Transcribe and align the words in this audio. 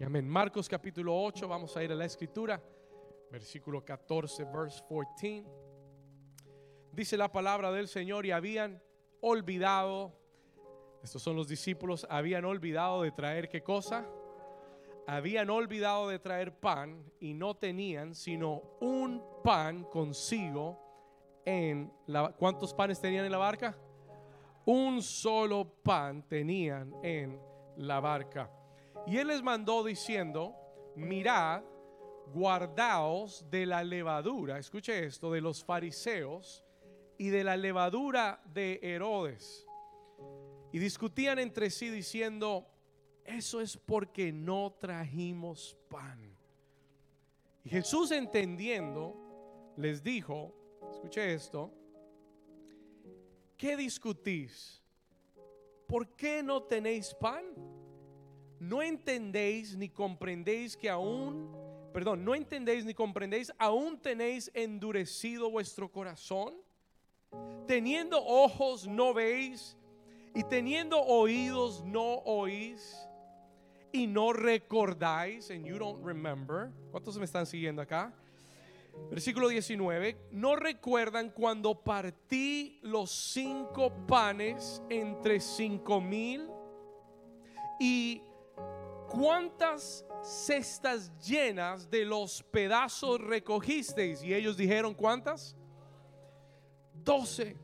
Y 0.00 0.04
amén. 0.04 0.26
Marcos 0.26 0.66
capítulo 0.66 1.14
8, 1.14 1.46
vamos 1.46 1.76
a 1.76 1.84
ir 1.84 1.92
a 1.92 1.94
la 1.94 2.06
escritura, 2.06 2.58
versículo 3.30 3.84
14, 3.84 4.44
verse 4.44 4.82
14. 4.88 5.44
Dice 6.90 7.18
la 7.18 7.30
palabra 7.30 7.70
del 7.70 7.86
Señor 7.86 8.24
y 8.24 8.30
habían 8.30 8.82
olvidado, 9.20 10.18
estos 11.02 11.20
son 11.20 11.36
los 11.36 11.48
discípulos, 11.48 12.06
habían 12.08 12.46
olvidado 12.46 13.02
de 13.02 13.10
traer 13.12 13.50
qué 13.50 13.62
cosa? 13.62 14.08
Habían 15.06 15.50
olvidado 15.50 16.08
de 16.08 16.18
traer 16.18 16.58
pan 16.58 17.04
y 17.20 17.34
no 17.34 17.58
tenían 17.58 18.14
sino 18.14 18.62
un 18.80 19.22
pan 19.44 19.84
consigo 19.84 20.78
en 21.44 21.92
la... 22.06 22.32
¿Cuántos 22.32 22.72
panes 22.72 22.98
tenían 23.02 23.26
en 23.26 23.32
la 23.32 23.36
barca? 23.36 23.76
Un 24.64 25.02
solo 25.02 25.70
pan 25.82 26.26
tenían 26.26 26.90
en 27.02 27.38
la 27.76 28.00
barca. 28.00 28.50
Y 29.06 29.16
él 29.18 29.28
les 29.28 29.42
mandó 29.42 29.82
diciendo, 29.84 30.54
mirad, 30.94 31.62
guardaos 32.32 33.44
de 33.50 33.66
la 33.66 33.82
levadura, 33.82 34.58
escuche 34.58 35.04
esto, 35.04 35.32
de 35.32 35.40
los 35.40 35.64
fariseos 35.64 36.64
y 37.18 37.28
de 37.28 37.44
la 37.44 37.56
levadura 37.56 38.40
de 38.46 38.78
Herodes. 38.82 39.66
Y 40.72 40.78
discutían 40.78 41.38
entre 41.38 41.70
sí 41.70 41.88
diciendo, 41.88 42.68
eso 43.24 43.60
es 43.60 43.76
porque 43.76 44.32
no 44.32 44.76
trajimos 44.78 45.76
pan. 45.88 46.36
Y 47.64 47.70
Jesús 47.70 48.10
entendiendo, 48.12 49.72
les 49.76 50.02
dijo, 50.02 50.54
escuche 50.90 51.34
esto, 51.34 51.72
¿qué 53.56 53.76
discutís? 53.76 54.82
¿Por 55.86 56.14
qué 56.14 56.42
no 56.42 56.62
tenéis 56.62 57.12
pan? 57.14 57.44
¿No 58.60 58.82
entendéis 58.82 59.74
ni 59.74 59.88
comprendéis 59.88 60.76
que 60.76 60.90
aún, 60.90 61.50
perdón, 61.94 62.22
no 62.22 62.34
entendéis 62.34 62.84
ni 62.84 62.92
comprendéis, 62.92 63.50
aún 63.58 63.98
tenéis 63.98 64.50
endurecido 64.52 65.50
vuestro 65.50 65.90
corazón? 65.90 66.54
Teniendo 67.66 68.22
ojos 68.22 68.86
no 68.86 69.14
veis 69.14 69.78
y 70.34 70.44
teniendo 70.44 71.00
oídos 71.00 71.82
no 71.84 72.16
oís 72.26 72.94
y 73.92 74.06
no 74.06 74.34
recordáis, 74.34 75.50
and 75.50 75.64
you 75.64 75.78
don't 75.78 76.04
remember. 76.04 76.70
¿Cuántos 76.90 77.16
me 77.18 77.24
están 77.24 77.46
siguiendo 77.46 77.80
acá? 77.80 78.12
Versículo 79.08 79.48
19, 79.48 80.18
no 80.32 80.54
recuerdan 80.54 81.30
cuando 81.30 81.82
partí 81.82 82.78
los 82.82 83.10
cinco 83.10 83.90
panes 84.06 84.82
entre 84.90 85.40
cinco 85.40 86.00
mil 86.00 86.46
y 87.80 88.22
cuántas 89.10 90.04
cestas 90.22 91.12
llenas 91.18 91.90
de 91.90 92.04
los 92.04 92.42
pedazos 92.44 93.20
recogisteis. 93.20 94.22
Y 94.22 94.34
ellos 94.34 94.56
dijeron, 94.56 94.94
¿cuántas? 94.94 95.56
Doce. 96.94 97.56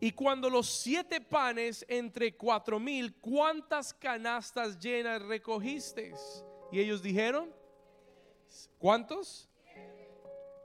Y 0.00 0.12
cuando 0.12 0.50
los 0.50 0.68
siete 0.68 1.20
panes 1.20 1.84
entre 1.88 2.36
cuatro 2.36 2.80
mil, 2.80 3.14
¿cuántas 3.20 3.94
canastas 3.94 4.78
llenas 4.78 5.22
recogisteis? 5.22 6.44
Y 6.72 6.80
ellos 6.80 7.02
dijeron, 7.02 7.54
¿cuántos? 8.78 9.48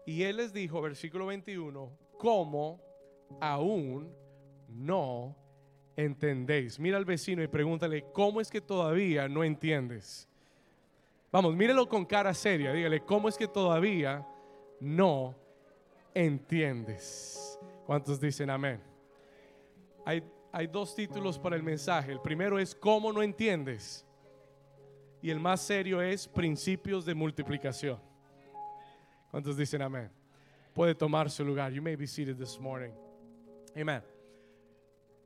Y 0.05 0.23
él 0.23 0.37
les 0.37 0.53
dijo, 0.53 0.81
versículo 0.81 1.27
21, 1.27 1.91
¿cómo 2.17 2.81
aún 3.39 4.11
no 4.67 5.35
entendéis? 5.97 6.79
Mira 6.79 6.97
al 6.97 7.05
vecino 7.05 7.43
y 7.43 7.47
pregúntale, 7.47 8.05
¿cómo 8.13 8.39
es 8.39 8.49
que 8.49 8.61
todavía 8.61 9.27
no 9.27 9.43
entiendes? 9.43 10.29
Vamos, 11.31 11.55
mírelo 11.55 11.89
con 11.89 12.05
cara 12.05 12.33
seria, 12.33 12.71
dígale, 12.71 13.01
¿cómo 13.01 13.27
es 13.27 13.35
que 13.35 13.47
todavía 13.47 14.25
no 14.79 15.35
entiendes? 16.13 17.59
¿Cuántos 17.85 18.21
dicen 18.21 18.49
amén? 18.49 18.81
Hay, 20.05 20.23
hay 20.51 20.67
dos 20.67 20.95
títulos 20.95 21.37
para 21.37 21.55
el 21.55 21.63
mensaje. 21.63 22.11
El 22.11 22.21
primero 22.21 22.59
es 22.59 22.73
¿cómo 22.73 23.11
no 23.11 23.21
entiendes? 23.21 24.05
Y 25.21 25.31
el 25.31 25.39
más 25.39 25.61
serio 25.61 26.01
es 26.01 26.27
principios 26.27 27.05
de 27.05 27.15
multiplicación. 27.15 27.99
¿Cuántos 29.31 29.57
dicen 29.57 29.81
amén? 29.81 30.09
Puede 30.73 30.93
tomar 30.93 31.29
su 31.29 31.43
lugar. 31.43 31.71
You 31.71 31.81
may 31.81 31.95
be 31.95 32.05
seated 32.05 32.37
this 32.37 32.59
morning. 32.59 32.91
Amen. 33.75 34.16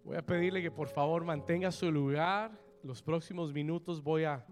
Voy 0.04 0.18
a 0.18 0.26
pedirle 0.26 0.62
que 0.62 0.72
por 0.72 0.88
favor 0.88 1.24
mantenga 1.24 1.72
su 1.72 1.92
lugar. 1.92 2.52
Los 2.84 3.02
próximos 3.02 3.54
minutos 3.54 4.02
voy 4.02 4.24
a 4.24 4.46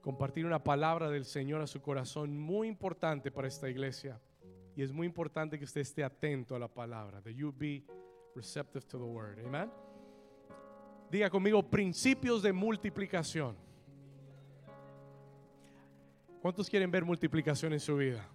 compartir 0.00 0.44
una 0.44 0.62
palabra 0.62 1.08
del 1.08 1.24
Señor 1.24 1.62
a 1.62 1.66
su 1.66 1.80
corazón 1.80 2.38
muy 2.38 2.68
importante 2.68 3.30
para 3.30 3.46
esta 3.46 3.70
iglesia. 3.70 4.20
Y 4.76 4.82
es 4.82 4.92
muy 4.92 5.06
importante 5.06 5.56
que 5.56 5.64
usted 5.64 5.82
esté 5.82 6.02
atento 6.02 6.56
a 6.56 6.58
la 6.58 6.68
palabra. 6.68 7.22
That 7.22 7.30
you 7.30 7.52
be 7.56 7.84
receptive 8.34 8.84
to 8.88 8.98
the 8.98 9.04
word. 9.04 9.38
Amen. 9.46 9.70
Diga 11.10 11.30
conmigo 11.30 11.62
principios 11.62 12.42
de 12.42 12.52
multiplicación. 12.52 13.56
¿Cuántos 16.42 16.68
quieren 16.68 16.90
ver 16.90 17.04
multiplicación 17.04 17.72
en 17.72 17.80
su 17.80 17.96
vida? 17.96 18.28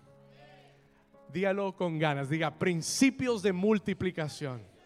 Dígalo 1.32 1.76
con 1.76 2.00
ganas. 2.00 2.30
Diga 2.30 2.58
principios 2.58 3.44
de 3.44 3.52
multiplicación. 3.52 4.79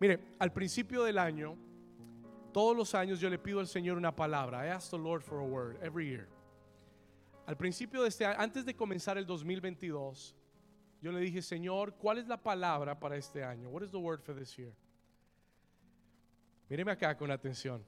Mire, 0.00 0.20
al 0.38 0.52
principio 0.52 1.04
del 1.04 1.18
año, 1.18 1.56
todos 2.52 2.76
los 2.76 2.94
años 2.94 3.20
yo 3.20 3.28
le 3.28 3.38
pido 3.38 3.60
al 3.60 3.66
Señor 3.66 3.96
una 3.96 4.14
palabra. 4.14 4.66
I 4.66 4.70
ask 4.70 4.90
the 4.90 4.98
Lord 4.98 5.22
for 5.22 5.40
a 5.40 5.44
word 5.44 5.76
every 5.82 6.08
year. 6.08 6.28
Al 7.46 7.56
principio 7.56 8.02
de 8.02 8.08
este 8.08 8.24
año, 8.24 8.40
antes 8.40 8.64
de 8.64 8.74
comenzar 8.74 9.18
el 9.18 9.26
2022, 9.26 10.34
yo 11.02 11.12
le 11.12 11.20
dije, 11.20 11.42
Señor, 11.42 11.94
¿cuál 11.96 12.18
es 12.18 12.26
la 12.26 12.42
palabra 12.42 12.98
para 12.98 13.16
este 13.16 13.44
año? 13.44 13.68
What 13.68 13.82
is 13.82 13.90
the 13.90 13.98
word 13.98 14.20
for 14.22 14.34
this 14.34 14.56
year? 14.56 14.72
Míreme 16.70 16.92
acá 16.92 17.16
con 17.16 17.30
atención. 17.30 17.84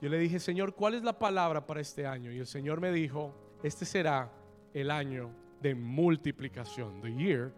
Yo 0.00 0.08
le 0.08 0.18
dije, 0.18 0.38
Señor, 0.38 0.74
¿cuál 0.74 0.94
es 0.94 1.02
la 1.02 1.18
palabra 1.18 1.66
para 1.66 1.80
este 1.80 2.06
año? 2.06 2.30
Y 2.32 2.38
el 2.38 2.46
Señor 2.46 2.80
me 2.80 2.92
dijo, 2.92 3.34
este 3.62 3.84
será 3.84 4.30
el 4.74 4.90
año 4.90 5.30
de 5.60 5.74
multiplicación, 5.74 7.00
the 7.02 7.12
year 7.14 7.52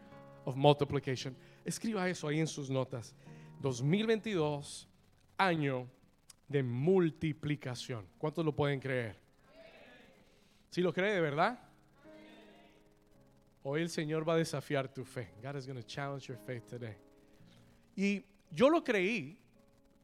of 0.44 0.56
multiplication. 0.56 1.37
Escriba 1.65 2.09
eso 2.09 2.28
ahí 2.28 2.41
en 2.41 2.47
sus 2.47 2.71
notas. 2.71 3.15
2022, 3.64 4.86
año 5.38 5.88
de 6.47 6.62
multiplicación. 6.62 8.06
¿Cuántos 8.19 8.44
lo 8.44 8.54
pueden 8.54 8.78
creer? 8.78 9.19
Si 10.69 10.82
lo 10.82 10.92
cree 10.92 11.14
de 11.14 11.20
verdad? 11.22 11.58
Hoy 13.62 13.80
el 13.80 13.88
Señor 13.88 14.28
va 14.28 14.34
a 14.34 14.36
desafiar 14.36 14.92
tu 14.92 15.02
fe. 15.02 15.32
God 15.42 15.56
is 15.56 15.66
going 15.66 15.80
to 15.80 15.86
challenge 15.86 16.26
your 16.26 16.36
faith 16.36 16.66
today. 16.66 16.94
Y 17.97 18.26
yo 18.50 18.69
lo 18.69 18.84
creí, 18.84 19.38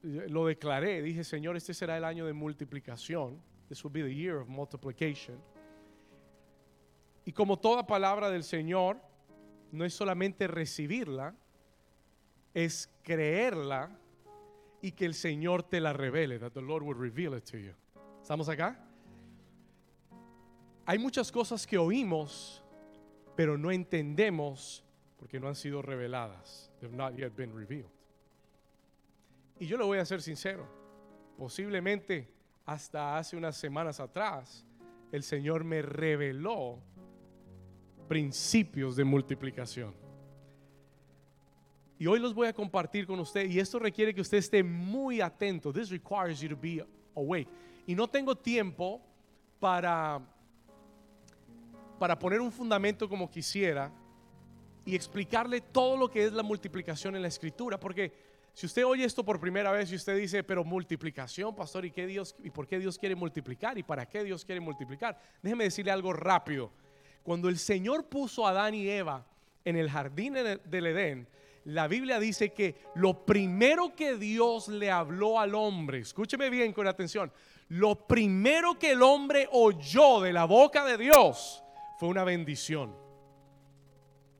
lo 0.03 0.47
declaré, 0.47 1.03
dije, 1.03 1.23
Señor, 1.23 1.55
este 1.55 1.75
será 1.75 1.99
el 1.99 2.05
año 2.05 2.25
de 2.25 2.33
multiplicación. 2.33 3.43
This 3.69 3.85
will 3.85 3.93
be 3.93 4.03
the 4.03 4.15
year 4.15 4.37
of 4.37 4.49
multiplication. 4.49 5.39
Y 7.27 7.33
como 7.33 7.59
toda 7.59 7.87
palabra 7.87 8.31
del 8.31 8.43
Señor, 8.43 8.99
no 9.71 9.85
es 9.85 9.93
solamente 9.93 10.47
recibirla, 10.47 11.37
es 12.55 12.91
creerla 13.03 13.91
y 14.83 14.93
que 14.93 15.05
el 15.05 15.15
Señor 15.15 15.63
te 15.63 15.81
la 15.81 15.93
revele, 15.93 16.39
that 16.39 16.53
the 16.53 16.63
Lord 16.63 16.83
would 16.83 16.99
reveal 16.99 17.37
it 17.37 17.45
to 17.45 17.59
you. 17.59 17.73
¿Estamos 18.21 18.49
acá? 18.49 18.79
Hay 20.87 20.99
muchas 20.99 21.31
cosas 21.31 21.67
que 21.67 21.79
oímos, 21.79 22.65
pero 23.37 23.57
no 23.57 23.71
entendemos 23.71 24.85
porque 25.19 25.39
no 25.39 25.49
han 25.49 25.55
sido 25.55 25.83
reveladas. 25.83 26.71
They've 26.81 26.97
not 26.97 27.15
yet 27.17 27.37
been 27.37 27.55
revealed. 27.55 27.91
Y 29.59 29.67
yo 29.67 29.77
lo 29.77 29.87
voy 29.87 29.99
a 29.99 30.05
ser 30.05 30.23
sincero. 30.23 30.67
Posiblemente 31.37 32.29
hasta 32.65 33.19
hace 33.19 33.37
unas 33.37 33.57
semanas 33.57 34.01
atrás, 34.01 34.65
el 35.13 35.23
Señor 35.23 35.65
me 35.65 35.83
reveló 35.83 36.79
principios 38.09 38.97
de 38.97 39.05
multiplicación. 39.05 39.95
Y 42.01 42.07
hoy 42.07 42.19
los 42.19 42.33
voy 42.33 42.47
a 42.49 42.55
compartir 42.55 43.07
con 43.07 43.21
usted. 43.21 43.45
Y 43.51 43.61
esto 43.61 43.79
requiere 43.79 44.15
que 44.15 44.23
usted 44.23 44.39
esté 44.39 44.63
muy 44.65 45.21
atento. 45.21 45.71
This 45.71 45.91
requires 45.91 46.41
you 46.41 46.49
to 46.49 46.57
be 46.57 46.83
awake. 47.15 47.47
Y 47.87 47.95
no 47.95 48.09
tengo 48.09 48.35
tiempo 48.35 49.03
para, 49.59 50.19
para 51.99 52.19
poner 52.19 52.41
un 52.41 52.51
fundamento 52.51 53.07
como 53.07 53.31
quisiera 53.31 53.93
y 54.87 54.95
explicarle 54.95 55.61
todo 55.61 55.99
lo 55.99 56.11
que 56.11 56.25
es 56.25 56.33
la 56.33 56.43
multiplicación 56.43 57.17
en 57.17 57.21
la 57.21 57.29
escritura. 57.29 57.79
Porque 57.79 58.11
si 58.55 58.65
usted 58.65 58.87
oye 58.87 59.05
esto 59.05 59.23
por 59.23 59.39
primera 59.39 59.71
vez 59.71 59.93
y 59.93 59.97
usted 59.97 60.17
dice, 60.17 60.43
pero 60.43 60.65
multiplicación, 60.65 61.55
pastor, 61.55 61.85
¿y, 61.85 61.91
qué 61.91 62.07
Dios, 62.07 62.35
¿y 62.43 62.49
por 62.49 62.67
qué 62.67 62.79
Dios 62.79 62.97
quiere 62.99 63.15
multiplicar? 63.15 63.77
¿Y 63.77 63.83
para 63.83 64.07
qué 64.07 64.25
Dios 64.25 64.43
quiere 64.43 64.63
multiplicar? 64.63 65.21
Déjeme 65.43 65.65
decirle 65.65 65.93
algo 65.93 66.15
rápido. 66.15 66.73
Cuando 67.23 67.51
el 67.51 67.59
Señor 67.59 68.07
puso 68.07 68.47
a 68.47 68.53
Adán 68.53 68.75
y 68.75 68.89
Eva 68.89 69.27
en 69.67 69.77
el 69.77 69.91
jardín 69.91 70.33
del 70.33 70.87
Edén, 70.87 71.29
La 71.65 71.89
Biblia 71.89 72.19
dice 72.19 72.53
que 72.53 72.77
lo 72.95 73.25
primero 73.27 73.95
que 73.95 74.17
Dios 74.17 74.69
le 74.69 74.91
habló 74.91 75.39
al 75.39 75.55
hombre, 75.55 75.99
escúcheme 75.99 76.49
bien 76.49 76.73
con 76.73 76.87
atención, 76.87 77.31
lo 77.69 78.07
primero 78.07 78.79
que 78.79 78.93
el 78.93 79.03
hombre 79.03 79.49
oyó 79.53 80.21
de 80.21 80.33
la 80.33 80.45
boca 80.45 80.85
de 80.85 80.97
Dios 80.97 81.63
fue 81.99 82.09
una 82.09 82.25
bendición. 82.25 82.97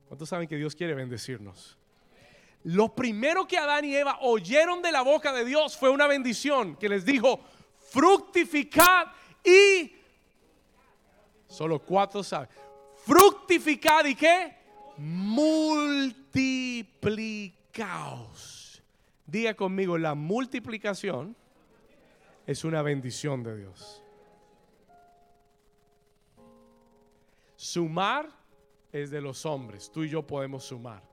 ¿Cuántos 0.07 0.27
saben 0.27 0.47
que 0.47 0.57
Dios 0.57 0.75
quiere 0.75 0.93
bendecirnos? 0.93 1.77
Lo 2.63 2.93
primero 2.93 3.47
que 3.47 3.57
Adán 3.57 3.85
y 3.85 3.95
Eva 3.95 4.17
oyeron 4.21 4.81
de 4.81 4.91
la 4.91 5.01
boca 5.01 5.31
de 5.31 5.45
Dios 5.45 5.77
fue 5.77 5.89
una 5.89 6.07
bendición 6.07 6.75
que 6.75 6.89
les 6.89 7.05
dijo, 7.05 7.39
fructificad 7.91 9.07
y... 9.43 9.95
Solo 11.47 11.79
cuatro 11.79 12.23
saben. 12.23 12.49
Fructificad 13.05 14.05
y 14.05 14.15
qué? 14.15 14.57
Multiplicaos. 16.33 18.81
Diga 19.25 19.53
conmigo, 19.53 19.97
la 19.97 20.15
multiplicación 20.15 21.35
es 22.45 22.63
una 22.63 22.81
bendición 22.81 23.43
de 23.43 23.57
Dios. 23.57 24.03
Sumar 27.55 28.29
es 28.91 29.11
de 29.11 29.21
los 29.21 29.45
hombres. 29.45 29.91
Tú 29.91 30.03
y 30.03 30.09
yo 30.09 30.25
podemos 30.25 30.65
sumar. 30.65 31.03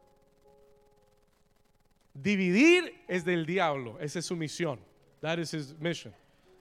Dividir 2.15 3.05
es 3.07 3.25
del 3.25 3.47
diablo. 3.47 3.99
Esa 4.01 4.21
es 4.21 4.27
su 4.27 4.37
misión. 4.37 4.81
That 5.21 5.39
is 5.39 5.55
his 5.55 5.79
mission. 5.79 6.15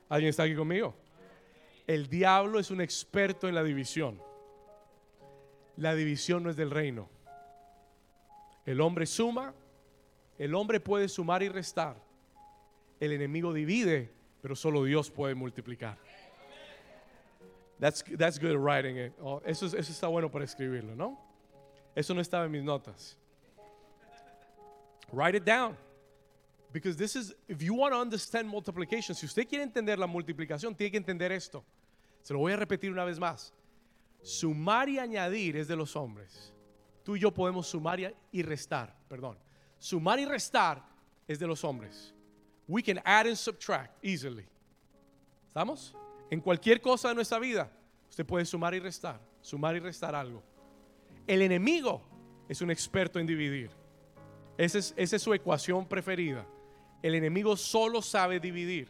¿Alguien 0.10 0.30
está 0.30 0.44
aquí 0.44 0.56
conmigo? 0.56 0.96
El 1.86 2.10
diablo 2.10 2.60
es 2.60 2.70
un 2.70 2.82
experto 2.82 3.48
en 3.48 3.56
la 3.56 3.64
división. 3.64 4.22
La 5.78 5.96
división 5.96 6.44
no 6.44 6.50
es 6.50 6.56
del 6.56 6.72
reino. 6.72 7.10
El 8.68 8.82
hombre 8.82 9.06
suma, 9.06 9.54
el 10.38 10.54
hombre 10.54 10.82
puede 10.82 11.08
sumar 11.08 11.42
y 11.42 11.48
restar. 11.48 11.96
El 13.00 13.14
enemigo 13.14 13.54
divide, 13.54 14.12
pero 14.42 14.58
solo 14.58 14.84
Dios 14.84 15.10
puede 15.10 15.36
multiplicar. 15.36 15.98
That's, 17.80 18.04
that's 18.18 18.38
good 18.38 18.58
writing 18.58 18.98
it. 18.98 19.14
Oh, 19.22 19.42
eso, 19.46 19.68
eso 19.68 19.80
está 19.80 20.08
bueno 20.08 20.30
para 20.30 20.44
escribirlo, 20.44 20.96
¿no? 20.96 21.18
Eso 21.96 22.14
no 22.14 22.20
estaba 22.20 22.44
en 22.44 22.52
mis 22.52 22.64
notas. 22.64 23.18
Write 25.14 25.38
it 25.38 25.46
down. 25.46 25.78
Because 26.74 26.98
this 26.98 27.16
is, 27.16 27.34
if 27.48 27.62
you 27.62 27.74
want 27.74 27.94
to 27.94 28.02
understand 28.02 28.50
multiplication, 28.50 29.16
si 29.16 29.26
usted 29.26 29.48
quiere 29.48 29.64
entender 29.64 29.98
la 29.98 30.08
multiplicación, 30.08 30.76
tiene 30.76 30.92
que 30.92 30.98
entender 30.98 31.32
esto. 31.32 31.64
Se 32.22 32.34
lo 32.34 32.40
voy 32.40 32.52
a 32.52 32.58
repetir 32.58 32.92
una 32.92 33.06
vez 33.06 33.18
más. 33.18 33.54
Sumar 34.22 34.90
y 34.90 35.00
añadir 35.00 35.56
es 35.56 35.70
de 35.70 35.78
los 35.78 35.96
hombres. 35.96 36.54
Tú 37.08 37.16
y 37.16 37.22
yo 37.22 37.34
podemos 37.34 37.66
sumar 37.66 38.02
y 38.34 38.42
restar, 38.42 38.94
perdón. 39.08 39.38
Sumar 39.80 40.20
y 40.20 40.26
restar 40.26 40.84
es 41.26 41.40
de 41.40 41.48
los 41.48 41.64
hombres. 41.64 42.14
We 42.68 42.84
can 42.84 42.98
add 43.06 43.28
and 43.28 43.38
subtract 43.38 44.04
easily. 44.04 44.46
¿Estamos? 45.48 45.96
En 46.30 46.42
cualquier 46.42 46.82
cosa 46.82 47.08
de 47.08 47.16
nuestra 47.16 47.40
vida, 47.40 47.72
usted 48.10 48.26
puede 48.26 48.44
sumar 48.44 48.76
y 48.76 48.80
restar, 48.80 49.22
sumar 49.40 49.78
y 49.78 49.80
restar 49.80 50.16
algo. 50.16 50.44
El 51.26 51.44
enemigo 51.44 52.02
es 52.50 52.62
un 52.62 52.72
experto 52.72 53.20
en 53.20 53.26
dividir. 53.26 53.72
Esa 54.58 54.80
es, 54.80 54.94
esa 54.98 55.16
es 55.16 55.22
su 55.22 55.34
ecuación 55.34 55.88
preferida. 55.88 56.46
El 57.02 57.16
enemigo 57.16 57.56
solo 57.56 58.02
sabe 58.02 58.42
dividir. 58.42 58.90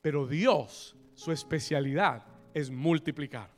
Pero 0.00 0.24
Dios, 0.24 0.94
su 1.14 1.32
especialidad 1.32 2.24
es 2.54 2.70
multiplicar. 2.70 3.50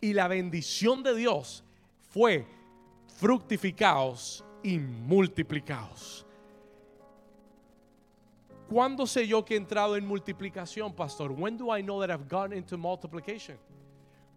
Y 0.00 0.12
la 0.12 0.28
bendición 0.28 1.02
de 1.02 1.14
Dios 1.14 1.62
fue 2.10 2.46
fructificados 3.18 4.44
y 4.62 4.78
multiplicados. 4.78 6.26
¿Cuándo 8.68 9.04
sé 9.06 9.26
yo 9.26 9.44
que 9.44 9.54
he 9.54 9.56
entrado 9.56 9.96
en 9.96 10.06
multiplicación, 10.06 10.94
pastor? 10.94 11.32
When 11.32 11.56
do 11.56 11.76
I 11.76 11.82
know 11.82 12.00
that 12.00 12.10
I've 12.10 12.28
gone 12.28 12.56
into 12.56 12.78
multiplication? 12.78 13.58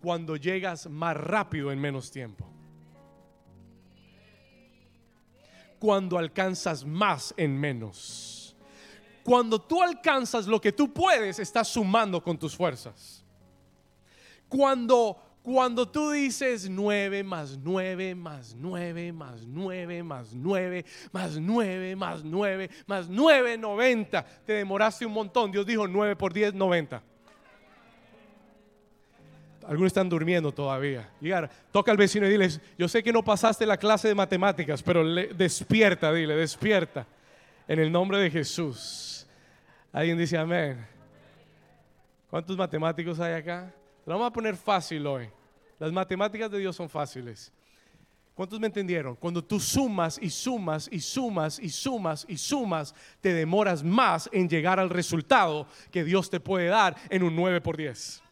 Cuando 0.02 0.36
llegas 0.36 0.90
más 0.90 1.16
rápido 1.16 1.72
en 1.72 1.80
menos 1.80 2.10
tiempo. 2.10 2.46
Cuando 5.80 6.18
alcanzas 6.18 6.84
más 6.84 7.34
en 7.38 7.56
menos. 7.58 8.56
Cuando 9.24 9.60
tú 9.62 9.82
alcanzas 9.82 10.48
lo 10.48 10.60
que 10.60 10.72
tú 10.72 10.92
puedes, 10.92 11.40
estás 11.40 11.68
sumando 11.68 12.22
con 12.22 12.38
tus 12.38 12.56
fuerzas. 12.56 13.24
Cuando 14.50 15.33
cuando 15.44 15.86
tú 15.88 16.12
dices 16.12 16.70
9 16.70 17.22
más 17.24 17.60
9 17.62 18.16
más 18.16 18.56
9 18.58 19.12
más 19.12 19.46
9 19.46 20.02
más 20.02 20.34
9 20.34 20.86
más 21.12 21.36
9 21.36 21.96
más 21.96 22.24
9 22.24 22.70
más 22.88 23.10
9, 23.10 23.58
90, 23.58 24.26
te 24.46 24.54
demoraste 24.54 25.06
un 25.06 25.14
montón. 25.14 25.52
Dios 25.52 25.66
dijo 25.66 25.88
9 25.88 26.16
por 26.16 26.34
10, 26.34 26.54
90. 26.54 27.02
Algunos 29.68 29.88
están 29.88 30.10
durmiendo 30.10 30.52
todavía. 30.52 31.10
Llegar, 31.20 31.50
toca 31.72 31.92
al 31.92 31.98
vecino 31.98 32.26
y 32.26 32.30
dile, 32.30 32.50
yo 32.78 32.88
sé 32.88 33.04
que 33.04 33.14
no 33.14 33.24
pasaste 33.24 33.66
la 33.66 33.78
clase 33.78 34.08
de 34.08 34.16
matemáticas, 34.16 34.82
pero 34.82 35.06
despierta, 35.06 36.12
dile, 36.14 36.36
despierta. 36.36 37.06
En 37.68 37.80
el 37.80 37.92
nombre 37.92 38.18
de 38.18 38.30
Jesús. 38.30 39.26
Alguien 39.92 40.18
dice 40.18 40.38
amén. 40.38 40.86
¿Cuántos 42.30 42.58
matemáticos 42.58 43.20
hay 43.20 43.34
acá? 43.34 43.74
Lo 44.06 44.14
vamos 44.14 44.28
a 44.28 44.34
poner 44.34 44.56
fácil 44.56 45.06
hoy. 45.08 45.30
Las 45.80 45.92
matemáticas 45.92 46.52
de 46.52 46.60
Dios 46.60 46.76
son 46.76 46.90
fáciles. 46.90 47.52
¿Cuántos 48.36 48.60
me 48.60 48.68
entendieron? 48.68 49.16
Cuando 49.16 49.44
tú 49.44 49.60
sumas 49.60 50.18
y 50.22 50.30
sumas 50.30 50.90
y 50.92 51.00
sumas 51.00 51.60
y 51.60 51.70
sumas 51.70 52.26
y 52.28 52.38
sumas, 52.38 52.96
te 53.22 53.34
demoras 53.34 53.84
más 53.84 54.28
en 54.34 54.50
llegar 54.50 54.80
al 54.80 54.90
resultado 54.90 55.68
que 55.92 56.04
Dios 56.04 56.30
te 56.30 56.40
puede 56.40 56.68
dar 56.68 56.96
en 57.10 57.22
un 57.22 57.36
9 57.36 57.62
por 57.62 57.78
10. 57.78 58.24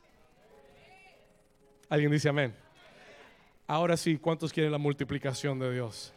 ¿Alguien 1.88 2.12
dice 2.12 2.30
amén? 2.30 2.56
Ahora 3.68 3.96
sí, 3.96 4.18
¿cuántos 4.18 4.52
quieren 4.52 4.72
la 4.72 4.80
multiplicación 4.80 5.60
de 5.60 5.72
Dios? 5.72 6.14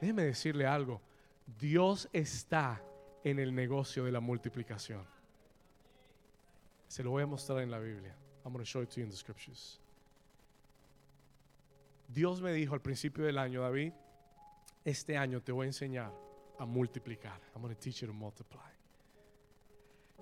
Déjeme 0.00 0.24
decirle 0.24 0.66
algo. 0.66 1.00
Dios 1.58 2.08
está 2.12 2.82
en 3.24 3.38
el 3.38 3.54
negocio 3.54 4.04
de 4.04 4.12
la 4.12 4.20
multiplicación. 4.20 5.04
Se 6.86 7.02
lo 7.02 7.10
voy 7.10 7.22
a 7.22 7.26
mostrar 7.26 7.60
en 7.60 7.70
la 7.70 7.78
Biblia. 7.78 8.14
I'm 8.46 8.52
going 8.52 8.64
to 8.64 8.70
show 8.70 8.80
it 8.80 8.90
to 8.90 9.00
you 9.00 9.04
in 9.04 9.10
the 9.10 9.16
scriptures. 9.16 9.80
Dios 12.08 12.40
me 12.40 12.52
dijo 12.52 12.74
al 12.74 12.80
principio 12.80 13.24
del 13.24 13.38
año, 13.38 13.62
David, 13.62 13.92
este 14.84 15.16
año 15.16 15.42
te 15.42 15.50
voy 15.50 15.66
a 15.66 15.70
enseñar 15.70 16.12
a 16.56 16.64
multiplicar. 16.64 17.40
I'm 17.56 17.60
going 17.60 17.74
to 17.74 17.80
teach 17.80 18.02
you 18.02 18.06
to 18.06 18.12
multiply. 18.12 18.70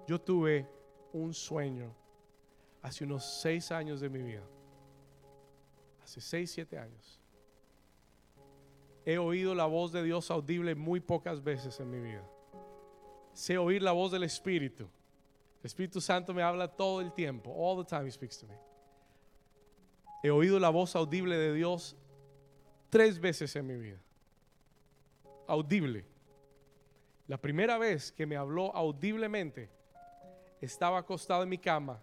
Yo 0.08 0.18
tuve 0.18 0.66
un 1.12 1.34
sueño 1.34 1.94
hace 2.82 3.04
unos 3.04 3.42
seis 3.42 3.70
años 3.70 4.00
de 4.00 4.08
mi 4.08 4.22
vida. 4.22 4.42
Hace 6.02 6.22
seis, 6.22 6.50
siete 6.50 6.78
años. 6.78 7.20
He 9.04 9.18
oído 9.18 9.54
la 9.54 9.66
voz 9.66 9.92
de 9.92 10.02
Dios 10.02 10.30
audible 10.30 10.74
muy 10.74 11.00
pocas 11.00 11.44
veces 11.44 11.78
en 11.78 11.90
mi 11.90 12.00
vida. 12.00 12.24
Sé 13.34 13.58
oír 13.58 13.82
la 13.82 13.92
voz 13.92 14.12
del 14.12 14.22
Espíritu. 14.22 14.88
El 15.64 15.68
Espíritu 15.68 15.98
Santo 15.98 16.34
me 16.34 16.42
habla 16.42 16.68
todo 16.68 17.00
el 17.00 17.10
tiempo. 17.14 17.50
All 17.50 17.82
the 17.82 17.88
time 17.88 18.04
he 18.06 18.10
speaks 18.10 18.36
to 18.36 18.46
me. 18.46 18.54
He 20.22 20.28
oído 20.28 20.60
la 20.60 20.68
voz 20.68 20.94
audible 20.94 21.38
de 21.38 21.54
Dios 21.54 21.96
tres 22.90 23.18
veces 23.18 23.56
en 23.56 23.66
mi 23.66 23.74
vida. 23.74 23.98
Audible. 25.46 26.04
La 27.28 27.38
primera 27.38 27.78
vez 27.78 28.12
que 28.12 28.26
me 28.26 28.36
habló 28.36 28.76
audiblemente, 28.76 29.70
estaba 30.60 30.98
acostado 30.98 31.44
en 31.44 31.48
mi 31.48 31.56
cama 31.56 31.98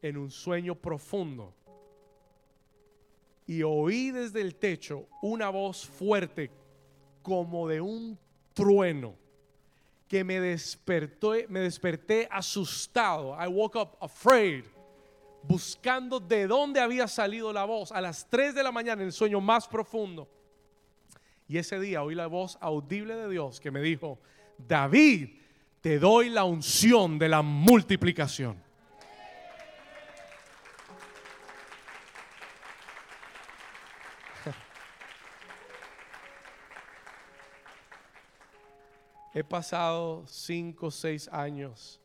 en 0.00 0.16
un 0.16 0.30
sueño 0.30 0.74
profundo. 0.74 1.52
Y 3.46 3.62
oí 3.64 4.12
desde 4.12 4.40
el 4.40 4.54
techo 4.54 5.06
una 5.20 5.50
voz 5.50 5.86
fuerte 5.86 6.50
como 7.20 7.68
de 7.68 7.82
un 7.82 8.18
trueno 8.54 9.14
que 10.08 10.24
me 10.24 10.40
despertó, 10.40 11.34
me 11.48 11.60
desperté 11.60 12.26
asustado. 12.30 13.36
I 13.38 13.46
woke 13.46 13.76
up 13.76 13.96
afraid, 14.00 14.64
buscando 15.42 16.18
de 16.18 16.46
dónde 16.46 16.80
había 16.80 17.06
salido 17.06 17.52
la 17.52 17.64
voz 17.64 17.92
a 17.92 18.00
las 18.00 18.28
3 18.28 18.54
de 18.54 18.62
la 18.62 18.72
mañana 18.72 19.02
en 19.02 19.08
el 19.08 19.12
sueño 19.12 19.40
más 19.40 19.68
profundo. 19.68 20.28
Y 21.46 21.58
ese 21.58 21.78
día 21.78 22.02
oí 22.02 22.14
la 22.14 22.26
voz 22.26 22.58
audible 22.60 23.14
de 23.14 23.28
Dios 23.28 23.60
que 23.60 23.70
me 23.70 23.80
dijo, 23.80 24.18
David, 24.58 25.30
te 25.80 25.98
doy 25.98 26.28
la 26.30 26.44
unción 26.44 27.18
de 27.18 27.28
la 27.28 27.42
multiplicación. 27.42 28.67
He 39.34 39.44
pasado 39.44 40.26
cinco 40.26 40.90
seis 40.90 41.28
años 41.28 42.00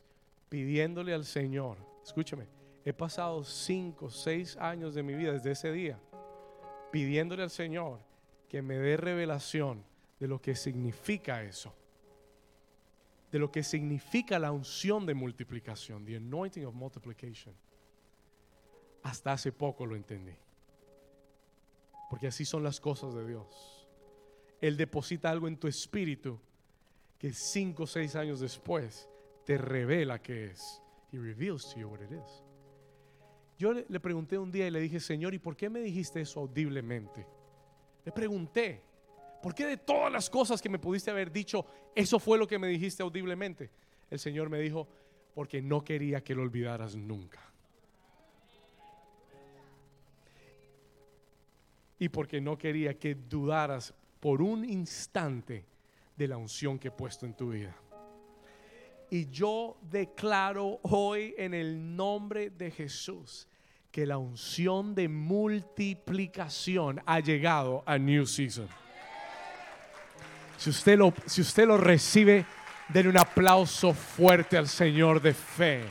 pidiéndole 0.48 1.14
al 1.14 1.24
Señor, 1.24 1.78
escúchame, 2.04 2.46
he 2.84 2.92
pasado 2.92 3.42
cinco 3.44 4.10
seis 4.10 4.56
años 4.56 4.94
de 4.94 5.02
mi 5.02 5.14
vida 5.14 5.32
desde 5.32 5.52
ese 5.52 5.72
día 5.72 5.98
pidiéndole 6.94 7.42
al 7.42 7.50
Señor 7.50 7.98
que 8.48 8.62
me 8.62 8.78
dé 8.78 8.96
revelación 8.96 9.84
de 10.20 10.28
lo 10.28 10.40
que 10.40 10.54
significa 10.54 11.42
eso. 11.42 11.74
De 13.32 13.40
lo 13.40 13.50
que 13.50 13.64
significa 13.64 14.38
la 14.38 14.52
unción 14.52 15.04
de 15.04 15.12
multiplicación, 15.12 16.04
the 16.04 16.14
anointing 16.14 16.64
of 16.64 16.72
multiplication. 16.72 17.52
Hasta 19.02 19.32
hace 19.32 19.50
poco 19.50 19.84
lo 19.84 19.96
entendí. 19.96 20.36
Porque 22.08 22.28
así 22.28 22.44
son 22.44 22.62
las 22.62 22.78
cosas 22.78 23.12
de 23.12 23.26
Dios. 23.26 23.88
Él 24.60 24.76
deposita 24.76 25.30
algo 25.30 25.48
en 25.48 25.56
tu 25.56 25.66
espíritu 25.66 26.38
que 27.24 27.32
cinco 27.32 27.84
o 27.84 27.86
seis 27.86 28.16
años 28.16 28.38
después 28.38 29.08
te 29.46 29.56
revela 29.56 30.20
qué 30.20 30.48
es. 30.48 30.82
He 31.10 31.16
reveals 31.16 31.72
to 31.72 31.80
you 31.80 31.88
what 31.88 32.02
it 32.02 32.12
is. 32.12 32.42
Yo 33.58 33.72
le, 33.72 33.98
pregunté 33.98 34.36
un 34.36 34.52
día 34.52 34.66
y 34.66 34.70
le 34.70 34.78
dije, 34.78 35.00
Señor, 35.00 35.32
¿y 35.32 35.38
por 35.38 35.56
qué 35.56 35.70
me 35.70 35.80
dijiste 35.80 36.20
eso 36.20 36.40
audiblemente? 36.40 37.26
Le 38.04 38.12
pregunté, 38.12 38.82
¿por 39.42 39.54
qué 39.54 39.64
de 39.64 39.78
todas 39.78 40.12
las 40.12 40.28
cosas 40.28 40.60
que 40.60 40.68
me 40.68 40.78
pudiste 40.78 41.10
haber 41.10 41.32
dicho, 41.32 41.64
eso 41.94 42.18
fue 42.18 42.36
lo 42.36 42.46
que 42.46 42.58
me 42.58 42.68
dijiste 42.68 43.02
audiblemente? 43.02 43.70
El 44.10 44.18
Señor 44.18 44.50
me 44.50 44.58
dijo, 44.58 44.86
porque 45.34 45.62
no 45.62 45.82
quería 45.82 46.22
que 46.22 46.34
lo 46.34 46.42
olvidaras 46.42 46.94
nunca. 46.94 47.40
Y 51.98 52.10
porque 52.10 52.42
no 52.42 52.58
quería 52.58 52.98
que 52.98 53.14
dudaras 53.14 53.94
por 54.20 54.42
un 54.42 54.62
instante 54.66 55.64
de 56.16 56.28
la 56.28 56.36
unción 56.36 56.78
que 56.78 56.88
he 56.88 56.90
puesto 56.90 57.26
en 57.26 57.34
tu 57.34 57.50
vida. 57.50 57.74
Y 59.10 59.30
yo 59.30 59.76
declaro 59.82 60.80
hoy 60.82 61.34
en 61.38 61.54
el 61.54 61.96
nombre 61.96 62.50
de 62.50 62.70
Jesús 62.70 63.46
que 63.90 64.06
la 64.06 64.18
unción 64.18 64.94
de 64.94 65.08
multiplicación 65.08 67.00
ha 67.06 67.20
llegado 67.20 67.84
a 67.86 67.96
New 67.96 68.26
Season. 68.26 68.68
Si 70.56 70.70
usted 70.70 70.98
lo, 70.98 71.12
si 71.26 71.42
usted 71.42 71.66
lo 71.66 71.76
recibe, 71.76 72.44
denle 72.88 73.10
un 73.10 73.18
aplauso 73.18 73.92
fuerte 73.92 74.56
al 74.56 74.66
Señor 74.66 75.22
de 75.22 75.32
fe. 75.32 75.84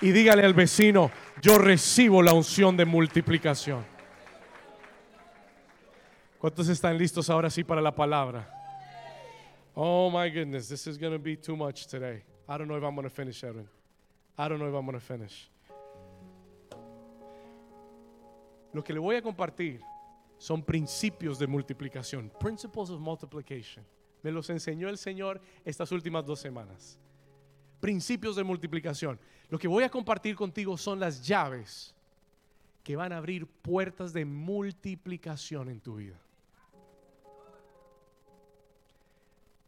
Y 0.00 0.10
dígale 0.10 0.44
al 0.44 0.54
vecino, 0.54 1.10
yo 1.40 1.58
recibo 1.58 2.22
la 2.22 2.32
unción 2.32 2.76
de 2.76 2.84
multiplicación. 2.84 3.84
¿Cuántos 6.38 6.68
están 6.68 6.98
listos 6.98 7.30
ahora 7.30 7.50
sí 7.50 7.64
para 7.64 7.80
la 7.80 7.94
palabra? 7.94 8.55
Oh 9.76 10.08
my 10.08 10.30
goodness, 10.30 10.68
this 10.68 10.86
is 10.86 10.96
going 10.96 11.12
to 11.12 11.18
be 11.18 11.36
too 11.36 11.54
much 11.54 11.86
today. 11.86 12.22
I 12.48 12.56
don't 12.56 12.66
know 12.66 12.76
if 12.76 12.82
I'm 12.82 12.94
going 12.94 13.06
to 13.06 13.14
finish, 13.14 13.44
Edwin. 13.44 13.68
I 14.38 14.48
don't 14.48 14.58
know 14.58 14.68
if 14.68 14.74
I'm 14.74 14.86
going 14.86 14.98
to 14.98 15.04
finish. 15.04 15.50
Lo 18.72 18.82
que 18.82 18.94
le 18.94 19.00
voy 19.00 19.16
a 19.16 19.22
compartir 19.22 19.80
son 20.38 20.62
principios 20.62 21.38
de 21.38 21.46
multiplicación, 21.46 22.30
principles 22.40 22.88
of 22.88 23.00
multiplication. 23.00 23.84
Me 24.22 24.30
los 24.30 24.48
enseñó 24.48 24.88
el 24.88 24.96
Señor 24.96 25.40
estas 25.62 25.92
últimas 25.92 26.24
dos 26.24 26.40
semanas. 26.40 26.98
Principios 27.78 28.34
de 28.36 28.44
multiplicación. 28.44 29.18
Lo 29.50 29.58
que 29.58 29.68
voy 29.68 29.84
a 29.84 29.90
compartir 29.90 30.34
contigo 30.36 30.78
son 30.78 30.98
las 30.98 31.26
llaves 31.26 31.94
que 32.82 32.96
van 32.96 33.12
a 33.12 33.18
abrir 33.18 33.46
puertas 33.46 34.14
de 34.14 34.24
multiplicación 34.24 35.68
en 35.68 35.80
tu 35.80 35.96
vida. 35.96 36.18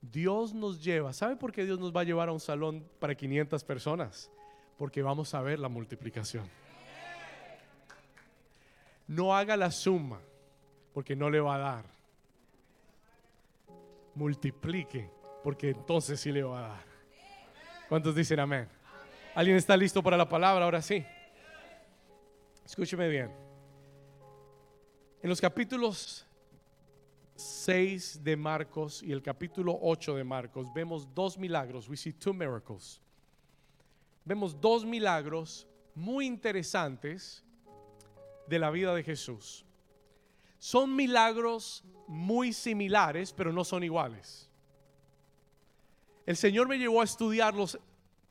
Dios 0.01 0.55
nos 0.55 0.83
lleva. 0.83 1.13
¿Sabe 1.13 1.37
por 1.37 1.53
qué 1.53 1.65
Dios 1.65 1.79
nos 1.79 1.95
va 1.95 2.03
a 2.03 2.05
llevar 2.05 2.29
a 2.29 2.33
un 2.33 2.41
salón 2.41 2.87
para 2.99 3.15
500 3.15 3.65
personas? 3.65 4.31
Porque 4.77 5.03
vamos 5.03 5.35
a 5.35 5.41
ver 5.43 5.59
la 5.59 5.69
multiplicación. 5.69 6.49
No 9.07 9.35
haga 9.35 9.57
la 9.57 9.71
suma, 9.71 10.21
porque 10.93 11.17
no 11.17 11.31
le 11.31 11.41
va 11.41 11.57
a 11.57 11.59
dar. 11.59 11.85
Multiplique, 14.15 15.11
porque 15.43 15.71
entonces 15.71 16.21
sí 16.21 16.31
le 16.31 16.43
va 16.43 16.59
a 16.59 16.69
dar. 16.69 16.85
¿Cuántos 17.89 18.15
dicen 18.15 18.39
amén? 18.39 18.69
¿Alguien 19.35 19.57
está 19.57 19.77
listo 19.77 20.03
para 20.03 20.17
la 20.17 20.29
palabra? 20.29 20.65
Ahora 20.65 20.83
sí. 20.83 21.05
Escúcheme 22.65 23.09
bien. 23.09 23.33
En 25.23 25.31
los 25.31 25.41
capítulos 25.41 26.28
6 27.39 28.25
de 28.25 28.37
Marcos 28.37 29.01
y 29.01 29.13
el 29.13 29.23
capítulo 29.23 29.79
8 29.81 30.17
de 30.17 30.25
Marcos 30.25 30.67
vemos 30.75 31.07
dos 31.15 31.39
milagros. 31.39 31.89
We 31.89 31.97
see 31.97 32.13
two 32.13 32.35
miracles. 32.35 33.01
Vemos 34.25 34.61
dos 34.61 34.85
milagros 34.85 35.67
muy 35.95 36.27
interesantes 36.27 37.45
de 38.49 38.59
la 38.59 38.71
vida 38.71 38.93
de 38.93 39.05
Jesús. 39.05 39.65
Son 40.59 40.95
milagros 40.95 41.85
muy 42.09 42.53
similares, 42.53 43.33
pero 43.33 43.53
no 43.53 43.65
son 43.65 43.85
iguales. 43.85 44.51
El 46.27 46.37
Señor 46.37 46.67
me 46.67 46.77
llevó 46.77 47.03
a 47.03 47.05
estudiarlos 47.05 47.79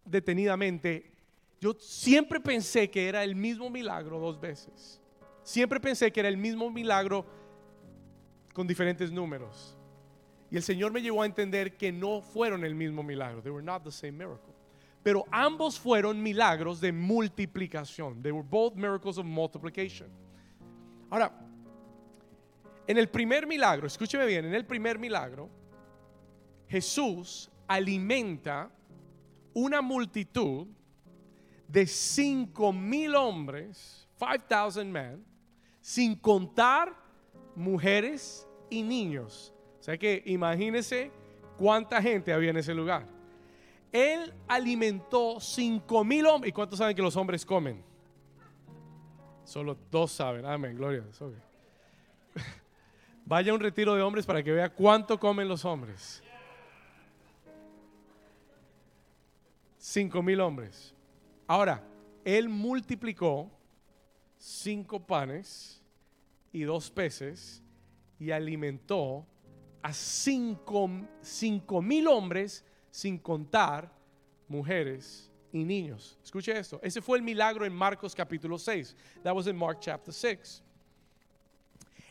detenidamente. 0.03 1.13
Yo 1.61 1.73
siempre 1.79 2.41
pensé 2.41 2.89
que 2.89 3.07
era 3.07 3.23
el 3.23 3.35
mismo 3.35 3.69
milagro 3.69 4.19
dos 4.19 4.39
veces. 4.39 4.99
Siempre 5.43 5.79
pensé 5.79 6.11
que 6.11 6.19
era 6.19 6.27
el 6.27 6.35
mismo 6.35 6.69
milagro 6.69 7.25
con 8.57 8.65
diferentes 8.65 9.11
números. 9.11 9.77
Y 10.49 10.55
el 10.55 10.63
Señor 10.63 10.91
me 10.91 10.99
llevó 10.99 11.21
a 11.21 11.27
entender 11.27 11.77
que 11.77 11.91
no 11.91 12.23
fueron 12.23 12.65
el 12.65 12.73
mismo 12.73 13.03
milagro. 13.03 13.39
They 13.39 13.51
were 13.51 13.63
not 13.63 13.83
the 13.83 13.91
same 13.91 14.13
miracle. 14.13 14.51
Pero 15.03 15.25
ambos 15.31 15.79
fueron 15.79 16.19
milagros 16.19 16.81
de 16.81 16.91
multiplicación. 16.91 18.23
They 18.23 18.31
were 18.31 18.47
both 18.49 18.73
miracles 18.73 19.19
of 19.19 19.27
multiplication. 19.27 20.09
Ahora, 21.11 21.31
en 22.87 22.97
el 22.97 23.07
primer 23.09 23.45
milagro, 23.45 23.85
escúcheme 23.85 24.25
bien, 24.25 24.45
en 24.45 24.55
el 24.55 24.65
primer 24.65 24.97
milagro, 24.97 25.51
Jesús 26.67 27.51
alimenta 27.67 28.71
una 29.53 29.83
multitud 29.83 30.65
de 31.67 31.85
cinco 31.85 32.73
mil 32.73 33.13
hombres, 33.13 34.07
5,000 34.17 34.85
men, 34.89 35.23
sin 35.79 36.15
contar 36.15 37.06
mujeres 37.57 38.47
y 38.69 38.83
niños. 38.83 39.51
O 39.79 39.83
sea 39.83 39.97
que 39.97 40.21
imagínense 40.25 41.11
cuánta 41.57 42.01
gente 42.01 42.31
había 42.31 42.51
en 42.51 42.57
ese 42.57 42.73
lugar. 42.73 43.07
Él 43.91 44.33
alimentó 44.47 45.39
cinco 45.39 46.03
mil 46.03 46.25
hombres. 46.27 46.49
¿Y 46.49 46.53
cuántos 46.53 46.77
saben 46.77 46.95
que 46.95 47.01
los 47.01 47.15
hombres 47.15 47.45
comen? 47.45 47.83
Solo 49.43 49.75
dos 49.89 50.11
saben. 50.11 50.45
Amén, 50.45 50.75
gloria 50.75 51.01
Dios. 51.01 51.19
Vaya 53.25 53.53
un 53.53 53.59
retiro 53.59 53.95
de 53.95 54.03
hombres 54.03 54.25
para 54.25 54.43
que 54.43 54.51
vea 54.51 54.69
cuánto 54.69 55.19
comen 55.19 55.47
los 55.47 55.65
hombres. 55.65 56.21
Cinco 59.79 60.21
mil 60.21 60.39
hombres. 60.41 60.93
Ahora, 61.47 61.81
él 62.23 62.49
multiplicó 62.49 63.49
cinco 64.37 64.99
panes 64.99 65.76
y 66.57 66.63
dos 66.63 66.89
peces 66.89 67.61
y 68.19 68.31
alimentó 68.31 69.25
a 69.83 69.93
cinco, 69.93 70.89
cinco 71.21 71.81
mil 71.81 72.07
hombres 72.07 72.65
sin 72.89 73.19
contar 73.19 73.91
mujeres 74.47 75.31
y 75.51 75.63
niños. 75.63 76.17
Escuche 76.23 76.57
esto. 76.57 76.79
Ese 76.81 76.99
fue 77.01 77.17
el 77.19 77.23
milagro 77.23 77.63
en 77.63 77.73
Marcos 77.73 78.15
capítulo 78.15 78.57
6. 78.57 78.95
That 79.23 79.35
was 79.35 79.45
in 79.45 79.55
Mark 79.55 79.77
chapter 79.79 80.11
6. 80.11 80.63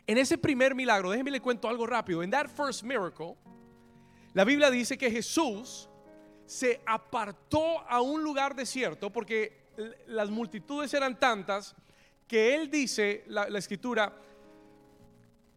En 0.06 0.16
ese 0.16 0.38
primer 0.38 0.76
milagro, 0.76 1.10
déjenme 1.10 1.32
le 1.32 1.40
cuento 1.40 1.68
algo 1.68 1.84
rápido. 1.84 2.22
En 2.22 2.30
that 2.30 2.48
first 2.48 2.84
miracle, 2.84 3.36
la 4.32 4.44
Biblia 4.44 4.70
dice 4.70 4.96
que 4.96 5.10
Jesús 5.10 5.88
se 6.44 6.80
apartó 6.86 7.80
a 7.88 8.00
un 8.00 8.22
lugar 8.22 8.54
desierto 8.54 9.10
porque 9.10 9.66
las 10.06 10.30
multitudes 10.30 10.94
eran 10.94 11.18
tantas 11.18 11.74
que 12.28 12.54
él 12.54 12.70
dice, 12.70 13.24
la, 13.26 13.48
la 13.48 13.58
escritura, 13.58 14.12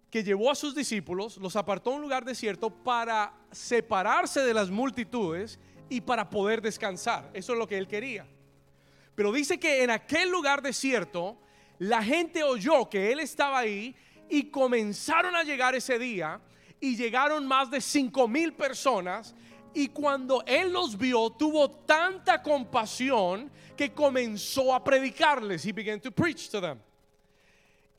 que 0.09 0.23
llevó 0.23 0.49
a 0.49 0.55
sus 0.55 0.73
discípulos, 0.73 1.37
los 1.37 1.55
apartó 1.55 1.91
a 1.91 1.95
un 1.95 2.01
lugar 2.01 2.25
desierto 2.25 2.69
para 2.69 3.33
separarse 3.51 4.41
de 4.41 4.53
las 4.53 4.69
multitudes 4.69 5.59
y 5.87 6.01
para 6.01 6.29
poder 6.29 6.61
descansar. 6.61 7.29
Eso 7.33 7.53
es 7.53 7.59
lo 7.59 7.67
que 7.67 7.77
él 7.77 7.87
quería. 7.87 8.27
Pero 9.15 9.31
dice 9.31 9.59
que 9.59 9.83
en 9.83 9.89
aquel 9.89 10.29
lugar 10.29 10.61
desierto, 10.61 11.37
la 11.77 12.01
gente 12.03 12.43
oyó 12.43 12.89
que 12.89 13.11
él 13.11 13.19
estaba 13.19 13.59
ahí 13.59 13.95
y 14.29 14.45
comenzaron 14.45 15.35
a 15.35 15.43
llegar 15.43 15.75
ese 15.75 15.99
día 15.99 16.41
y 16.79 16.95
llegaron 16.95 17.45
más 17.45 17.69
de 17.69 17.81
cinco 17.81 18.27
mil 18.27 18.53
personas 18.53 19.35
y 19.73 19.89
cuando 19.89 20.43
él 20.45 20.71
los 20.71 20.97
vio 20.97 21.29
tuvo 21.31 21.69
tanta 21.69 22.41
compasión 22.41 23.51
que 23.75 23.93
comenzó 23.93 24.73
a 24.73 24.83
predicarles. 24.83 25.65
He 25.65 25.71
began 25.71 25.99
to 26.01 26.11
preach 26.11 26.49
to 26.49 26.59
them. 26.59 26.79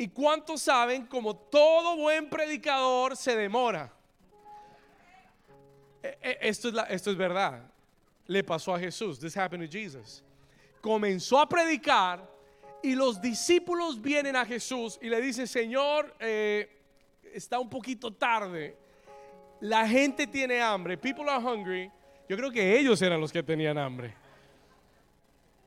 ¿Y 0.00 0.08
cuántos 0.08 0.62
saben 0.62 1.04
como 1.04 1.36
todo 1.36 1.94
buen 1.94 2.30
predicador 2.30 3.14
se 3.18 3.36
demora? 3.36 3.92
E, 6.02 6.18
e, 6.22 6.38
esto 6.48 6.70
es, 6.70 6.74
esto 6.88 7.10
es 7.10 7.18
verdad. 7.18 7.70
Le 8.26 8.42
pasó 8.42 8.74
a 8.74 8.80
Jesús. 8.80 9.18
This 9.18 9.36
happened 9.36 9.62
to 9.62 9.70
Jesus. 9.70 10.22
Comenzó 10.80 11.38
a 11.38 11.46
predicar 11.46 12.26
y 12.82 12.94
los 12.94 13.20
discípulos 13.20 14.00
vienen 14.00 14.36
a 14.36 14.46
Jesús 14.46 14.98
y 15.02 15.10
le 15.10 15.20
dicen, 15.20 15.46
Señor, 15.46 16.16
eh, 16.18 16.80
está 17.34 17.58
un 17.58 17.68
poquito 17.68 18.10
tarde. 18.10 18.74
La 19.60 19.86
gente 19.86 20.26
tiene 20.26 20.62
hambre. 20.62 20.96
People 20.96 21.28
are 21.28 21.44
hungry. 21.44 21.92
Yo 22.26 22.38
creo 22.38 22.50
que 22.50 22.78
ellos 22.78 23.02
eran 23.02 23.20
los 23.20 23.30
que 23.30 23.42
tenían 23.42 23.76
hambre. 23.76 24.14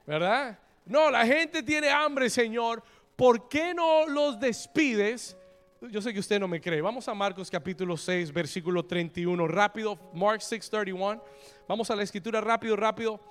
¿Verdad? 0.08 0.58
No, 0.88 1.12
la 1.12 1.24
gente 1.24 1.62
tiene 1.62 1.92
hambre, 1.92 2.32
Señor. 2.32 2.84
¿Por 3.24 3.48
qué 3.48 3.74
no 3.74 4.06
los 4.06 4.38
despides? 4.38 5.38
Yo 5.80 6.02
sé 6.02 6.12
que 6.12 6.20
usted 6.20 6.42
no 6.42 6.48
me 6.50 6.60
cree. 6.60 6.82
Vamos 6.82 7.08
a 7.08 7.14
Marcos 7.14 7.50
capítulo 7.50 7.96
6, 7.96 8.34
versículo 8.34 8.84
31. 8.84 9.48
Rápido, 9.48 9.98
Mark 10.14 10.42
6, 10.42 10.70
31. 10.70 11.24
Vamos 11.66 11.90
a 11.90 11.96
la 11.96 12.04
escritura 12.04 12.42
rápido, 12.42 12.76
rápido. 12.76 13.22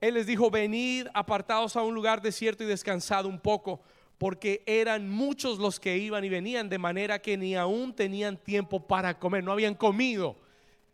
Él 0.00 0.14
les 0.14 0.26
dijo, 0.26 0.50
venid 0.50 1.08
apartados 1.12 1.76
a 1.76 1.82
un 1.82 1.94
lugar 1.94 2.22
desierto 2.22 2.64
y 2.64 2.66
descansad 2.66 3.26
un 3.26 3.38
poco, 3.38 3.82
porque 4.16 4.62
eran 4.64 5.10
muchos 5.10 5.58
los 5.58 5.78
que 5.78 5.98
iban 5.98 6.24
y 6.24 6.30
venían, 6.30 6.70
de 6.70 6.78
manera 6.78 7.18
que 7.18 7.36
ni 7.36 7.54
aún 7.54 7.94
tenían 7.94 8.38
tiempo 8.38 8.86
para 8.86 9.18
comer, 9.18 9.44
no 9.44 9.52
habían 9.52 9.74
comido. 9.74 10.38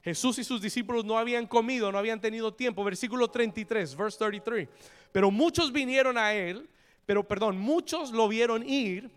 Jesús 0.03 0.41
y 0.41 0.43
sus 0.43 0.61
discípulos 0.61 1.05
no 1.05 1.17
habían 1.17 1.47
comido, 1.47 1.93
no 1.93 1.99
habían 1.99 2.21
tenido 2.21 2.53
tiempo. 2.53 2.83
Versículo 2.83 3.29
33, 3.29 3.95
verse 3.95 4.19
33. 4.19 4.69
Pero 5.13 5.31
muchos 5.31 5.71
vinieron 5.71 6.19
a 6.19 6.35
él, 6.35 6.69
pero 7.11 7.27
perdón, 7.27 7.59
muchos 7.59 8.13
lo 8.13 8.29
vieron 8.29 8.65
ir 8.65 9.11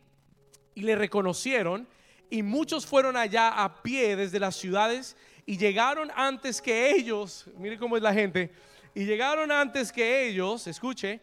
y 0.74 0.82
le 0.82 0.96
reconocieron 0.96 1.88
y 2.28 2.42
muchos 2.42 2.88
fueron 2.88 3.16
allá 3.16 3.50
a 3.50 3.84
pie 3.84 4.16
desde 4.16 4.40
las 4.40 4.56
ciudades 4.56 5.16
y 5.46 5.60
llegaron 5.60 6.10
antes 6.16 6.60
que 6.60 6.90
ellos, 6.90 7.46
mire 7.56 7.78
cómo 7.78 7.96
es 7.96 8.02
la 8.02 8.12
gente, 8.12 8.52
y 8.96 9.06
llegaron 9.06 9.52
antes 9.52 9.92
que 9.92 10.28
ellos, 10.28 10.66
escuche, 10.66 11.22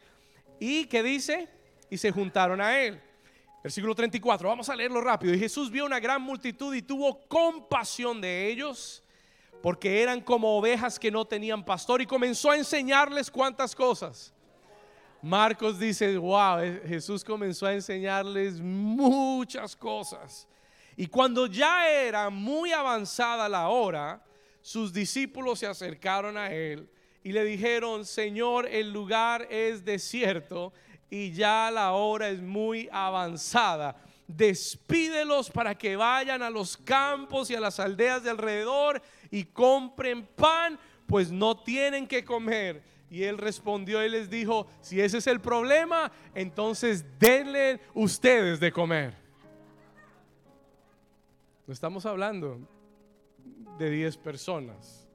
y 0.60 0.84
que 0.84 1.02
dice, 1.02 1.48
y 1.90 1.98
se 1.98 2.12
juntaron 2.12 2.60
a 2.60 2.80
él. 2.80 3.00
Versículo 3.64 3.92
34, 3.92 4.48
vamos 4.48 4.68
a 4.68 4.76
leerlo 4.76 5.00
rápido. 5.00 5.34
Y 5.34 5.40
Jesús 5.40 5.72
vio 5.72 5.84
una 5.84 5.98
gran 5.98 6.22
multitud 6.22 6.72
y 6.72 6.82
tuvo 6.82 7.26
compasión 7.26 8.20
de 8.20 8.46
ellos, 8.46 9.02
porque 9.60 10.04
eran 10.04 10.20
como 10.20 10.56
ovejas 10.56 11.00
que 11.00 11.10
no 11.10 11.24
tenían 11.24 11.64
pastor, 11.64 12.00
y 12.00 12.06
comenzó 12.06 12.52
a 12.52 12.56
enseñarles 12.56 13.28
cuántas 13.28 13.74
cosas. 13.74 14.32
Marcos 15.22 15.78
dice, 15.78 16.16
wow, 16.16 16.60
eh, 16.60 16.82
Jesús 16.86 17.22
comenzó 17.22 17.66
a 17.66 17.74
enseñarles 17.74 18.60
muchas 18.60 19.76
cosas. 19.76 20.48
Y 20.96 21.06
cuando 21.06 21.46
ya 21.46 21.88
era 21.90 22.30
muy 22.30 22.72
avanzada 22.72 23.48
la 23.48 23.68
hora, 23.68 24.22
sus 24.62 24.92
discípulos 24.92 25.58
se 25.58 25.66
acercaron 25.66 26.36
a 26.36 26.52
él 26.52 26.88
y 27.22 27.32
le 27.32 27.44
dijeron, 27.44 28.04
Señor, 28.04 28.66
el 28.66 28.92
lugar 28.92 29.46
es 29.50 29.84
desierto 29.84 30.72
y 31.10 31.32
ya 31.32 31.70
la 31.70 31.92
hora 31.92 32.28
es 32.28 32.40
muy 32.40 32.88
avanzada. 32.90 33.96
Despídelos 34.26 35.50
para 35.50 35.74
que 35.74 35.96
vayan 35.96 36.42
a 36.42 36.50
los 36.50 36.76
campos 36.76 37.50
y 37.50 37.54
a 37.54 37.60
las 37.60 37.80
aldeas 37.80 38.22
de 38.22 38.30
alrededor 38.30 39.02
y 39.30 39.44
compren 39.44 40.24
pan, 40.24 40.78
pues 41.06 41.30
no 41.30 41.56
tienen 41.56 42.06
que 42.06 42.24
comer. 42.24 42.89
Y 43.10 43.24
él 43.24 43.38
respondió 43.38 44.04
y 44.04 44.08
les 44.08 44.30
dijo, 44.30 44.68
si 44.80 45.00
ese 45.00 45.18
es 45.18 45.26
el 45.26 45.40
problema, 45.40 46.12
entonces 46.32 47.04
denle 47.18 47.80
ustedes 47.92 48.60
de 48.60 48.70
comer. 48.70 49.14
No 51.66 51.72
estamos 51.72 52.06
hablando 52.06 52.60
de 53.78 53.90
10 53.90 54.16
personas, 54.18 55.08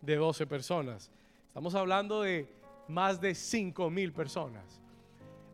de 0.00 0.14
12 0.14 0.46
personas. 0.46 1.10
Estamos 1.48 1.74
hablando 1.74 2.22
de 2.22 2.48
más 2.86 3.20
de 3.20 3.34
5 3.34 3.90
mil 3.90 4.12
personas. 4.12 4.80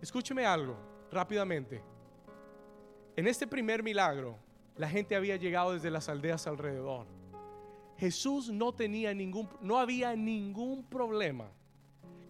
Escúcheme 0.03 0.45
algo 0.45 0.77
rápidamente. 1.11 1.83
En 3.17 3.27
este 3.27 3.47
primer 3.47 3.83
milagro, 3.83 4.39
la 4.77 4.91
gente 4.91 5.17
había 5.17 5.37
llegado 5.37 5.73
desde 5.73 5.91
las 5.91 6.11
aldeas 6.11 6.47
alrededor. 6.47 7.07
Jesús 7.97 8.51
no 8.51 8.75
tenía 8.75 9.15
ningún, 9.15 9.49
no 9.63 9.79
había 9.79 10.15
ningún 10.15 10.85
problema 10.85 11.51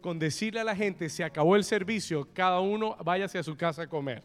con 0.00 0.18
decirle 0.18 0.60
a 0.60 0.64
la 0.64 0.76
gente, 0.76 1.08
se 1.08 1.24
acabó 1.24 1.56
el 1.56 1.64
servicio, 1.64 2.28
cada 2.32 2.60
uno 2.60 2.96
váyase 3.04 3.38
a 3.38 3.42
su 3.42 3.56
casa 3.56 3.82
a 3.82 3.86
comer. 3.88 4.22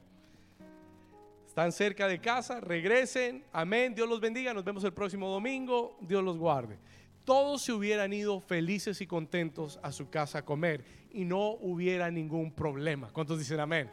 Están 1.48 1.72
cerca 1.72 2.08
de 2.08 2.20
casa, 2.20 2.60
regresen, 2.60 3.44
amén, 3.52 3.94
Dios 3.94 4.10
los 4.10 4.20
bendiga, 4.20 4.54
nos 4.54 4.64
vemos 4.64 4.84
el 4.84 4.94
próximo 4.94 5.30
domingo, 5.30 5.98
Dios 6.02 6.24
los 6.24 6.38
guarde. 6.38 6.80
Todos 7.26 7.62
se 7.62 7.72
hubieran 7.72 8.12
ido 8.12 8.40
felices 8.40 9.00
y 9.02 9.08
contentos 9.08 9.80
a 9.84 9.92
su 9.92 10.10
casa 10.10 10.40
a 10.40 10.46
comer 10.46 10.84
y 11.12 11.26
no 11.26 11.52
hubiera 11.52 12.10
ningún 12.10 12.52
problema. 12.52 13.10
¿Cuántos 13.14 13.38
dicen 13.38 13.60
amén? 13.60 13.90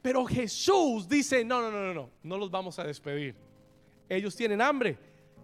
Pero 0.00 0.24
Jesús 0.24 1.08
dice, 1.08 1.44
no, 1.44 1.60
no, 1.60 1.70
no, 1.70 1.82
no, 1.82 1.94
no, 1.94 2.10
no 2.22 2.38
los 2.38 2.50
vamos 2.50 2.78
a 2.78 2.84
despedir. 2.84 3.34
Ellos 4.08 4.34
tienen 4.36 4.62
hambre, 4.62 4.96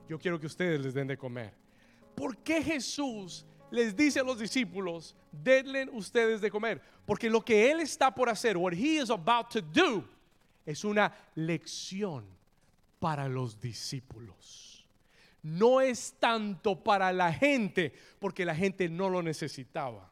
yo 0.08 0.18
quiero 0.18 0.38
que 0.38 0.46
ustedes 0.46 0.80
les 0.80 0.94
den 0.94 1.08
de 1.08 1.18
comer. 1.18 1.52
¿Por 2.14 2.36
qué 2.38 2.62
Jesús 2.62 3.44
les 3.74 3.94
dice 3.94 4.20
a 4.20 4.22
los 4.22 4.38
discípulos, 4.38 5.16
denle 5.32 5.88
ustedes 5.90 6.40
de 6.40 6.50
comer. 6.50 6.80
Porque 7.04 7.28
lo 7.28 7.44
que 7.44 7.70
Él 7.70 7.80
está 7.80 8.14
por 8.14 8.28
hacer, 8.28 8.56
what 8.56 8.72
He 8.72 8.98
is 9.02 9.10
about 9.10 9.50
to 9.50 9.60
do, 9.60 10.04
es 10.64 10.84
una 10.84 11.12
lección 11.34 12.24
para 13.00 13.28
los 13.28 13.60
discípulos. 13.60 14.86
No 15.42 15.80
es 15.80 16.14
tanto 16.18 16.82
para 16.82 17.12
la 17.12 17.32
gente, 17.32 17.92
porque 18.18 18.44
la 18.46 18.54
gente 18.54 18.88
no 18.88 19.10
lo 19.10 19.22
necesitaba. 19.22 20.10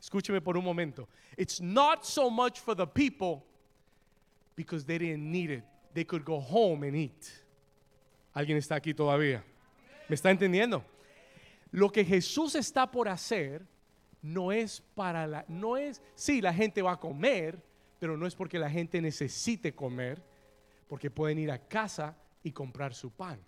Escúcheme 0.00 0.40
por 0.40 0.56
un 0.56 0.64
momento. 0.64 1.08
It's 1.36 1.60
not 1.60 2.04
so 2.04 2.30
much 2.30 2.60
for 2.60 2.76
the 2.76 2.86
people 2.86 3.44
because 4.54 4.84
they 4.84 4.98
didn't 4.98 5.24
need 5.32 5.50
it. 5.50 5.64
They 5.94 6.04
could 6.04 6.24
go 6.24 6.38
home 6.38 6.86
and 6.86 6.94
eat. 6.94 7.26
¿Alguien 8.34 8.58
está 8.58 8.76
aquí 8.76 8.94
todavía? 8.94 9.42
¿Me 10.08 10.14
está 10.14 10.30
entendiendo? 10.30 10.84
Lo 11.70 11.90
que 11.90 12.04
Jesús 12.04 12.54
está 12.54 12.90
por 12.90 13.08
hacer 13.08 13.66
no 14.22 14.52
es 14.52 14.82
para 14.94 15.26
la, 15.26 15.44
no 15.48 15.76
es, 15.76 16.02
sí, 16.14 16.40
la 16.40 16.52
gente 16.52 16.82
va 16.82 16.92
a 16.92 17.00
comer, 17.00 17.62
pero 17.98 18.16
no 18.16 18.26
es 18.26 18.34
porque 18.34 18.58
la 18.58 18.70
gente 18.70 19.00
necesite 19.00 19.74
comer, 19.74 20.22
porque 20.88 21.10
pueden 21.10 21.38
ir 21.38 21.50
a 21.50 21.58
casa 21.58 22.16
y 22.42 22.52
comprar 22.52 22.94
su 22.94 23.10
pan. 23.10 23.38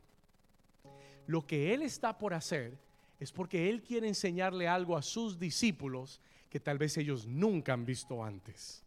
Lo 1.26 1.46
que 1.46 1.72
Él 1.72 1.82
está 1.82 2.16
por 2.16 2.34
hacer 2.34 2.76
es 3.18 3.32
porque 3.32 3.68
Él 3.68 3.82
quiere 3.82 4.08
enseñarle 4.08 4.68
algo 4.68 4.96
a 4.96 5.02
sus 5.02 5.38
discípulos 5.38 6.20
que 6.48 6.60
tal 6.60 6.78
vez 6.78 6.96
ellos 6.96 7.26
nunca 7.26 7.72
han 7.72 7.84
visto 7.84 8.24
antes. 8.24 8.84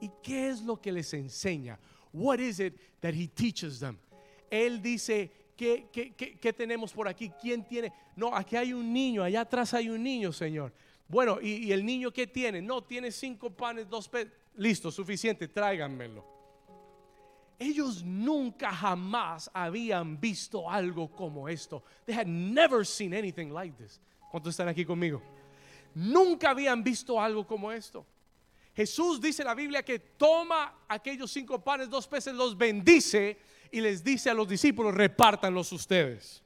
¿Y 0.00 0.10
qué 0.22 0.48
es 0.48 0.62
lo 0.62 0.80
que 0.80 0.92
les 0.92 1.12
enseña? 1.14 1.78
What 2.12 2.38
is 2.38 2.60
it 2.60 2.74
that 3.00 3.14
he 3.14 3.26
teaches 3.26 3.80
them? 3.80 3.98
Él 4.50 4.80
dice, 4.80 5.30
¿Qué, 5.58 6.54
tenemos 6.56 6.92
por 6.92 7.08
aquí? 7.08 7.30
¿Quién 7.30 7.64
tiene? 7.64 7.92
No, 8.14 8.32
aquí 8.32 8.54
hay 8.54 8.72
un 8.72 8.92
niño, 8.92 9.24
allá 9.24 9.40
atrás 9.40 9.74
hay 9.74 9.90
un 9.90 10.00
niño, 10.00 10.32
Señor. 10.32 10.72
Bueno, 11.08 11.40
¿y, 11.42 11.72
el 11.72 11.84
niño 11.84 12.12
qué 12.12 12.28
tiene? 12.28 12.62
No, 12.62 12.84
tiene 12.84 13.10
cinco 13.10 13.50
panes, 13.50 13.88
dos 13.88 14.08
peces. 14.08 14.32
Listo, 14.54 14.92
suficiente, 14.92 15.48
tráiganmelo. 15.48 16.24
Ellos 17.58 18.04
nunca 18.04 18.72
jamás 18.72 19.50
habían 19.52 20.20
visto 20.20 20.70
algo 20.70 21.10
como 21.10 21.48
esto. 21.48 21.82
They 22.06 22.14
had 22.14 22.28
never 22.28 22.86
seen 22.86 23.12
anything 23.12 23.50
like 23.50 23.76
this. 23.76 24.00
¿Cuántos 24.30 24.50
están 24.50 24.68
aquí 24.68 24.84
conmigo? 24.84 25.20
Nunca 25.92 26.50
habían 26.50 26.84
visto 26.84 27.20
algo 27.20 27.44
como 27.44 27.72
esto. 27.72 28.06
Jesús 28.76 29.20
dice 29.20 29.42
en 29.42 29.48
la 29.48 29.56
Biblia 29.56 29.84
que 29.84 29.98
toma 29.98 30.84
aquellos 30.86 31.32
cinco 31.32 31.58
panes, 31.58 31.90
dos 31.90 32.06
peces, 32.06 32.32
los 32.32 32.56
bendice 32.56 33.36
y 33.70 33.80
les 33.80 34.02
dice 34.02 34.30
a 34.30 34.34
los 34.34 34.48
discípulos, 34.48 34.94
repártanlos 34.94 35.72
ustedes. 35.72 36.42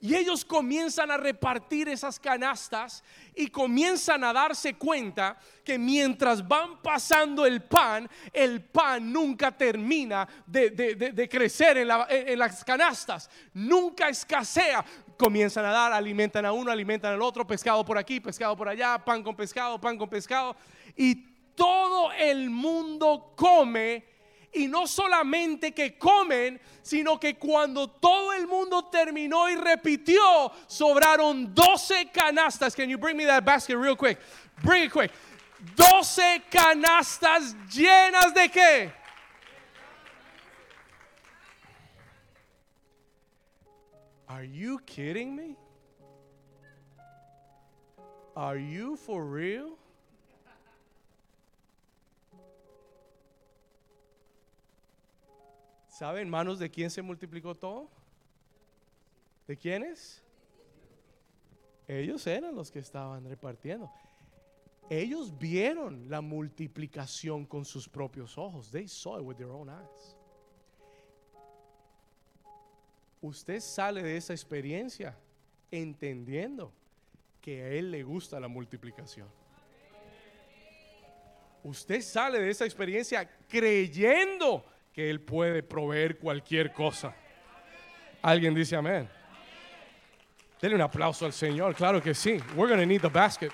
Y 0.00 0.14
ellos 0.14 0.44
comienzan 0.44 1.10
a 1.10 1.16
repartir 1.16 1.88
esas 1.88 2.20
canastas 2.20 3.02
y 3.34 3.48
comienzan 3.48 4.22
a 4.22 4.32
darse 4.32 4.74
cuenta 4.74 5.36
que 5.64 5.76
mientras 5.76 6.46
van 6.46 6.80
pasando 6.80 7.44
el 7.44 7.62
pan, 7.62 8.08
el 8.32 8.62
pan 8.62 9.12
nunca 9.12 9.50
termina 9.50 10.28
de, 10.46 11.28
crecer 11.28 11.78
en, 11.78 11.88
en, 12.10 12.38
las 12.38 12.64
canastas, 12.64 13.28
nunca 13.54 14.08
escasea. 14.08 14.84
Comienzan 15.16 15.64
a 15.64 15.72
dar, 15.72 15.92
alimentan 15.92 16.46
a 16.46 16.52
uno, 16.52 16.70
alimentan 16.70 17.14
al 17.14 17.22
otro, 17.22 17.44
pescado 17.44 17.84
por 17.84 17.98
aquí, 17.98 18.20
pescado 18.20 18.56
por 18.56 18.68
allá, 18.68 19.04
pan 19.04 19.24
con 19.24 19.34
pescado, 19.34 19.80
pan 19.80 19.98
con 19.98 20.08
pescado. 20.08 20.54
Y 20.96 21.26
todo 21.56 22.12
el 22.12 22.50
mundo 22.50 23.32
come 23.34 24.17
y 24.52 24.66
no 24.66 24.86
solamente 24.86 25.72
que 25.72 25.98
comen, 25.98 26.60
sino 26.82 27.18
que 27.18 27.36
cuando 27.36 27.88
todo 27.88 28.32
el 28.32 28.46
mundo 28.46 28.86
terminó 28.86 29.48
y 29.50 29.56
repitió, 29.56 30.52
sobraron 30.66 31.54
12 31.54 32.10
canastas. 32.12 32.74
Can 32.74 32.88
you 32.88 32.98
bring 32.98 33.16
me 33.16 33.24
that 33.26 33.44
basket 33.44 33.76
real 33.76 33.96
quick? 33.96 34.18
Bring 34.62 34.84
it 34.84 34.92
quick. 34.92 35.10
12 35.76 36.44
canastas 36.50 37.54
llenas 37.68 38.32
de 38.32 38.48
qué? 38.48 38.92
Are 44.28 44.44
you 44.44 44.78
kidding 44.86 45.34
me? 45.34 45.56
Are 48.36 48.58
you 48.58 48.96
for 48.96 49.24
real? 49.24 49.78
¿Saben, 55.98 56.28
hermanos, 56.28 56.60
de 56.60 56.70
quién 56.70 56.92
se 56.92 57.02
multiplicó 57.02 57.56
todo? 57.56 57.88
¿De 59.48 59.56
quiénes? 59.56 60.22
Ellos 61.88 62.24
eran 62.24 62.54
los 62.54 62.70
que 62.70 62.78
estaban 62.78 63.28
repartiendo. 63.28 63.90
Ellos 64.88 65.36
vieron 65.36 66.08
la 66.08 66.20
multiplicación 66.20 67.44
con 67.44 67.64
sus 67.64 67.88
propios 67.88 68.38
ojos. 68.38 68.70
They 68.70 68.86
saw 68.86 69.18
it 69.18 69.24
with 69.24 69.38
their 69.38 69.50
own 69.50 69.68
eyes. 69.68 70.14
Usted 73.20 73.58
sale 73.58 74.00
de 74.00 74.18
esa 74.18 74.32
experiencia 74.32 75.16
entendiendo 75.68 76.70
que 77.40 77.60
a 77.60 77.68
él 77.70 77.90
le 77.90 78.04
gusta 78.04 78.38
la 78.38 78.46
multiplicación. 78.46 79.26
Usted 81.64 82.00
sale 82.02 82.38
de 82.38 82.50
esa 82.50 82.64
experiencia 82.64 83.28
creyendo 83.48 84.64
que 84.98 85.08
él 85.08 85.20
puede 85.20 85.62
proveer 85.62 86.18
cualquier 86.18 86.72
cosa. 86.72 87.14
Alguien 88.20 88.52
dice 88.52 88.74
amén. 88.74 89.08
Denle 90.60 90.74
un 90.74 90.80
aplauso 90.80 91.24
al 91.24 91.32
Señor, 91.32 91.76
claro 91.76 92.02
que 92.02 92.14
sí. 92.14 92.40
We're 92.56 92.66
going 92.66 92.80
to 92.80 92.84
need 92.84 93.02
the 93.02 93.08
basket. 93.08 93.52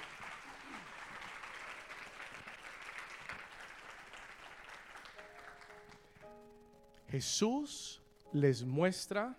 Jesús 7.11 8.01
les 8.33 8.65
muestra 8.65 9.37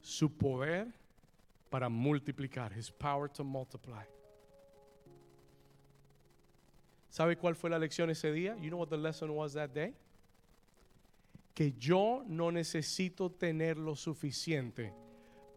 su 0.00 0.30
poder 0.30 0.86
para 1.68 1.88
multiplicar, 1.88 2.72
his 2.72 2.92
power 2.92 3.28
to 3.28 3.42
multiply. 3.42 4.04
¿Sabe 7.08 7.34
cuál 7.34 7.56
fue 7.56 7.70
la 7.70 7.78
lección 7.80 8.08
ese 8.08 8.30
día? 8.30 8.56
You 8.60 8.70
know 8.70 8.78
what 8.78 8.88
the 8.88 8.96
lesson 8.96 9.34
was 9.34 9.54
that 9.54 9.74
day? 9.74 9.96
Que 11.54 11.72
yo 11.72 12.24
no 12.26 12.50
necesito 12.52 13.30
tener 13.30 13.76
lo 13.76 13.96
suficiente 13.96 14.94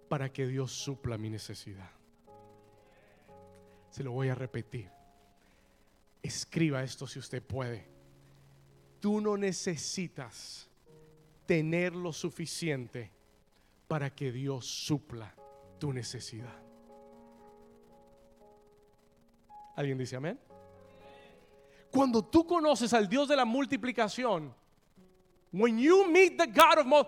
para 0.10 0.32
que 0.32 0.48
Dios 0.48 0.72
supla 0.72 1.18
mi 1.18 1.30
necesidad. 1.30 1.90
Se 3.90 4.04
lo 4.04 4.12
voy 4.12 4.30
a 4.30 4.36
repetir. 4.36 4.90
Escriba 6.22 6.84
esto 6.84 7.06
si 7.08 7.20
usted 7.20 7.44
puede. 7.44 7.88
Tú 9.00 9.22
no 9.22 9.38
necesitas 9.38 10.70
tener 11.46 11.94
lo 11.96 12.14
suficiente 12.14 13.12
para 13.88 14.14
que 14.16 14.32
Dios 14.32 14.66
supla 14.66 15.36
tu 15.80 15.92
necesidad. 15.92 16.64
¿Alguien 19.76 19.98
dice 19.98 20.16
amén? 20.16 20.40
Cuando 21.92 22.24
tú 22.24 22.46
conoces 22.46 22.94
al 22.94 23.08
Dios 23.08 23.28
de 23.28 23.36
la 23.36 23.46
multiplicación, 23.46 24.56
when 25.54 25.78
you 25.78 26.12
meet 26.12 26.38
the 26.38 26.48
God 26.48 26.80
of 26.80 27.08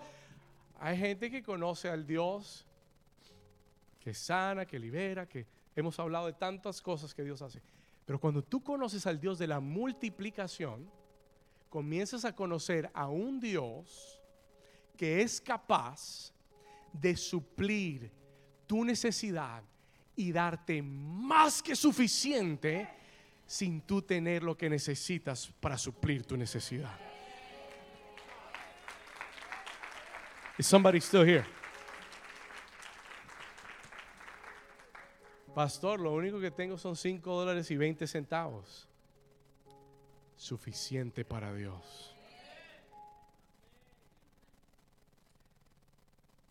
hay 0.80 0.98
gente 0.98 1.30
que 1.30 1.42
conoce 1.42 1.90
al 1.90 2.06
Dios 2.06 2.66
que 4.00 4.14
sana, 4.14 4.66
que 4.66 4.78
libera, 4.78 5.28
que 5.28 5.48
hemos 5.76 5.98
hablado 6.00 6.28
de 6.28 6.34
tantas 6.34 6.80
cosas 6.80 7.14
que 7.14 7.24
Dios 7.24 7.42
hace. 7.42 7.60
Pero 8.06 8.20
cuando 8.20 8.44
tú 8.44 8.62
conoces 8.62 9.08
al 9.08 9.20
Dios 9.20 9.40
de 9.40 9.48
la 9.48 9.60
multiplicación, 9.60 10.88
comienzas 11.70 12.24
a 12.24 12.36
conocer 12.36 12.92
a 12.94 13.08
un 13.08 13.40
Dios 13.40 14.22
que 14.96 15.24
es 15.24 15.42
capaz 15.42 16.32
de 16.94 17.18
suplir 17.18 18.12
tu 18.68 18.86
necesidad 18.86 19.64
y 20.16 20.32
darte 20.32 20.82
más 20.82 21.64
que 21.64 21.76
suficiente 21.76 22.88
sin 23.48 23.82
tú 23.82 24.02
tener 24.02 24.44
lo 24.44 24.56
que 24.56 24.70
necesitas 24.70 25.52
para 25.60 25.78
suplir 25.78 26.26
tu 26.26 26.38
necesidad. 26.38 27.05
Is 30.58 30.68
somebody 30.68 31.02
still 31.02 31.26
here? 31.26 31.46
Pastor, 35.54 36.00
lo 36.00 36.14
único 36.14 36.40
que 36.40 36.52
tengo 36.52 36.78
son 36.78 36.96
5 36.96 37.34
dólares 37.34 37.72
y 37.72 37.78
20 37.78 38.08
centavos. 38.08 38.88
Suficiente 40.36 41.24
para 41.24 41.54
Dios. 41.54 42.14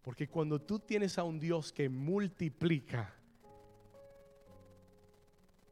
Porque 0.02 0.28
cuando 0.28 0.60
tú 0.60 0.78
tienes 0.78 1.18
a 1.18 1.24
un 1.24 1.38
Dios 1.38 1.72
que 1.72 1.88
multiplica, 1.88 3.14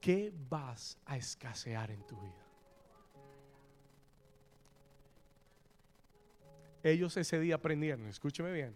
¿qué 0.00 0.32
vas 0.48 0.98
a 1.04 1.18
escasear 1.18 1.90
en 1.90 2.06
tu 2.06 2.18
vida? 2.18 2.41
Ellos 6.82 7.16
ese 7.16 7.38
día 7.38 7.54
aprendieron, 7.56 8.06
escúcheme 8.08 8.52
bien, 8.52 8.74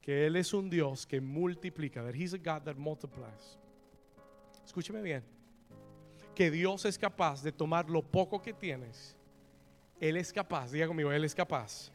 que 0.00 0.26
Él 0.26 0.36
es 0.36 0.52
un 0.52 0.70
Dios 0.70 1.06
que 1.06 1.20
multiplica, 1.20 2.02
that 2.02 2.14
He's 2.14 2.34
a 2.34 2.38
God 2.38 2.62
that 2.62 2.76
multiplies. 2.76 3.58
Escúcheme 4.64 5.02
bien. 5.02 5.24
Que 6.34 6.50
Dios 6.50 6.84
es 6.84 6.96
capaz 6.96 7.42
de 7.42 7.52
tomar 7.52 7.90
lo 7.90 8.02
poco 8.02 8.40
que 8.40 8.52
tienes. 8.52 9.16
Él 10.00 10.16
es 10.16 10.32
capaz, 10.32 10.70
diga 10.70 10.86
conmigo, 10.86 11.12
Él 11.12 11.24
es 11.24 11.34
capaz 11.34 11.92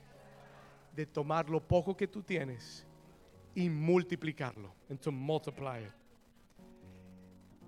de 0.96 1.06
tomar 1.06 1.50
lo 1.50 1.60
poco 1.60 1.96
que 1.96 2.08
tú 2.08 2.22
tienes 2.22 2.86
y 3.56 3.70
multiplicarlo. 3.70 4.74
And 4.90 5.00
to 5.00 5.12
multiply 5.12 5.84
it. 5.84 5.92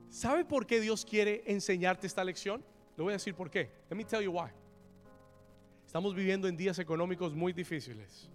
¿Sabe 0.10 0.44
por 0.44 0.65
qué 0.65 0.80
Dios 0.80 1.06
quiere 1.06 1.44
enseñarte 1.46 2.08
esta 2.08 2.24
lección? 2.24 2.63
Le 2.98 3.04
voy 3.04 3.13
a 3.13 3.15
decir 3.15 3.36
por 3.36 3.50
qué. 3.50 3.70
Let 3.89 3.96
me 3.96 4.04
tell 4.04 4.22
you 4.22 4.32
why. 4.32 4.50
Estamos 5.89 6.13
viviendo 6.13 6.47
en 6.47 6.56
días 6.56 6.78
económicos 6.78 7.34
muy 7.34 7.52
difíciles. 7.52 8.30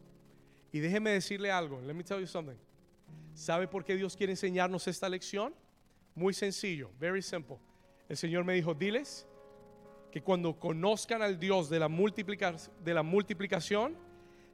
Y 0.73 0.81
déjeme 0.81 1.11
decirle 1.11 1.53
algo. 1.53 1.81
Let 1.83 1.95
me 1.95 2.03
tell 2.03 2.19
you 2.19 2.27
something. 2.27 2.57
¿Sabe 3.33 3.69
por 3.69 3.85
qué 3.85 3.95
Dios 3.95 4.17
quiere 4.17 4.33
enseñarnos 4.33 4.89
esta 4.89 5.09
lección? 5.09 5.55
Muy 6.17 6.35
sencillo, 6.35 6.91
very 6.99 7.23
simple. 7.23 7.59
El 8.09 8.17
Señor 8.17 8.43
me 8.43 8.55
dijo, 8.55 8.75
diles 8.75 9.25
que 10.11 10.21
cuando 10.21 10.59
conozcan 10.59 11.23
al 11.23 11.39
Dios 11.39 11.71
de 11.71 11.79
la, 11.79 11.89
de 11.89 12.93
la 12.93 13.03
multiplicación, 13.05 13.97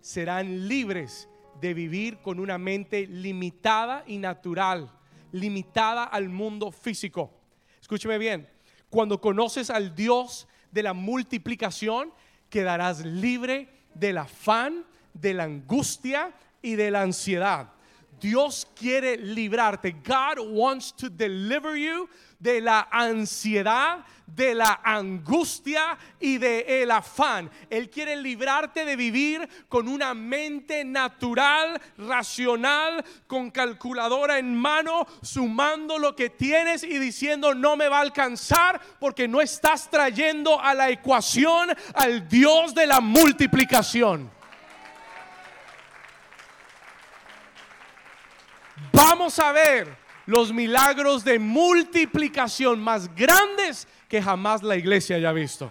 serán 0.03 0.69
libres 0.69 1.27
de 1.59 1.73
vivir 1.73 2.19
con 2.19 2.39
una 2.39 2.59
mente 2.59 3.07
limitada 3.07 4.05
y 4.07 4.19
natural, 4.19 4.93
limitada 5.33 6.05
al 6.05 6.29
mundo 6.29 6.71
físico. 6.71 7.33
Escúcheme 7.81 8.19
bien, 8.19 8.47
cuando 8.91 9.23
conoces 9.23 9.71
al 9.71 9.95
Dios 9.95 10.47
de 10.71 10.83
la 10.83 10.93
multiplicación, 10.93 12.13
quedarás 12.51 13.05
libre 13.05 13.69
del 13.95 14.19
afán, 14.19 14.85
de 15.15 15.35
la 15.35 15.45
angustia 15.45 16.33
y 16.61 16.75
de 16.75 16.91
la 16.91 17.03
ansiedad. 17.03 17.73
Dios 18.21 18.69
quiere 18.79 19.17
librarte. 19.17 19.93
God 20.05 20.39
wants 20.51 20.93
to 20.93 21.09
deliver 21.09 21.77
you 21.77 22.09
de 22.41 22.61
la 22.61 22.89
ansiedad, 22.91 24.05
de 24.27 24.55
la 24.55 24.81
angustia 24.83 25.97
y 26.19 26.39
de 26.39 26.83
el 26.83 26.91
afán. 26.91 27.51
Él 27.69 27.91
quiere 27.91 28.17
librarte 28.17 28.85
de 28.85 28.97
vivir 28.97 29.49
con 29.69 29.87
una 29.87 30.15
mente 30.15 30.85
natural, 30.85 31.81
racional, 31.99 33.05
con 33.27 33.51
calculadora 33.51 34.39
en 34.39 34.57
mano, 34.57 35.07
sumando 35.23 35.99
lo 35.99 36.17
que 36.17 36.31
tienes 36.31 36.83
y 36.83 36.99
diciendo 36.99 37.55
no 37.55 37.77
me 37.77 37.89
va 37.89 37.99
a 37.99 38.03
alcanzar 38.03 38.81
porque 38.99 39.29
no 39.29 39.41
estás 39.41 39.89
trayendo 39.91 40.61
a 40.61 40.75
la 40.75 40.91
ecuación 40.91 41.69
al 41.95 42.29
Dios 42.29 42.75
de 42.75 42.87
la 42.87 43.01
multiplicación. 43.01 44.41
vamos 49.21 49.39
a 49.39 49.53
ver 49.53 50.00
los 50.27 50.53
milagros 50.53 51.25
de 51.25 51.39
multiplicación 51.39 52.81
más 52.81 53.15
grandes 53.15 53.87
que 54.09 54.23
jamás 54.23 54.63
la 54.63 54.77
iglesia 54.77 55.17
haya 55.17 55.33
visto. 55.33 55.71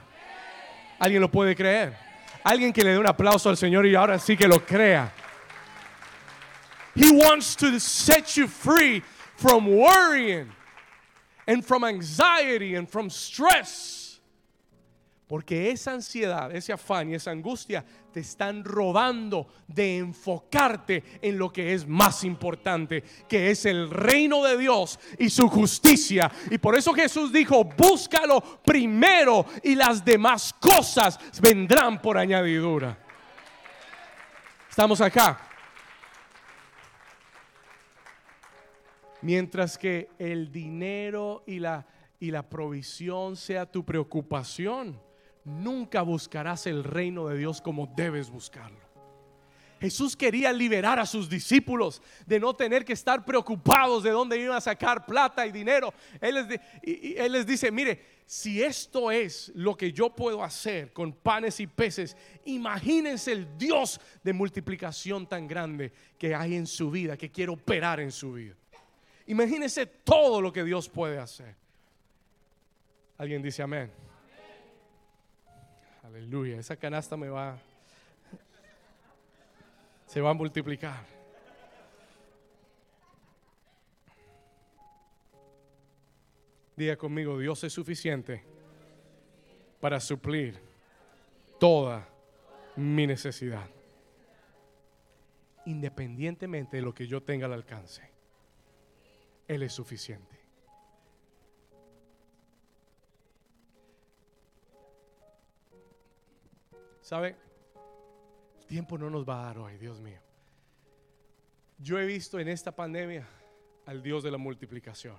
¿Alguien 0.99 1.21
lo 1.21 1.29
puede 1.29 1.55
creer? 1.55 1.95
Alguien 2.43 2.73
que 2.73 2.83
le 2.83 2.91
dé 2.91 2.99
un 2.99 3.07
aplauso 3.07 3.49
al 3.49 3.57
Señor 3.57 3.85
y 3.85 3.95
ahora 3.95 4.19
sí 4.19 4.35
que 4.35 4.47
lo 4.47 4.65
crea. 4.65 5.11
He 6.95 7.11
wants 7.11 7.55
to 7.57 7.79
set 7.79 8.35
you 8.35 8.47
free 8.47 9.01
from 9.37 9.67
worrying 9.67 10.51
and 11.47 11.63
from 11.63 11.83
anxiety 11.83 12.75
and 12.75 12.89
from 12.89 13.09
stress. 13.09 14.08
Porque 15.29 15.69
esa 15.69 15.91
ansiedad, 15.91 16.51
ese 16.55 16.73
afán 16.73 17.11
y 17.11 17.13
esa 17.13 17.29
angustia 17.29 17.85
te 18.11 18.21
están 18.21 18.63
robando 18.63 19.47
de 19.67 19.99
enfocarte 19.99 21.03
en 21.21 21.37
lo 21.37 21.53
que 21.53 21.75
es 21.75 21.87
más 21.87 22.23
importante, 22.23 23.03
que 23.27 23.51
es 23.51 23.67
el 23.67 23.91
reino 23.91 24.43
de 24.43 24.57
Dios 24.57 24.99
y 25.19 25.29
su 25.29 25.47
justicia. 25.47 26.31
Y 26.49 26.57
por 26.57 26.75
eso 26.75 26.93
Jesús 26.95 27.31
dijo, 27.31 27.63
búscalo 27.63 28.41
primero 28.63 29.45
y 29.61 29.75
las 29.75 30.03
demás 30.03 30.51
cosas 30.59 31.19
vendrán 31.39 32.01
por 32.01 32.17
añadidura. 32.17 32.97
Estamos 34.67 34.99
acá. 34.99 35.47
Mientras 39.21 39.77
que 39.77 40.09
el 40.17 40.51
dinero 40.51 41.43
y 41.45 41.59
la, 41.59 41.85
y 42.19 42.31
la 42.31 42.49
provisión 42.49 43.35
sea 43.35 43.67
tu 43.67 43.85
preocupación 43.85 45.07
nunca 45.49 46.01
buscarás 46.01 46.67
el 46.67 46.83
reino 46.83 47.27
de 47.27 47.37
Dios 47.37 47.61
como 47.61 47.87
debes 47.87 48.29
buscarlo. 48.29 48.89
Jesús 49.79 50.15
quería 50.15 50.51
liberar 50.51 50.99
a 50.99 51.05
sus 51.05 51.29
discípulos 51.29 52.01
de 52.25 52.39
no 52.39 52.53
tener 52.53 52.83
que 52.83 52.93
estar 52.93 53.23
preocupados 53.23 54.03
de 54.03 54.09
dónde 54.09 54.37
iban 54.37 54.57
a 54.57 54.61
sacar 54.61 55.05
plata 55.05 55.47
y 55.47 55.51
dinero. 55.51 55.93
Él 56.19 56.35
les, 56.35 56.59
él 56.83 57.31
les 57.31 57.47
dice, 57.47 57.71
mire, 57.71 58.19
si 58.25 58.61
esto 58.61 59.09
es 59.09 59.51
lo 59.55 59.77
que 59.77 59.93
yo 59.93 60.13
puedo 60.13 60.43
hacer 60.43 60.91
con 60.91 61.13
panes 61.13 61.59
y 61.61 61.67
peces, 61.67 62.17
imagínense 62.45 63.31
el 63.31 63.57
Dios 63.57 64.01
de 64.21 64.33
multiplicación 64.33 65.27
tan 65.27 65.47
grande 65.47 65.93
que 66.17 66.35
hay 66.35 66.55
en 66.55 66.67
su 66.67 66.91
vida, 66.91 67.15
que 67.15 67.31
quiere 67.31 67.51
operar 67.51 68.01
en 68.01 68.11
su 68.11 68.33
vida. 68.33 68.55
Imagínense 69.27 69.85
todo 69.85 70.41
lo 70.41 70.51
que 70.51 70.63
Dios 70.63 70.89
puede 70.89 71.19
hacer. 71.19 71.55
Alguien 73.17 73.41
dice 73.41 73.61
amén. 73.61 74.08
Aleluya, 76.09 76.57
esa 76.57 76.75
canasta 76.75 77.15
me 77.15 77.29
va 77.29 77.55
se 80.07 80.19
va 80.21 80.31
a 80.31 80.33
multiplicar. 80.33 81.05
Diga 86.75 86.95
conmigo, 86.97 87.37
Dios 87.37 87.63
es 87.63 87.71
suficiente 87.71 88.43
para 89.79 89.99
suplir 89.99 90.59
toda 91.59 92.09
mi 92.75 93.05
necesidad. 93.05 93.69
Independientemente 95.65 96.77
de 96.77 96.81
lo 96.81 96.91
que 96.91 97.05
yo 97.05 97.21
tenga 97.21 97.45
al 97.45 97.53
alcance, 97.53 98.01
Él 99.47 99.61
es 99.61 99.73
suficiente. 99.73 100.38
¿Sabe? 107.09 107.35
tiempo 108.67 108.95
no 108.95 109.09
nos 109.09 109.27
va 109.27 109.41
a 109.41 109.45
dar 109.45 109.57
hoy, 109.57 109.79
Dios 109.79 109.99
mío. 109.99 110.19
Yo 111.79 111.97
he 111.97 112.05
visto 112.05 112.39
en 112.39 112.47
esta 112.47 112.71
pandemia 112.71 113.27
al 113.87 114.03
Dios 114.03 114.21
de 114.21 114.29
la 114.29 114.37
multiplicación. 114.37 115.17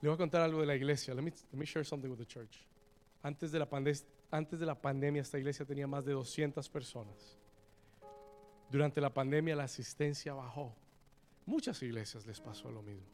Le 0.00 0.08
voy 0.08 0.14
a 0.14 0.16
contar 0.16 0.42
algo 0.42 0.60
de 0.60 0.66
la 0.66 0.76
iglesia. 0.76 1.12
Let 1.12 1.22
me, 1.22 1.66
share 1.66 1.84
something 1.84 2.08
with 2.08 2.18
the 2.18 2.24
church. 2.24 2.56
Antes 3.20 3.50
de, 3.50 3.58
la 3.58 3.68
antes 4.30 4.60
de 4.60 4.64
la 4.64 4.80
pandemia, 4.80 5.22
esta 5.22 5.40
iglesia 5.40 5.66
tenía 5.66 5.88
más 5.88 6.04
de 6.04 6.12
200 6.12 6.68
personas. 6.68 7.36
Durante 8.70 9.00
la 9.00 9.12
pandemia, 9.12 9.56
la 9.56 9.64
asistencia 9.64 10.34
bajó. 10.34 10.72
Muchas 11.46 11.82
iglesias 11.82 12.24
les 12.26 12.40
pasó 12.40 12.70
lo 12.70 12.80
mismo. 12.80 13.08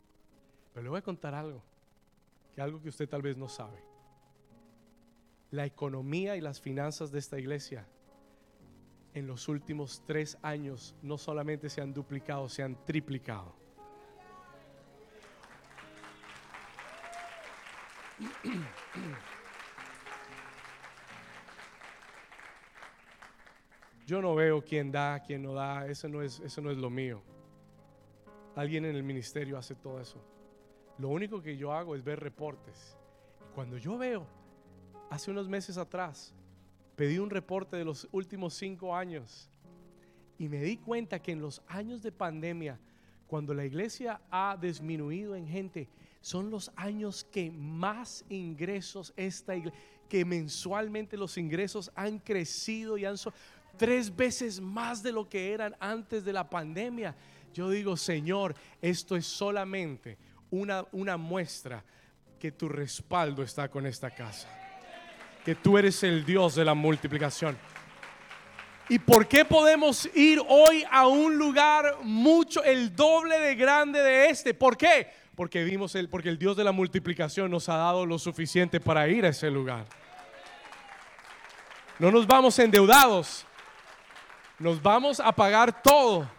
Pero 0.75 0.85
le 0.85 0.91
voy 0.91 0.99
a 0.99 1.03
contar 1.03 1.35
algo, 1.35 1.63
que 2.55 2.61
algo 2.61 2.83
que 2.83 2.91
usted 2.91 3.09
tal 3.09 3.23
vez 3.23 3.35
no 3.35 3.49
sabe 3.49 3.88
la 5.51 5.65
economía 5.65 6.37
y 6.37 6.41
las 6.41 6.61
finanzas 6.61 7.11
de 7.11 7.19
esta 7.19 7.39
iglesia 7.39 7.87
en 9.15 9.27
los 9.27 9.49
últimos 9.49 10.03
tres 10.07 10.39
años 10.43 10.95
no 11.03 11.19
solamente 11.19 11.71
se 11.71 11.81
han 11.81 11.93
duplicado, 11.93 12.49
se 12.49 12.63
han 12.63 12.85
triplicado. 12.85 13.55
Yo 24.07 24.23
no 24.23 24.35
veo 24.35 24.65
quién 24.65 24.91
da, 24.91 25.21
quién 25.21 25.43
no 25.43 25.53
da, 25.53 25.87
eso 25.87 26.09
no 26.09 26.23
es, 26.23 26.41
eso 26.41 26.63
no 26.63 26.71
es 26.71 26.79
lo 26.79 26.89
mío. 26.91 27.23
Alguien 28.57 28.85
en 28.87 28.97
el 28.97 29.03
ministerio 29.03 29.59
hace 29.59 29.75
todo 29.75 30.01
eso. 30.01 30.25
Lo 30.99 31.09
único 31.09 31.43
que 31.43 31.57
yo 31.57 31.73
hago 31.73 31.95
es 31.95 32.03
ver 32.03 32.19
reportes. 32.21 32.97
Cuando 33.55 33.77
yo 33.77 33.99
veo 33.99 34.27
hace 35.11 35.31
unos 35.31 35.49
meses 35.49 35.79
atrás 35.79 36.35
pedí 36.97 37.19
un 37.19 37.31
reporte 37.31 37.77
de 37.77 37.85
los 37.85 38.09
últimos 38.11 38.55
cinco 38.55 38.95
años 38.95 39.49
y 40.37 40.49
me 40.49 40.61
di 40.61 40.77
cuenta 40.77 41.21
que 41.21 41.33
en 41.33 41.41
los 41.41 41.63
años 41.69 42.03
de 42.03 42.13
pandemia, 42.13 42.79
cuando 43.27 43.55
la 43.55 43.65
iglesia 43.65 44.21
ha 44.31 44.57
disminuido 44.61 45.35
en 45.35 45.47
gente, 45.47 45.89
son 46.21 46.51
los 46.51 46.71
años 46.77 47.25
que 47.25 47.51
más 47.51 48.25
ingresos 48.29 49.13
esta 49.17 49.55
iglesia, 49.55 49.79
que 50.09 50.25
mensualmente 50.25 51.17
los 51.17 51.37
ingresos 51.39 51.93
han 51.95 52.19
crecido 52.19 52.97
y 52.99 53.05
han 53.05 53.17
tres 53.77 54.15
veces 54.15 54.61
más 54.61 55.03
de 55.03 55.13
lo 55.13 55.29
que 55.29 55.53
eran 55.53 55.77
antes 55.79 56.25
de 56.25 56.33
la 56.33 56.49
pandemia. 56.49 57.15
Yo 57.53 57.71
digo, 57.71 57.97
Señor, 57.97 58.55
esto 58.81 59.17
es 59.17 59.27
solamente 59.27 60.19
una 60.51 61.17
muestra 61.17 61.85
que 62.41 62.51
tu 62.53 62.69
respaldo 62.69 63.43
está 63.43 63.69
con 63.69 63.87
esta 63.87 64.11
casa 64.15 64.68
que 65.49 65.55
tú 65.55 65.79
eres 65.79 66.03
el 66.03 66.27
Dios 66.27 66.57
de 66.57 66.63
la 66.63 66.75
multiplicación. 66.75 67.57
¿Y 68.87 68.99
por 68.99 69.27
qué 69.27 69.47
podemos 69.47 70.07
ir 70.15 70.43
hoy 70.47 70.85
a 70.91 71.07
un 71.07 71.39
lugar 71.39 72.01
mucho, 72.03 72.63
el 72.63 72.95
doble 72.95 73.39
de 73.39 73.55
grande 73.55 74.03
de 74.03 74.29
este? 74.29 74.53
¿Por 74.53 74.77
qué? 74.77 75.11
Porque 75.35 75.65
vimos 75.65 75.95
el, 75.95 76.11
porque 76.11 76.29
el 76.29 76.39
Dios 76.39 76.55
de 76.55 76.65
la 76.65 76.73
multiplicación 76.73 77.51
nos 77.51 77.71
ha 77.71 77.79
dado 77.79 78.05
lo 78.05 78.19
suficiente 78.19 78.79
para 78.79 79.09
ir 79.09 79.25
a 79.25 79.31
ese 79.31 79.51
lugar. 79.51 79.87
No 81.99 82.11
nos 82.11 82.27
vamos 82.27 82.59
endeudados. 82.59 83.47
Nos 84.59 84.83
vamos 84.83 85.19
a 85.19 85.33
pagar 85.33 85.83
todo. 85.83 86.31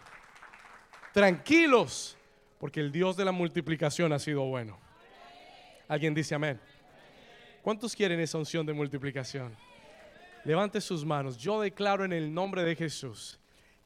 Tranquilos. 1.12 2.16
Porque 2.60 2.78
el 2.78 2.92
Dios 2.92 3.16
de 3.16 3.24
la 3.24 3.32
multiplicación 3.32 4.12
ha 4.12 4.20
sido 4.20 4.42
bueno. 4.42 4.78
¿Alguien 5.88 6.14
dice 6.14 6.36
amén? 6.36 6.60
¿Cuántos 7.62 7.94
quieren 7.94 8.20
esa 8.20 8.38
unción 8.38 8.64
de 8.64 8.72
multiplicación? 8.72 9.54
Levante 10.44 10.80
sus 10.80 11.04
manos. 11.04 11.36
Yo 11.36 11.60
declaro 11.60 12.04
en 12.04 12.12
el 12.12 12.32
nombre 12.32 12.64
de 12.64 12.74
Jesús 12.74 13.38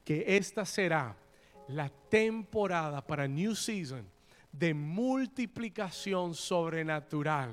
que 0.04 0.36
esta 0.36 0.64
será 0.64 1.16
la 1.68 1.88
temporada 2.08 3.04
para 3.04 3.26
New 3.26 3.54
Season 3.54 4.06
de 4.52 4.74
multiplicación 4.74 6.34
sobrenatural. 6.34 7.50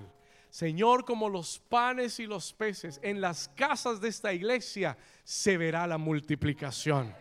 Señor, 0.52 1.06
como 1.06 1.30
los 1.30 1.58
panes 1.58 2.20
y 2.20 2.28
los 2.28 2.54
peces, 2.54 3.00
en 3.02 3.22
las 3.22 3.48
casas 3.56 4.00
de 4.02 4.10
esta 4.10 4.34
iglesia 4.34 4.98
se 5.24 5.58
verá 5.58 5.88
la 5.88 5.98
multiplicación. 5.98 7.16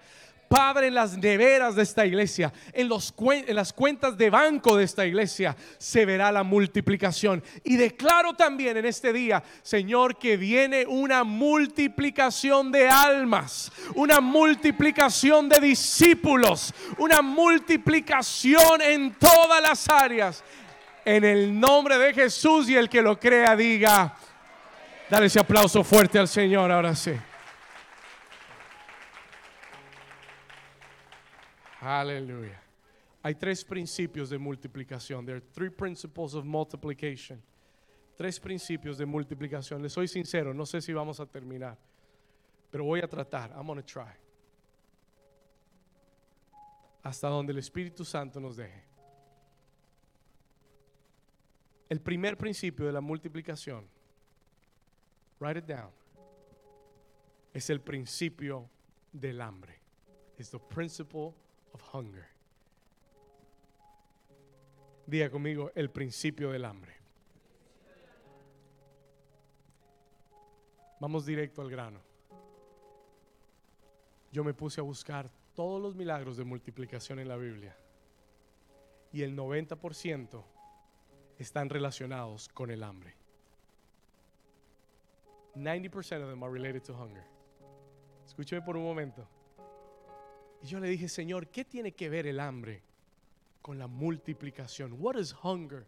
Padre, 0.50 0.88
en 0.88 0.96
las 0.96 1.16
neveras 1.16 1.76
de 1.76 1.84
esta 1.84 2.04
iglesia, 2.04 2.52
en, 2.72 2.88
los, 2.88 3.14
en 3.20 3.54
las 3.54 3.72
cuentas 3.72 4.18
de 4.18 4.30
banco 4.30 4.76
de 4.76 4.82
esta 4.82 5.06
iglesia, 5.06 5.56
se 5.78 6.04
verá 6.04 6.32
la 6.32 6.42
multiplicación. 6.42 7.40
Y 7.62 7.76
declaro 7.76 8.34
también 8.34 8.76
en 8.76 8.84
este 8.84 9.12
día, 9.12 9.44
Señor, 9.62 10.18
que 10.18 10.36
viene 10.36 10.84
una 10.86 11.22
multiplicación 11.22 12.72
de 12.72 12.88
almas, 12.88 13.70
una 13.94 14.20
multiplicación 14.20 15.48
de 15.48 15.60
discípulos, 15.60 16.74
una 16.98 17.22
multiplicación 17.22 18.82
en 18.82 19.14
todas 19.20 19.62
las 19.62 19.88
áreas. 19.88 20.42
En 21.04 21.22
el 21.22 21.60
nombre 21.60 21.96
de 21.96 22.12
Jesús 22.12 22.68
y 22.68 22.74
el 22.74 22.88
que 22.88 23.02
lo 23.02 23.20
crea 23.20 23.54
diga, 23.54 24.16
dale 25.08 25.26
ese 25.26 25.38
aplauso 25.38 25.84
fuerte 25.84 26.18
al 26.18 26.26
Señor 26.26 26.72
ahora 26.72 26.96
sí. 26.96 27.12
Aleluya. 31.80 32.60
Hay 33.22 33.34
tres 33.34 33.64
principios 33.64 34.30
de 34.30 34.38
multiplicación. 34.38 35.24
There 35.24 35.36
are 35.36 35.46
three 35.52 35.70
principles 35.70 36.34
of 36.34 36.44
multiplication. 36.44 37.42
Tres 38.16 38.38
principios 38.38 38.98
de 38.98 39.06
multiplicación. 39.06 39.82
Les 39.82 39.92
soy 39.92 40.06
sincero, 40.06 40.52
no 40.52 40.66
sé 40.66 40.82
si 40.82 40.92
vamos 40.92 41.20
a 41.20 41.26
terminar, 41.26 41.78
pero 42.70 42.84
voy 42.84 43.00
a 43.00 43.08
tratar. 43.08 43.50
I'm 43.52 43.66
gonna 43.66 43.82
try. 43.82 44.12
Hasta 47.02 47.28
donde 47.28 47.52
el 47.52 47.58
Espíritu 47.58 48.04
Santo 48.04 48.40
nos 48.40 48.56
deje. 48.56 48.84
El 51.88 52.00
primer 52.00 52.36
principio 52.36 52.86
de 52.86 52.92
la 52.92 53.00
multiplicación, 53.00 53.86
write 55.40 55.60
it 55.60 55.64
down, 55.64 55.90
es 57.54 57.70
el 57.70 57.80
principio 57.80 58.68
del 59.12 59.40
hambre. 59.40 59.80
Es 60.38 60.50
the 60.50 60.58
principle 60.58 61.34
of 61.72 61.83
hunger. 61.92 62.26
Diga 65.06 65.30
conmigo 65.30 65.72
el 65.74 65.90
principio 65.90 66.50
del 66.50 66.64
hambre. 66.64 66.94
Vamos 71.00 71.24
directo 71.24 71.62
al 71.62 71.70
grano. 71.70 72.00
Yo 74.30 74.44
me 74.44 74.54
puse 74.54 74.80
a 74.80 74.85
buscar 74.85 75.30
todos 75.54 75.80
los 75.83 75.96
milagros 75.96 76.37
de 76.37 76.44
multiplicación 76.44 77.18
en 77.18 77.28
la 77.28 77.37
Biblia 77.37 77.76
y 79.12 79.22
el 79.22 79.37
90% 79.37 80.44
están 81.38 81.68
relacionados 81.68 82.48
con 82.48 82.70
el 82.70 82.83
hambre. 82.83 83.14
90% 85.56 86.22
of 86.22 86.30
them 86.30 86.44
are 86.44 86.52
related 86.52 86.83
to 86.83 86.94
hunger. 86.94 87.24
Escúcheme 88.26 88.62
por 88.62 88.76
un 88.76 88.85
momento. 88.85 89.26
Y 90.62 90.66
yo 90.66 90.80
le 90.80 90.88
dije, 90.88 91.08
Señor, 91.08 91.48
¿qué 91.48 91.64
tiene 91.64 91.92
que 91.92 92.08
ver 92.08 92.26
el 92.26 92.40
hambre 92.40 92.82
con 93.62 93.78
la 93.78 93.86
multiplicación? 93.86 94.96
What 94.98 95.16
is 95.16 95.34
hunger? 95.42 95.86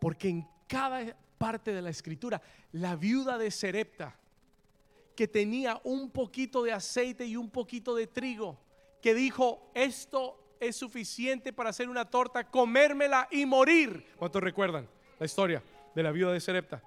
Porque 0.00 0.28
en 0.28 0.46
cada 0.66 1.16
parte 1.38 1.72
de 1.72 1.82
la 1.82 1.90
escritura, 1.90 2.42
la 2.72 2.96
viuda 2.96 3.38
de 3.38 3.50
Serepta, 3.50 4.16
que 5.14 5.28
tenía 5.28 5.80
un 5.84 6.10
poquito 6.10 6.62
de 6.62 6.72
aceite 6.72 7.26
y 7.26 7.36
un 7.36 7.50
poquito 7.50 7.94
de 7.94 8.06
trigo, 8.06 8.58
que 9.00 9.14
dijo, 9.14 9.70
esto 9.74 10.56
es 10.60 10.76
suficiente 10.76 11.52
para 11.52 11.70
hacer 11.70 11.88
una 11.88 12.04
torta, 12.04 12.44
comérmela 12.48 13.28
y 13.30 13.46
morir. 13.46 14.04
¿Cuántos 14.16 14.42
recuerdan 14.42 14.88
la 15.18 15.26
historia 15.26 15.62
de 15.94 16.02
la 16.02 16.12
viuda 16.12 16.32
de 16.32 16.40
Serepta? 16.40 16.82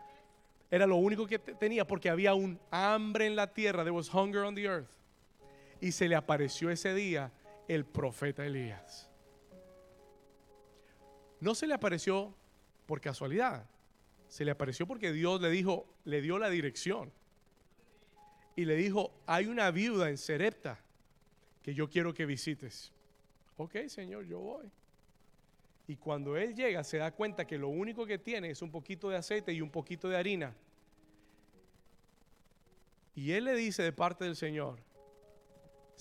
Era 0.70 0.88
lo 0.88 0.96
único 0.96 1.28
que 1.28 1.40
tenía 1.40 1.86
porque 1.86 2.10
había 2.10 2.34
un 2.34 2.60
hambre 2.72 3.28
en 3.28 3.36
la 3.36 3.54
tierra. 3.54 3.84
There 3.84 3.92
was 3.92 4.10
hunger 4.14 4.44
on 4.44 4.56
the 4.56 4.66
earth. 4.66 5.01
Y 5.82 5.92
se 5.92 6.08
le 6.08 6.16
apareció 6.16 6.70
ese 6.70 6.94
día 6.94 7.32
el 7.68 7.86
profeta 7.86 8.46
Elías. 8.46 9.10
No 11.40 11.56
se 11.56 11.68
le 11.68 11.74
apareció 11.74 12.34
por 12.86 13.02
casualidad. 13.02 13.68
Se 14.28 14.46
le 14.46 14.52
apareció 14.52 14.88
porque 14.88 15.12
Dios 15.12 15.42
le 15.42 15.50
dijo, 15.50 15.88
le 16.06 16.22
dio 16.22 16.38
la 16.38 16.50
dirección. 16.50 17.12
Y 18.56 18.66
le 18.66 18.76
dijo, 18.76 19.12
hay 19.26 19.48
una 19.48 19.72
viuda 19.72 20.10
en 20.10 20.18
Serepta 20.18 20.80
que 21.64 21.74
yo 21.74 21.90
quiero 21.90 22.14
que 22.14 22.26
visites. 22.26 22.92
Ok, 23.58 23.76
Señor, 23.88 24.26
yo 24.26 24.40
voy. 24.40 24.72
Y 25.88 25.96
cuando 25.96 26.38
él 26.38 26.56
llega 26.56 26.84
se 26.84 26.98
da 26.98 27.12
cuenta 27.12 27.46
que 27.46 27.58
lo 27.58 27.70
único 27.70 28.06
que 28.06 28.18
tiene 28.18 28.52
es 28.52 28.62
un 28.62 28.72
poquito 28.72 29.10
de 29.10 29.18
aceite 29.18 29.52
y 29.52 29.62
un 29.62 29.70
poquito 29.70 30.08
de 30.08 30.18
harina. 30.18 30.56
Y 33.16 33.32
él 33.32 33.46
le 33.46 33.56
dice 33.56 33.84
de 33.84 33.92
parte 33.92 34.24
del 34.24 34.36
Señor, 34.36 34.80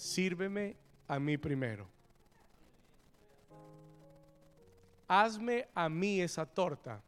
sírveme 0.00 0.76
a 1.06 1.18
mí 1.18 1.36
primero. 1.36 1.86
Hazme 5.06 5.68
a 5.74 5.88
mí 5.88 6.20
esa 6.20 6.46
torta. 6.46 7.02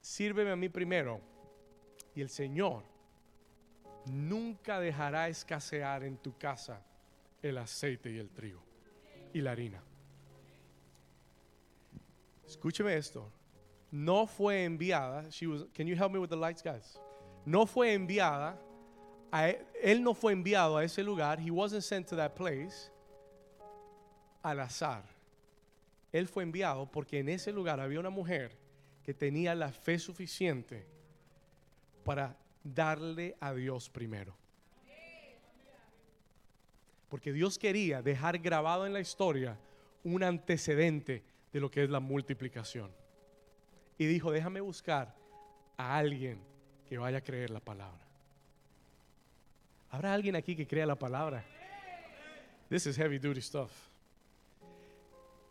Sírveme 0.00 0.52
a 0.52 0.56
mí 0.56 0.68
primero. 0.68 1.20
Y 2.14 2.20
el 2.20 2.28
Señor 2.28 2.84
nunca 4.06 4.78
dejará 4.78 5.28
escasear 5.28 6.04
en 6.04 6.16
tu 6.18 6.36
casa 6.36 6.80
el 7.42 7.58
aceite 7.58 8.10
y 8.10 8.18
el 8.18 8.30
trigo 8.30 8.62
y 9.32 9.40
la 9.40 9.52
harina. 9.52 9.82
Escúcheme 12.46 12.96
esto. 12.96 13.28
No 13.90 14.26
fue 14.26 14.64
enviada. 14.64 15.28
She 15.30 15.46
was, 15.46 15.64
can 15.74 15.86
you 15.86 15.96
help 15.96 16.12
me 16.12 16.18
with 16.18 16.30
the 16.30 16.36
lights, 16.36 16.62
guys? 16.62 17.00
No 17.44 17.66
fue 17.66 17.92
enviada. 17.92 18.56
A, 19.32 19.48
e, 19.48 19.66
él 19.82 20.02
no 20.02 20.14
fue 20.14 20.32
enviado 20.32 20.76
a 20.76 20.84
ese 20.84 21.02
lugar. 21.02 21.40
He 21.40 21.50
wasn't 21.50 21.82
sent 21.82 22.06
to 22.08 22.16
that 22.16 22.34
place 22.34 22.92
al 24.42 24.60
azar. 24.60 25.02
Él 26.12 26.28
fue 26.28 26.42
enviado 26.42 26.86
porque 26.90 27.18
en 27.18 27.30
ese 27.30 27.50
lugar 27.50 27.80
había 27.80 27.98
una 27.98 28.10
mujer 28.10 28.52
que 29.02 29.14
tenía 29.14 29.54
la 29.54 29.72
fe 29.72 29.98
suficiente 29.98 30.86
para 32.04 32.36
darle 32.62 33.34
a 33.40 33.54
Dios 33.54 33.88
primero. 33.88 34.36
Porque 37.08 37.32
Dios 37.32 37.58
quería 37.58 38.02
dejar 38.02 38.38
grabado 38.38 38.86
en 38.86 38.92
la 38.92 39.00
historia 39.00 39.58
un 40.04 40.22
antecedente 40.22 41.22
de 41.52 41.60
lo 41.60 41.70
que 41.70 41.84
es 41.84 41.90
la 41.90 42.00
multiplicación. 42.00 42.90
Y 43.98 44.06
dijo, 44.06 44.30
déjame 44.30 44.60
buscar 44.60 45.14
a 45.76 45.96
alguien 45.96 46.40
que 46.86 46.98
vaya 46.98 47.18
a 47.18 47.22
creer 47.22 47.50
la 47.50 47.60
palabra. 47.60 48.11
¿Habrá 49.92 50.14
alguien 50.14 50.34
aquí 50.36 50.56
que 50.56 50.66
crea 50.66 50.86
la 50.86 50.98
palabra? 50.98 51.44
This 52.70 52.86
is 52.86 52.96
heavy 52.96 53.18
duty 53.18 53.42
stuff. 53.42 53.70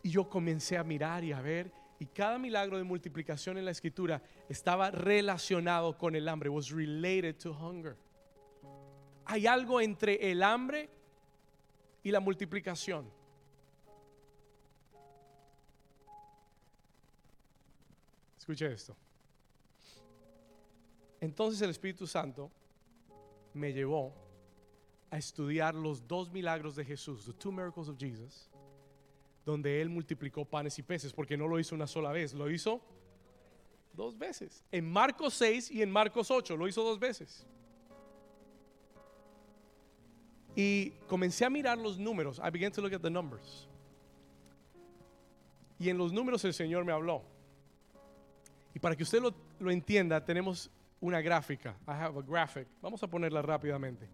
Y 0.02 0.10
yo 0.10 0.28
comencé 0.28 0.76
a 0.76 0.82
mirar 0.82 1.22
y 1.22 1.30
a 1.30 1.40
ver 1.40 1.70
y 2.00 2.06
cada 2.06 2.36
milagro 2.36 2.76
de 2.76 2.82
multiplicación 2.82 3.56
en 3.56 3.64
la 3.64 3.70
escritura 3.70 4.20
estaba 4.48 4.90
relacionado 4.90 5.96
con 5.96 6.16
el 6.16 6.28
hambre, 6.28 6.48
was 6.48 6.70
related 6.70 7.36
to 7.36 7.52
hunger. 7.52 7.96
Hay 9.26 9.46
algo 9.46 9.80
entre 9.80 10.32
el 10.32 10.42
hambre 10.42 10.90
y 12.02 12.10
la 12.10 12.18
multiplicación. 12.18 13.08
Escuche 18.36 18.72
esto. 18.72 18.96
Entonces 21.20 21.62
el 21.62 21.70
Espíritu 21.70 22.08
Santo 22.08 22.50
me 23.54 23.72
llevó 23.72 24.31
a 25.12 25.18
estudiar 25.18 25.76
los 25.76 26.08
dos 26.08 26.32
milagros 26.32 26.74
de 26.74 26.84
Jesús, 26.84 27.24
the 27.26 27.32
two 27.34 27.52
miracles 27.52 27.88
of 27.88 27.96
Jesus 27.96 28.50
donde 29.44 29.80
él 29.80 29.88
multiplicó 29.88 30.44
panes 30.44 30.78
y 30.78 30.82
peces, 30.82 31.12
porque 31.12 31.36
no 31.36 31.48
lo 31.48 31.58
hizo 31.58 31.74
una 31.74 31.86
sola 31.86 32.12
vez, 32.12 32.32
lo 32.32 32.50
hizo 32.50 32.80
dos 33.92 34.16
veces. 34.16 34.64
En 34.70 34.90
Marcos 34.90 35.34
6 35.34 35.70
y 35.70 35.82
en 35.82 35.90
Marcos 35.90 36.30
8 36.30 36.56
lo 36.56 36.68
hizo 36.68 36.82
dos 36.82 36.98
veces. 36.98 37.46
Y 40.54 40.90
comencé 41.08 41.44
a 41.44 41.50
mirar 41.50 41.78
los 41.78 41.98
números. 41.98 42.38
I 42.38 42.50
began 42.50 42.70
to 42.72 42.80
look 42.80 42.94
at 42.94 43.00
the 43.00 43.10
numbers. 43.10 43.68
Y 45.78 45.88
en 45.88 45.98
los 45.98 46.12
números 46.12 46.44
el 46.44 46.54
Señor 46.54 46.84
me 46.84 46.92
habló. 46.92 47.22
Y 48.74 48.78
para 48.78 48.94
que 48.94 49.02
usted 49.02 49.20
lo, 49.20 49.34
lo 49.58 49.70
entienda, 49.70 50.24
tenemos 50.24 50.70
una 51.00 51.20
gráfica. 51.20 51.76
I 51.86 51.92
have 51.92 52.18
a 52.18 52.22
graphic. 52.22 52.68
Vamos 52.80 53.02
a 53.02 53.08
ponerla 53.08 53.42
rápidamente. 53.42 54.08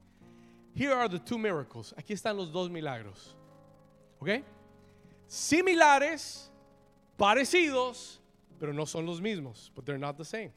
Here 0.78 0.94
are 0.94 1.08
the 1.08 1.18
two 1.18 1.38
miracles. 1.38 1.92
Aquí 1.96 2.14
están 2.14 2.36
los 2.36 2.52
dos 2.52 2.70
milagros. 2.70 3.34
¿Ok? 4.20 4.44
similares, 5.28 6.50
parecidos, 7.16 8.18
pero 8.58 8.72
no 8.72 8.86
son 8.86 9.04
los 9.04 9.20
mismos. 9.20 9.70
But 9.74 9.84
they're 9.84 9.98
not 9.98 10.16
the 10.16 10.24
same. 10.24 10.52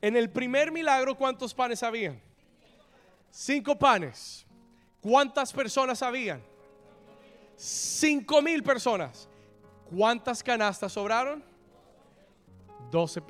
En 0.00 0.16
el 0.16 0.28
primer 0.28 0.70
milagro, 0.70 1.16
¿cuántos 1.16 1.52
panes 1.52 1.82
habían? 1.82 2.20
Cinco 3.30 3.76
panes. 3.76 4.44
¿Cuántas 5.00 5.52
personas 5.52 6.02
habían? 6.02 6.42
Cinco 7.56 8.40
mil 8.42 8.62
personas. 8.62 9.28
¿Cuántas 9.90 10.42
canastas 10.42 10.92
sobraron? 10.92 11.42
Doce, 12.90 13.20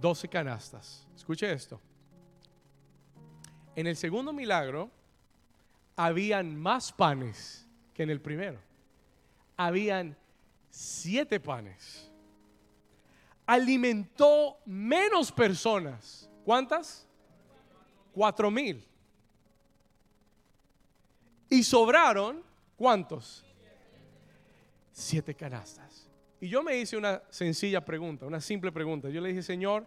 doce 0.00 0.28
canastas. 0.28 1.06
Escuche 1.14 1.50
esto. 1.52 1.80
En 3.74 3.86
el 3.86 3.96
segundo 3.96 4.32
milagro, 4.32 4.90
habían 5.96 6.54
más 6.54 6.92
panes 6.92 7.66
que 7.94 8.02
en 8.02 8.10
el 8.10 8.20
primero 8.20 8.66
habían 9.56 10.16
siete 10.70 11.40
panes. 11.40 12.10
Alimentó 13.46 14.58
menos 14.66 15.32
personas. 15.32 16.28
¿Cuántas? 16.44 17.06
Cuatro 18.12 18.50
mil. 18.50 18.84
Y 21.48 21.62
sobraron, 21.62 22.42
¿cuántos? 22.76 23.44
Siete 24.92 25.34
canastas. 25.34 26.08
Y 26.40 26.48
yo 26.48 26.62
me 26.62 26.76
hice 26.76 26.96
una 26.96 27.22
sencilla 27.30 27.84
pregunta, 27.84 28.26
una 28.26 28.40
simple 28.40 28.72
pregunta. 28.72 29.08
Yo 29.08 29.20
le 29.20 29.28
dije, 29.28 29.42
Señor, 29.42 29.86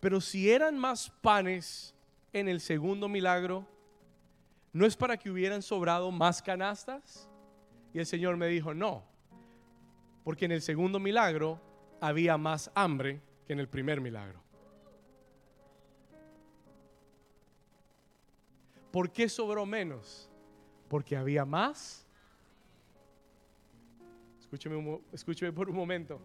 pero 0.00 0.20
si 0.20 0.50
eran 0.50 0.78
más 0.78 1.10
panes 1.20 1.94
en 2.32 2.48
el 2.48 2.60
segundo 2.60 3.08
milagro, 3.08 3.66
¿no 4.72 4.86
es 4.86 4.96
para 4.96 5.16
que 5.16 5.30
hubieran 5.30 5.62
sobrado 5.62 6.10
más 6.10 6.42
canastas? 6.42 7.28
Y 7.92 7.98
el 7.98 8.06
Señor 8.06 8.36
me 8.36 8.46
dijo, 8.46 8.72
no, 8.74 9.04
porque 10.24 10.46
en 10.46 10.52
el 10.52 10.62
segundo 10.62 10.98
milagro 10.98 11.60
había 12.00 12.36
más 12.38 12.70
hambre 12.74 13.20
que 13.46 13.52
en 13.52 13.60
el 13.60 13.68
primer 13.68 14.00
milagro. 14.00 14.40
¿Por 18.90 19.10
qué 19.10 19.28
sobró 19.28 19.64
menos? 19.64 20.28
Porque 20.88 21.16
había 21.16 21.44
más. 21.44 22.06
Escúcheme, 25.12 25.52
por 25.52 25.70
un 25.70 25.76
momento. 25.76 26.20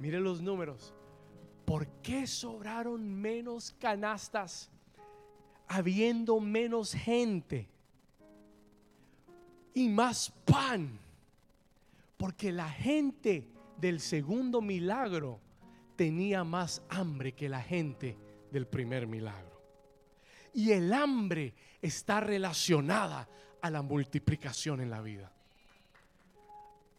Mire 0.00 0.18
los 0.18 0.42
números. 0.42 0.92
¿Por 1.64 1.86
qué 2.02 2.26
sobraron 2.26 3.08
menos 3.08 3.72
canastas 3.78 4.70
habiendo 5.68 6.40
menos 6.40 6.92
gente? 6.92 7.68
y 9.74 9.88
más 9.88 10.32
pan. 10.44 10.98
Porque 12.16 12.52
la 12.52 12.70
gente 12.70 13.48
del 13.76 14.00
segundo 14.00 14.62
milagro 14.62 15.40
tenía 15.96 16.44
más 16.44 16.82
hambre 16.88 17.32
que 17.32 17.48
la 17.48 17.60
gente 17.60 18.16
del 18.50 18.66
primer 18.66 19.06
milagro. 19.06 19.60
Y 20.54 20.70
el 20.70 20.92
hambre 20.92 21.52
está 21.82 22.20
relacionada 22.20 23.28
a 23.60 23.70
la 23.70 23.82
multiplicación 23.82 24.80
en 24.80 24.90
la 24.90 25.00
vida. 25.00 25.32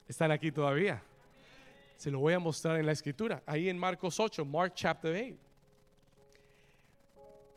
¿Están 0.07 0.32
aquí 0.32 0.51
todavía? 0.51 1.01
Se 1.95 2.11
lo 2.11 2.20
voy 2.20 2.34
a 2.34 2.39
mostrar 2.39 2.78
en 2.78 2.86
la 2.86 2.91
escritura, 2.91 3.41
ahí 3.45 3.70
en 3.70 3.80
Marcos 3.80 4.20
8, 4.20 4.43
Mark 4.43 4.74
chapter 4.76 5.16
8. 5.16 5.38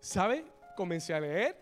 ¿Sabe? 0.00 0.44
Comencé 0.78 1.12
a 1.12 1.18
leer 1.18 1.56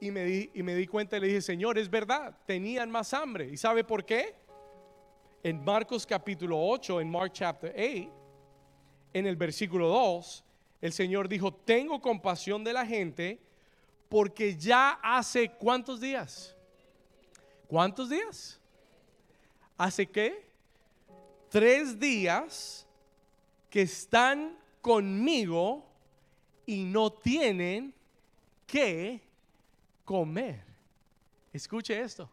y 0.00 0.10
me, 0.10 0.24
di, 0.24 0.50
y 0.54 0.62
me 0.62 0.74
di 0.74 0.86
cuenta 0.86 1.18
y 1.18 1.20
le 1.20 1.26
dije, 1.26 1.42
Señor, 1.42 1.76
es 1.76 1.90
verdad, 1.90 2.34
tenían 2.46 2.90
más 2.90 3.12
hambre. 3.12 3.50
¿Y 3.50 3.58
sabe 3.58 3.84
por 3.84 4.02
qué? 4.02 4.34
En 5.42 5.62
Marcos 5.62 6.06
capítulo 6.06 6.58
8, 6.58 7.02
en 7.02 7.10
Mark 7.10 7.32
chapter 7.34 7.70
8, 7.76 8.10
en 9.12 9.26
el 9.26 9.36
versículo 9.36 9.88
2, 9.88 10.44
el 10.80 10.90
Señor 10.94 11.28
dijo, 11.28 11.52
tengo 11.52 12.00
compasión 12.00 12.64
de 12.64 12.72
la 12.72 12.86
gente 12.86 13.38
porque 14.08 14.56
ya 14.56 14.98
hace 15.02 15.50
cuántos 15.50 16.00
días? 16.00 16.56
¿Cuántos 17.66 18.08
días? 18.08 18.58
¿Hace 19.76 20.06
qué? 20.06 20.46
Tres 21.50 22.00
días 22.00 22.86
que 23.68 23.82
están 23.82 24.56
conmigo 24.80 25.84
y 26.64 26.84
no 26.84 27.12
tienen 27.12 27.92
que 28.72 29.20
comer. 30.02 30.64
Escuche 31.52 32.00
esto. 32.00 32.30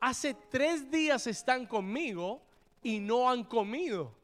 Hace 0.00 0.32
tres 0.48 0.88
días 0.88 1.26
están 1.26 1.66
conmigo 1.66 2.40
y 2.80 3.00
no 3.00 3.28
han 3.28 3.42
comido. 3.42 4.14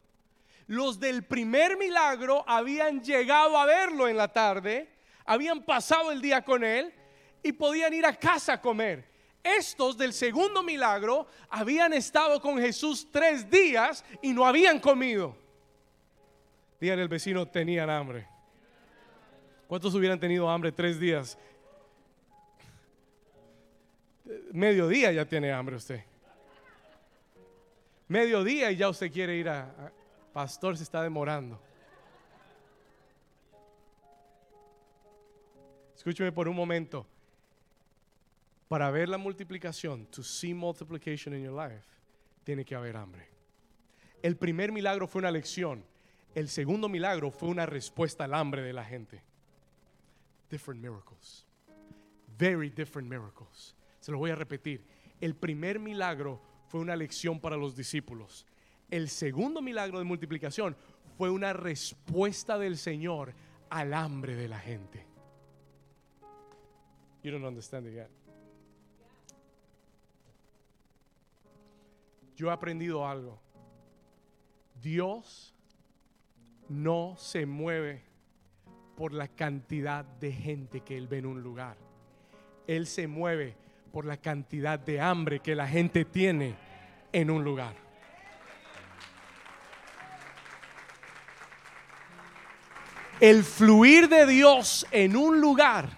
Los 0.68 1.01
del 1.01 1.24
primer 1.24 1.76
milagro 1.76 2.45
habían 2.47 3.03
llegado 3.03 3.59
a 3.59 3.66
verlo 3.66 4.07
en 4.07 4.16
la 4.16 4.32
tarde, 4.32 4.89
habían 5.24 5.64
pasado 5.64 6.12
el 6.12 6.22
día 6.22 6.45
con 6.45 6.62
él 6.62 6.95
y 7.43 7.51
podían 7.51 7.93
ir 7.95 8.07
a 8.07 8.14
casa 8.16 8.53
a 8.53 8.61
comer. 8.61 9.05
Estos 9.43 9.99
del 9.99 10.12
segundo 10.12 10.62
milagro 10.62 11.26
habían 11.51 11.93
estado 11.95 12.41
con 12.41 12.59
Jesús 12.59 13.09
tres 13.11 13.51
días 13.51 14.05
y 14.22 14.32
no 14.32 14.47
habían 14.47 14.78
comido. 14.78 15.37
Díganle 16.80 17.03
al 17.03 17.09
vecino, 17.09 17.49
tenían 17.49 17.91
hambre. 17.91 18.34
¿Cuántos 19.66 19.94
hubieran 19.94 20.20
tenido 20.20 20.48
hambre 20.48 20.70
tres 20.72 21.00
días? 21.00 21.38
Mediodía 24.52 25.12
ya 25.12 25.24
tiene 25.24 25.52
hambre 25.52 25.76
usted. 25.76 26.04
Mediodía 28.08 28.70
y 28.70 28.76
ya 28.76 28.88
usted 28.88 29.10
quiere 29.10 29.36
ir 29.36 29.48
a, 29.48 29.92
pastor, 30.32 30.76
se 30.76 30.82
está 30.82 31.02
demorando. 31.02 31.60
Escúcheme 35.96 36.32
por 36.32 36.48
un 36.48 36.56
momento. 36.56 37.06
Para 38.68 38.90
ver 38.90 39.08
la 39.08 39.18
multiplicación, 39.18 40.06
to 40.06 40.22
see 40.22 40.52
multiplication 40.52 41.34
in 41.34 41.44
your 41.44 41.54
life, 41.54 41.86
tiene 42.44 42.64
que 42.64 42.74
haber 42.74 42.96
hambre. 42.96 43.28
El 44.22 44.36
primer 44.36 44.72
milagro 44.72 45.06
fue 45.06 45.20
una 45.20 45.30
lección. 45.30 45.84
El 46.34 46.48
segundo 46.48 46.88
milagro 46.88 47.30
fue 47.30 47.48
una 47.48 47.66
respuesta 47.66 48.24
al 48.24 48.34
hambre 48.34 48.62
de 48.62 48.72
la 48.72 48.84
gente. 48.84 49.22
Different 50.55 50.80
miracles. 50.80 51.44
Very 52.38 52.70
different 52.70 53.09
miracles. 53.09 53.74
Se 53.98 54.12
lo 54.12 54.18
voy 54.18 54.30
a 54.30 54.36
repetir. 54.36 54.84
El 55.20 55.34
primer 55.34 55.80
milagro 55.80 56.40
fue 56.68 56.78
una 56.78 56.94
lección 56.94 57.40
para 57.40 57.57
los 57.57 57.74
discípulos. 57.74 58.46
El 58.88 59.09
segundo 59.09 59.61
milagro 59.61 59.98
de 59.98 60.05
multiplicación 60.05 60.76
fue 61.18 61.28
una 61.28 61.52
respuesta 61.55 62.57
del 62.57 62.78
Señor 62.78 63.34
al 63.68 63.94
hambre 63.94 64.36
de 64.36 64.46
la 64.46 64.61
gente. 64.61 65.05
You 67.24 67.32
don't 67.32 67.44
understand 67.44 67.88
it 67.88 67.94
yet. 67.94 68.11
Yo 72.36 72.46
he 72.46 72.52
aprendido 72.52 73.05
algo. 73.05 73.40
Dios 74.80 75.52
no 76.68 77.16
se 77.18 77.44
mueve 77.44 78.13
por 78.97 79.12
la 79.12 79.28
cantidad 79.28 80.05
de 80.05 80.32
gente 80.32 80.80
que 80.80 80.97
Él 80.97 81.09
ve 81.09 81.18
en 81.18 81.26
un 81.26 81.42
lugar. 81.42 81.76
Él 82.66 82.86
se 82.86 83.07
mueve 83.07 83.57
por 83.92 84.05
la 84.05 84.16
cantidad 84.16 84.78
de 84.78 85.01
hambre 85.01 85.40
que 85.40 85.55
la 85.55 85.68
gente 85.68 86.05
tiene 86.05 86.55
en 87.12 87.30
un 87.30 87.45
lugar. 87.45 87.74
El 93.20 93.45
fluir 93.45 94.09
de 94.09 94.26
Dios 94.26 94.86
en 94.90 95.16
un 95.16 95.40
lugar, 95.40 95.88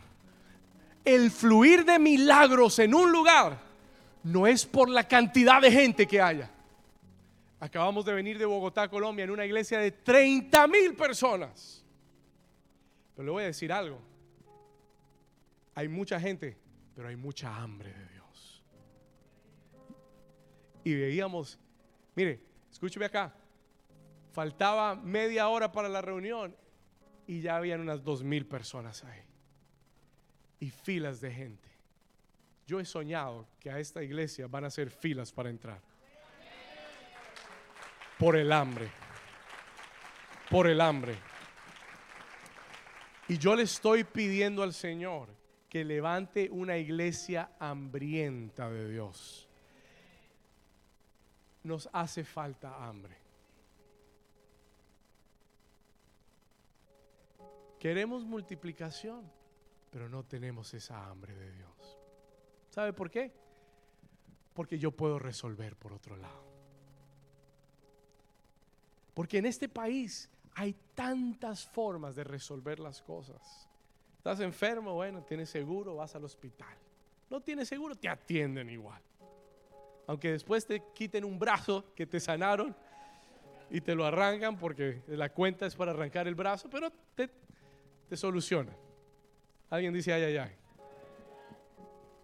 el 1.05 1.31
fluir 1.31 1.85
de 1.85 1.99
milagros 1.99 2.79
en 2.79 2.95
un 2.95 3.11
lugar, 3.11 3.59
no 4.23 4.47
es 4.47 4.67
por 4.67 4.91
la 4.91 5.09
cantidad 5.09 5.63
de 5.63 5.73
gente 5.73 6.07
que 6.07 6.21
haya. 6.21 6.51
Acabamos 7.59 8.05
de 8.05 8.13
venir 8.13 8.39
de 8.39 8.45
Bogotá, 8.45 8.89
Colombia, 8.89 9.25
en 9.25 9.31
una 9.31 9.47
iglesia 9.47 9.79
de 9.79 9.93
30 9.93 10.67
mil 10.67 10.95
personas. 10.95 11.86
Pero 13.17 13.27
le 13.27 13.33
voy 13.33 13.43
a 13.45 13.47
decir 13.47 13.73
algo. 13.73 13.99
Hay 15.75 15.89
mucha 15.89 16.21
gente, 16.21 16.57
pero 16.95 17.09
hay 17.09 17.17
mucha 17.17 17.57
hambre 17.57 17.93
de 17.93 18.09
Dios. 18.09 18.63
Y 20.85 20.95
veíamos, 20.95 21.59
mire, 22.15 22.41
escúcheme 22.71 23.07
acá, 23.07 23.35
faltaba 24.33 24.95
media 24.95 25.49
hora 25.49 25.73
para 25.73 25.89
la 25.89 26.03
reunión 26.03 26.55
y 27.27 27.41
ya 27.41 27.57
habían 27.57 27.81
unas 27.81 28.05
dos 28.05 28.23
mil 28.23 28.47
personas 28.47 29.03
ahí. 29.05 29.23
Y 30.61 30.71
filas 30.71 31.21
de 31.21 31.33
gente. 31.33 31.69
Yo 32.67 32.81
he 32.81 32.85
soñado 32.85 33.47
que 33.61 33.71
a 33.71 33.79
esta 33.79 34.03
iglesia 34.03 34.47
van 34.47 34.65
a 34.65 34.71
ser 34.71 34.91
filas 34.91 35.33
para 35.33 35.51
entrar. 35.51 35.81
Por 38.19 38.37
el 38.37 38.53
hambre. 38.53 38.91
Por 40.51 40.67
el 40.67 40.81
hambre. 40.81 41.17
Y 43.29 43.39
yo 43.39 43.57
le 43.57 43.65
estoy 43.65 44.05
pidiendo 44.05 44.63
al 44.63 44.73
Señor 44.73 45.29
que 45.69 45.85
levante 45.85 46.49
una 46.51 46.77
iglesia 46.79 47.51
hambrienta 47.59 48.71
de 48.71 48.89
Dios. 48.89 49.49
Nos 51.65 51.89
hace 51.93 52.23
falta 52.23 52.87
hambre. 52.87 53.17
Queremos 57.81 58.25
multiplicación, 58.25 59.31
pero 59.91 60.09
no 60.09 60.25
tenemos 60.25 60.73
esa 60.75 61.07
hambre 61.09 61.35
de 61.35 61.53
Dios. 61.53 61.99
¿Sabe 62.71 62.93
por 62.93 63.11
qué? 63.11 63.33
Porque 64.55 64.79
yo 64.79 64.93
puedo 64.93 65.19
resolver 65.19 65.77
por 65.77 65.93
otro 65.93 66.17
lado. 66.17 66.45
Porque 69.15 69.39
en 69.39 69.47
este 69.47 69.69
país 69.69 70.31
hay 70.57 70.75
tantas 70.95 71.67
formas 71.67 72.17
de 72.17 72.25
resolver 72.25 72.81
las 72.81 73.03
cosas. 73.03 73.69
Estás 74.17 74.41
enfermo, 74.41 74.95
bueno, 74.95 75.23
tienes 75.23 75.51
seguro, 75.51 75.97
vas 75.97 76.15
al 76.17 76.25
hospital. 76.25 76.75
No 77.29 77.43
tienes 77.43 77.69
seguro, 77.69 77.95
te 77.95 78.09
atienden 78.09 78.71
igual. 78.71 79.01
Aunque 80.07 80.33
después 80.33 80.67
te 80.67 80.83
quiten 80.95 81.25
un 81.25 81.39
brazo 81.39 81.85
que 81.95 82.07
te 82.07 82.19
sanaron 82.21 82.75
y 83.71 83.83
te 83.83 83.95
lo 83.95 84.07
arrancan 84.07 84.57
porque 84.57 85.03
la 85.09 85.29
cuenta 85.29 85.67
es 85.67 85.77
para 85.77 85.91
arrancar 85.91 86.27
el 86.27 86.35
brazo, 86.35 86.71
pero 86.71 86.91
te, 87.15 87.29
te 88.09 88.17
soluciona. 88.17 88.73
Alguien 89.69 89.93
dice, 89.93 90.15
ay, 90.15 90.23
ay, 90.23 90.37
ay. 90.39 90.57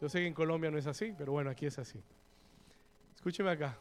Yo 0.01 0.09
sé 0.09 0.20
que 0.20 0.26
en 0.26 0.35
Colombia 0.35 0.70
no 0.70 0.78
es 0.78 0.87
así, 0.87 1.14
pero 1.18 1.33
bueno, 1.33 1.51
aquí 1.51 1.66
es 1.66 1.78
así. 1.78 2.03
Escúcheme 3.14 3.51
acá. 3.51 3.78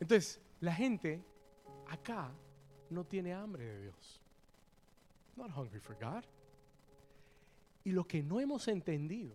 Entonces, 0.00 0.40
la 0.60 0.74
gente 0.74 1.22
acá 1.92 2.30
no 2.90 3.04
tiene 3.04 3.32
hambre 3.32 3.64
de 3.64 3.82
Dios. 3.82 4.20
Not 5.36 5.50
hungry 5.56 5.80
for 5.80 5.96
God. 5.98 6.24
Y 7.84 7.92
lo 7.92 8.06
que 8.06 8.22
no 8.22 8.40
hemos 8.40 8.68
entendido 8.68 9.34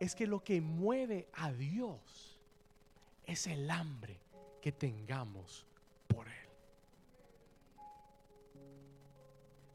es 0.00 0.14
que 0.14 0.26
lo 0.26 0.42
que 0.42 0.60
mueve 0.60 1.28
a 1.34 1.52
Dios 1.52 2.40
es 3.24 3.46
el 3.46 3.70
hambre 3.70 4.18
que 4.60 4.72
tengamos 4.72 5.66
por 6.08 6.26
Él. 6.26 6.48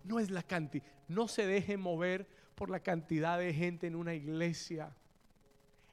No 0.04 0.20
es 0.20 0.30
la 0.30 0.44
cantidad, 0.44 0.86
no 1.08 1.28
se 1.28 1.46
deje 1.46 1.78
mover 1.78 2.28
por 2.56 2.70
la 2.70 2.80
cantidad 2.80 3.38
de 3.38 3.54
gente 3.54 3.88
en 3.88 3.96
una 3.96 4.14
iglesia. 4.14 4.94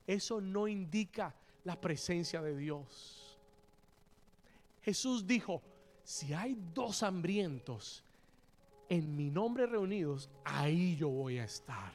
Eso 0.07 0.40
no 0.40 0.66
indica 0.66 1.34
la 1.64 1.80
presencia 1.80 2.40
de 2.42 2.57
Dios. 2.57 3.23
Jesús 4.85 5.26
dijo, 5.26 5.62
si 6.03 6.35
hay 6.35 6.57
dos 6.74 7.03
hambrientos 7.03 8.05
en 8.89 9.16
mi 9.16 9.30
nombre 9.30 9.66
reunidos, 9.66 10.28
ahí 10.45 10.95
yo 10.97 11.09
voy 11.09 11.39
a 11.39 11.45
estar. 11.45 11.93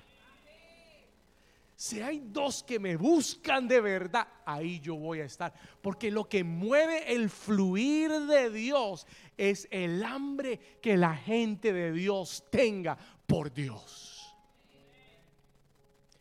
Si 1.75 2.01
hay 2.01 2.19
dos 2.19 2.63
que 2.63 2.79
me 2.79 2.97
buscan 2.97 3.67
de 3.67 3.79
verdad, 3.79 4.27
ahí 4.43 4.79
yo 4.79 4.95
voy 4.95 5.21
a 5.21 5.25
estar. 5.25 5.53
Porque 5.81 6.11
lo 6.11 6.27
que 6.27 6.43
mueve 6.43 7.13
el 7.13 7.29
fluir 7.29 8.11
de 8.11 8.49
Dios 8.49 9.05
es 9.37 9.67
el 9.71 10.03
hambre 10.03 10.59
que 10.81 10.97
la 10.97 11.15
gente 11.15 11.71
de 11.71 11.93
Dios 11.93 12.43
tenga 12.49 12.97
por 13.27 13.53
Dios. 13.53 14.35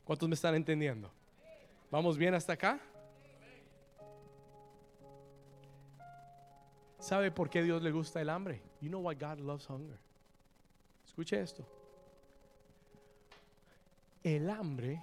¿Cuántos 0.05 0.29
me 0.29 0.35
están 0.35 0.55
entendiendo? 0.55 1.11
¿Vamos 1.91 2.17
bien 2.19 2.35
hasta 2.35 2.53
acá? 2.53 2.79
¿Sabe 7.09 7.31
por 7.31 7.49
qué 7.49 7.63
Dios 7.63 7.83
le 7.83 7.91
gusta 7.91 8.21
el 8.21 8.29
hambre? 8.29 8.61
You 8.83 8.91
know 8.91 9.01
why 9.01 9.15
God 9.15 9.41
loves 9.41 9.67
hunger. 9.67 9.99
Escuche 11.07 11.41
esto. 11.41 11.65
El 14.23 14.51
hambre 14.51 15.03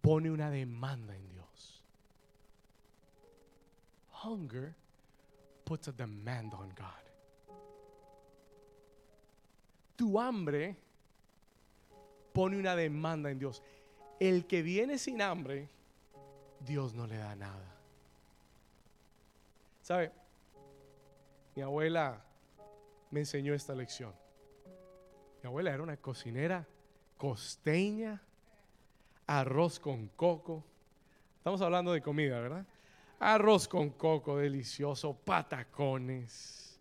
pone 0.00 0.30
una 0.30 0.48
demanda 0.48 1.14
en 1.14 1.28
Dios. 1.28 1.84
Hunger 4.24 4.74
puts 5.64 5.88
a 5.88 5.92
demand 5.92 6.54
on 6.54 6.70
God. 6.70 7.54
Tu 9.94 10.18
hambre 10.18 10.74
pone 12.32 12.56
una 12.56 12.74
demanda 12.74 13.30
en 13.30 13.38
Dios. 13.38 13.62
El 14.18 14.46
que 14.46 14.62
viene 14.62 14.96
sin 14.96 15.20
hambre, 15.20 15.68
Dios 16.60 16.94
no 16.94 17.06
le 17.06 17.18
da 17.18 17.36
nada. 17.36 17.76
¿Sabe? 19.82 20.21
Mi 21.54 21.62
abuela 21.62 22.24
me 23.10 23.20
enseñó 23.20 23.54
esta 23.54 23.74
lección. 23.74 24.14
Mi 25.42 25.48
abuela 25.48 25.72
era 25.72 25.82
una 25.82 25.96
cocinera 25.96 26.66
costeña, 27.16 28.20
arroz 29.26 29.78
con 29.78 30.08
coco. 30.08 30.64
Estamos 31.36 31.60
hablando 31.60 31.92
de 31.92 32.00
comida, 32.00 32.40
¿verdad? 32.40 32.66
Arroz 33.20 33.68
con 33.68 33.90
coco 33.90 34.38
delicioso, 34.38 35.14
patacones, 35.14 36.80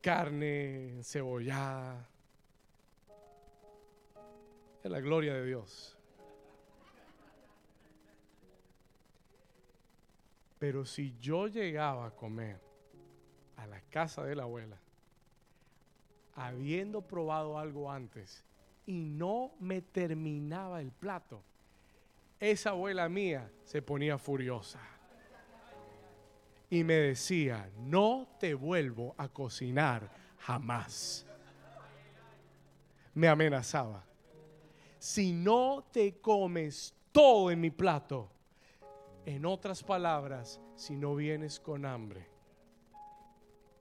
carne 0.00 1.00
cebollada. 1.02 2.08
Es 4.82 4.90
la 4.90 5.00
gloria 5.00 5.34
de 5.34 5.44
Dios. 5.44 5.98
Pero 10.58 10.86
si 10.86 11.14
yo 11.18 11.48
llegaba 11.48 12.06
a 12.06 12.10
comer 12.12 12.65
a 13.56 13.66
la 13.66 13.80
casa 13.90 14.22
de 14.24 14.34
la 14.34 14.44
abuela, 14.44 14.78
habiendo 16.34 17.02
probado 17.02 17.58
algo 17.58 17.90
antes 17.90 18.44
y 18.86 19.00
no 19.00 19.52
me 19.58 19.82
terminaba 19.82 20.80
el 20.80 20.92
plato, 20.92 21.42
esa 22.38 22.70
abuela 22.70 23.08
mía 23.08 23.50
se 23.64 23.80
ponía 23.82 24.18
furiosa 24.18 24.80
y 26.68 26.84
me 26.84 26.94
decía, 26.94 27.70
no 27.78 28.28
te 28.38 28.54
vuelvo 28.54 29.14
a 29.16 29.28
cocinar 29.28 30.10
jamás. 30.38 31.24
Me 33.14 33.28
amenazaba. 33.28 34.04
Si 34.98 35.32
no 35.32 35.86
te 35.92 36.20
comes 36.20 36.94
todo 37.12 37.50
en 37.50 37.60
mi 37.60 37.70
plato, 37.70 38.28
en 39.24 39.46
otras 39.46 39.82
palabras, 39.82 40.60
si 40.74 40.96
no 40.96 41.14
vienes 41.14 41.60
con 41.60 41.86
hambre, 41.86 42.26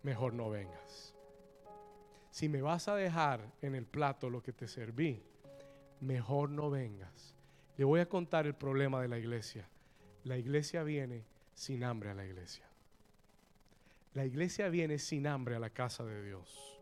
mejor 0.05 0.33
no 0.33 0.51
vengas. 0.51 1.15
Si 2.29 2.47
me 2.47 2.61
vas 2.61 2.87
a 2.87 2.95
dejar 2.95 3.41
en 3.61 3.73
el 3.73 3.87
plato 3.87 4.29
lo 4.29 4.43
que 4.43 4.53
te 4.53 4.67
serví, 4.67 5.23
mejor 5.99 6.51
no 6.51 6.69
vengas. 6.69 7.33
Le 7.75 7.85
voy 7.85 8.01
a 8.01 8.07
contar 8.07 8.45
el 8.45 8.53
problema 8.53 9.01
de 9.01 9.07
la 9.07 9.17
iglesia. 9.17 9.67
La 10.23 10.37
iglesia 10.37 10.83
viene 10.83 11.25
sin 11.55 11.83
hambre 11.83 12.11
a 12.11 12.13
la 12.13 12.23
iglesia. 12.23 12.65
La 14.13 14.25
iglesia 14.25 14.69
viene 14.69 14.99
sin 14.99 15.25
hambre 15.25 15.55
a 15.55 15.59
la 15.59 15.71
casa 15.71 16.05
de 16.05 16.23
Dios. 16.23 16.79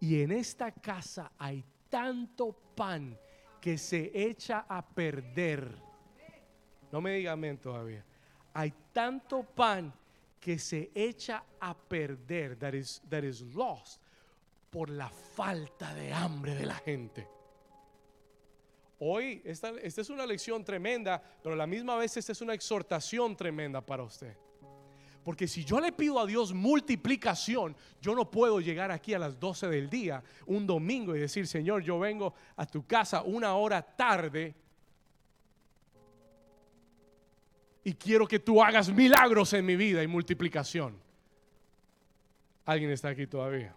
Y 0.00 0.22
en 0.22 0.32
esta 0.32 0.72
casa 0.72 1.32
hay 1.38 1.62
tanto 1.90 2.56
pan 2.74 3.18
que 3.60 3.76
se 3.76 4.10
echa 4.14 4.64
a 4.66 4.86
perder. 4.86 5.70
No 6.90 7.02
me 7.02 7.12
diga 7.12 7.32
amén 7.32 7.58
todavía. 7.58 8.04
Hay 8.54 8.72
tanto 8.94 9.42
pan 9.42 9.92
que 10.40 10.58
se 10.58 10.90
echa 10.94 11.44
a 11.60 11.76
perder, 11.76 12.56
that 12.56 12.74
is, 12.74 13.02
that 13.08 13.22
is 13.22 13.42
lost, 13.54 14.00
por 14.70 14.90
la 14.90 15.08
falta 15.08 15.94
de 15.94 16.12
hambre 16.12 16.54
de 16.54 16.66
la 16.66 16.74
gente. 16.74 17.26
Hoy, 19.00 19.40
esta, 19.44 19.70
esta 19.80 20.00
es 20.00 20.10
una 20.10 20.26
lección 20.26 20.64
tremenda, 20.64 21.22
pero 21.42 21.54
a 21.54 21.58
la 21.58 21.66
misma 21.66 21.96
vez 21.96 22.16
esta 22.16 22.32
es 22.32 22.40
una 22.40 22.54
exhortación 22.54 23.36
tremenda 23.36 23.80
para 23.80 24.02
usted. 24.02 24.36
Porque 25.22 25.46
si 25.46 25.64
yo 25.64 25.80
le 25.80 25.92
pido 25.92 26.18
a 26.18 26.26
Dios 26.26 26.52
multiplicación, 26.52 27.76
yo 28.00 28.14
no 28.14 28.30
puedo 28.30 28.60
llegar 28.60 28.90
aquí 28.90 29.14
a 29.14 29.18
las 29.18 29.38
12 29.38 29.68
del 29.68 29.90
día, 29.90 30.22
un 30.46 30.66
domingo, 30.66 31.14
y 31.14 31.20
decir, 31.20 31.46
Señor, 31.46 31.82
yo 31.82 31.98
vengo 31.98 32.34
a 32.56 32.66
tu 32.66 32.86
casa 32.86 33.22
una 33.22 33.54
hora 33.54 33.82
tarde 33.82 34.54
y 37.88 37.94
quiero 37.94 38.28
que 38.28 38.38
tú 38.38 38.62
hagas 38.62 38.92
milagros 38.92 39.54
en 39.54 39.64
mi 39.64 39.74
vida 39.74 40.02
y 40.02 40.06
multiplicación. 40.06 40.94
¿Alguien 42.66 42.90
está 42.90 43.08
aquí 43.08 43.26
todavía? 43.26 43.74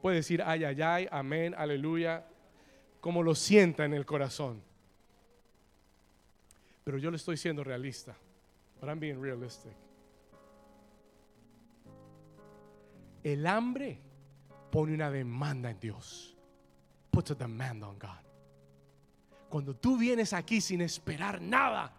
Puede 0.00 0.18
decir, 0.18 0.40
ay, 0.46 0.62
ay, 0.62 0.80
ay, 0.80 1.08
amén, 1.10 1.52
aleluya, 1.58 2.24
como 3.00 3.24
lo 3.24 3.34
sienta 3.34 3.84
en 3.84 3.94
el 3.94 4.06
corazón. 4.06 4.62
Pero 6.84 6.98
yo 6.98 7.10
le 7.10 7.16
estoy 7.16 7.36
siendo 7.36 7.64
realista. 7.64 8.16
But 8.80 8.90
I'm 8.90 9.00
being 9.00 9.20
realistic. 9.20 9.74
El 13.24 13.44
hambre 13.44 13.98
pone 14.70 14.94
una 14.94 15.10
demanda 15.10 15.68
en 15.68 15.80
Dios. 15.80 16.36
Puts 17.10 17.32
a 17.32 17.34
demand 17.34 17.82
on 17.82 17.98
God. 17.98 18.24
Cuando 19.48 19.74
tú 19.74 19.98
vienes 19.98 20.32
aquí 20.32 20.60
sin 20.60 20.80
esperar 20.80 21.40
nada, 21.40 21.92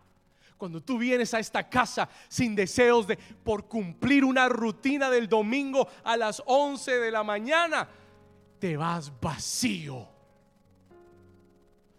cuando 0.57 0.81
tú 0.81 0.97
vienes 0.97 1.33
a 1.33 1.39
esta 1.39 1.69
casa 1.69 2.09
sin 2.27 2.55
deseos 2.55 3.07
de 3.07 3.17
por 3.17 3.67
cumplir 3.67 4.25
una 4.25 4.49
rutina 4.49 5.09
del 5.09 5.29
domingo 5.29 5.87
a 6.03 6.17
las 6.17 6.41
11 6.45 6.99
de 6.99 7.11
la 7.11 7.23
mañana, 7.23 7.87
te 8.59 8.75
vas 8.75 9.11
vacío. 9.21 10.07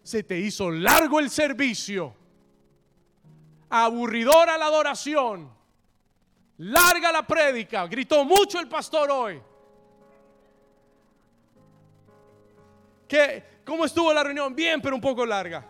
Se 0.03 0.23
te 0.23 0.39
hizo 0.39 0.71
largo 0.71 1.19
el 1.19 1.29
servicio, 1.29 2.13
aburridora 3.69 4.57
la 4.57 4.65
adoración, 4.65 5.49
larga 6.57 7.11
la 7.11 7.25
prédica, 7.25 7.85
gritó 7.87 8.25
mucho 8.25 8.59
el 8.59 8.67
pastor 8.67 9.11
hoy. 9.11 9.41
¿Qué, 13.07 13.61
¿Cómo 13.63 13.85
estuvo 13.85 14.11
la 14.11 14.23
reunión? 14.23 14.55
Bien, 14.55 14.81
pero 14.81 14.95
un 14.95 15.01
poco 15.01 15.25
larga. 15.25 15.65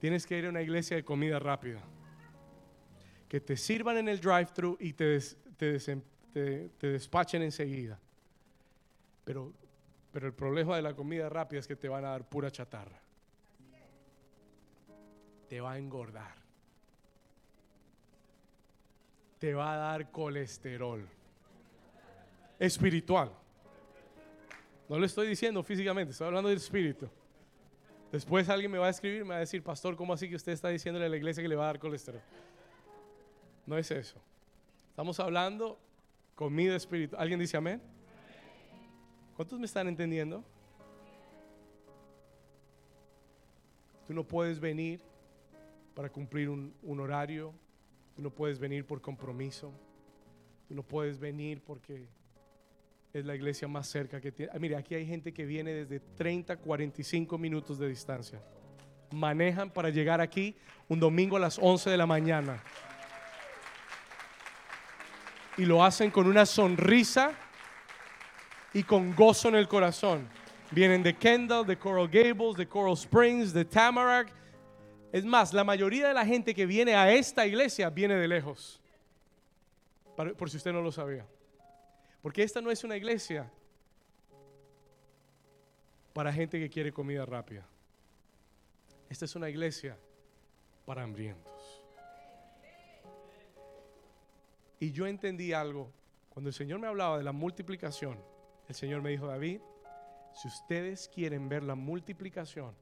Tienes 0.00 0.26
que 0.26 0.38
ir 0.38 0.46
a 0.46 0.48
una 0.48 0.62
iglesia 0.62 0.96
de 0.96 1.04
comida 1.04 1.38
rápida. 1.38 1.82
Que 3.28 3.40
te 3.40 3.56
sirvan 3.56 3.98
en 3.98 4.08
el 4.08 4.18
drive-thru 4.18 4.78
y 4.80 4.94
te, 4.94 5.20
te, 5.58 6.70
despachen 6.80 7.42
enseguida. 7.42 8.00
Pero, 9.24 9.52
pero 10.10 10.26
el 10.26 10.32
problema 10.32 10.74
de 10.74 10.82
la 10.82 10.94
comida 10.94 11.28
rápida 11.28 11.60
es 11.60 11.68
que 11.68 11.76
te 11.76 11.88
van 11.88 12.04
a 12.06 12.10
dar 12.10 12.26
pura 12.26 12.50
chatarra. 12.50 12.98
Te 15.48 15.60
va 15.60 15.72
a 15.72 15.78
engordar. 15.78 16.34
Te 19.38 19.52
va 19.52 19.74
a 19.74 19.76
dar 19.76 20.10
colesterol. 20.10 21.06
Espiritual. 22.58 23.32
No 24.88 24.98
le 24.98 25.06
estoy 25.06 25.28
diciendo 25.28 25.62
físicamente, 25.62 26.12
estoy 26.12 26.26
hablando 26.26 26.48
del 26.48 26.58
espíritu. 26.58 27.08
Después 28.12 28.48
alguien 28.48 28.70
me 28.72 28.78
va 28.78 28.88
a 28.88 28.90
escribir, 28.90 29.22
me 29.22 29.30
va 29.30 29.36
a 29.36 29.40
decir, 29.40 29.62
pastor, 29.62 29.94
¿cómo 29.94 30.12
así 30.12 30.28
que 30.28 30.34
usted 30.34 30.52
está 30.52 30.68
diciéndole 30.68 31.06
a 31.06 31.08
la 31.08 31.16
iglesia 31.16 31.42
que 31.42 31.48
le 31.48 31.54
va 31.54 31.64
a 31.64 31.66
dar 31.66 31.78
colesterol? 31.78 32.20
No 33.66 33.78
es 33.78 33.90
eso. 33.92 34.20
Estamos 34.88 35.20
hablando 35.20 35.78
comida 36.34 36.74
espiritual. 36.74 37.22
¿Alguien 37.22 37.38
dice 37.38 37.56
amén? 37.56 37.80
¿Cuántos 39.36 39.60
me 39.60 39.66
están 39.66 39.86
entendiendo? 39.86 40.44
Tú 44.08 44.12
no 44.12 44.24
puedes 44.24 44.58
venir 44.58 45.00
para 45.94 46.10
cumplir 46.10 46.48
un, 46.48 46.74
un 46.82 46.98
horario. 46.98 47.54
Tú 48.16 48.22
no 48.22 48.30
puedes 48.30 48.58
venir 48.58 48.84
por 48.84 49.00
compromiso. 49.00 49.72
Tú 50.66 50.74
no 50.74 50.82
puedes 50.82 51.20
venir 51.20 51.62
porque 51.62 52.08
es 53.12 53.24
la 53.24 53.34
iglesia 53.34 53.66
más 53.66 53.88
cerca 53.88 54.20
que 54.20 54.30
tiene. 54.30 54.52
Ah, 54.54 54.58
mire, 54.58 54.76
aquí 54.76 54.94
hay 54.94 55.06
gente 55.06 55.32
que 55.32 55.44
viene 55.44 55.72
desde 55.72 56.00
30, 56.00 56.56
45 56.56 57.38
minutos 57.38 57.78
de 57.78 57.88
distancia. 57.88 58.40
Manejan 59.10 59.70
para 59.70 59.90
llegar 59.90 60.20
aquí 60.20 60.56
un 60.88 61.00
domingo 61.00 61.36
a 61.36 61.40
las 61.40 61.58
11 61.58 61.90
de 61.90 61.96
la 61.96 62.06
mañana. 62.06 62.62
Y 65.56 65.64
lo 65.64 65.84
hacen 65.84 66.10
con 66.10 66.26
una 66.26 66.46
sonrisa 66.46 67.32
y 68.72 68.84
con 68.84 69.14
gozo 69.16 69.48
en 69.48 69.56
el 69.56 69.66
corazón. 69.66 70.28
Vienen 70.70 71.02
de 71.02 71.16
Kendall, 71.16 71.66
de 71.66 71.76
Coral 71.76 72.08
Gables, 72.08 72.56
de 72.56 72.68
Coral 72.68 72.94
Springs, 72.94 73.52
de 73.52 73.64
Tamarack. 73.64 74.32
Es 75.12 75.24
más, 75.24 75.52
la 75.52 75.64
mayoría 75.64 76.06
de 76.06 76.14
la 76.14 76.24
gente 76.24 76.54
que 76.54 76.64
viene 76.64 76.94
a 76.94 77.12
esta 77.12 77.44
iglesia 77.44 77.90
viene 77.90 78.14
de 78.14 78.28
lejos. 78.28 78.80
Por 80.14 80.48
si 80.48 80.58
usted 80.58 80.72
no 80.72 80.80
lo 80.80 80.92
sabía. 80.92 81.26
Porque 82.22 82.42
esta 82.42 82.60
no 82.60 82.70
es 82.70 82.84
una 82.84 82.96
iglesia 82.96 83.50
para 86.12 86.32
gente 86.32 86.58
que 86.58 86.68
quiere 86.68 86.92
comida 86.92 87.24
rápida. 87.24 87.66
Esta 89.08 89.24
es 89.24 89.34
una 89.34 89.48
iglesia 89.48 89.98
para 90.84 91.02
hambrientos. 91.02 91.84
Y 94.78 94.92
yo 94.92 95.06
entendí 95.06 95.52
algo. 95.52 95.92
Cuando 96.28 96.48
el 96.48 96.54
Señor 96.54 96.78
me 96.78 96.86
hablaba 96.86 97.18
de 97.18 97.24
la 97.24 97.32
multiplicación, 97.32 98.18
el 98.68 98.74
Señor 98.74 99.02
me 99.02 99.10
dijo, 99.10 99.26
David, 99.26 99.60
si 100.34 100.48
ustedes 100.48 101.08
quieren 101.08 101.48
ver 101.48 101.62
la 101.62 101.74
multiplicación, 101.74 102.74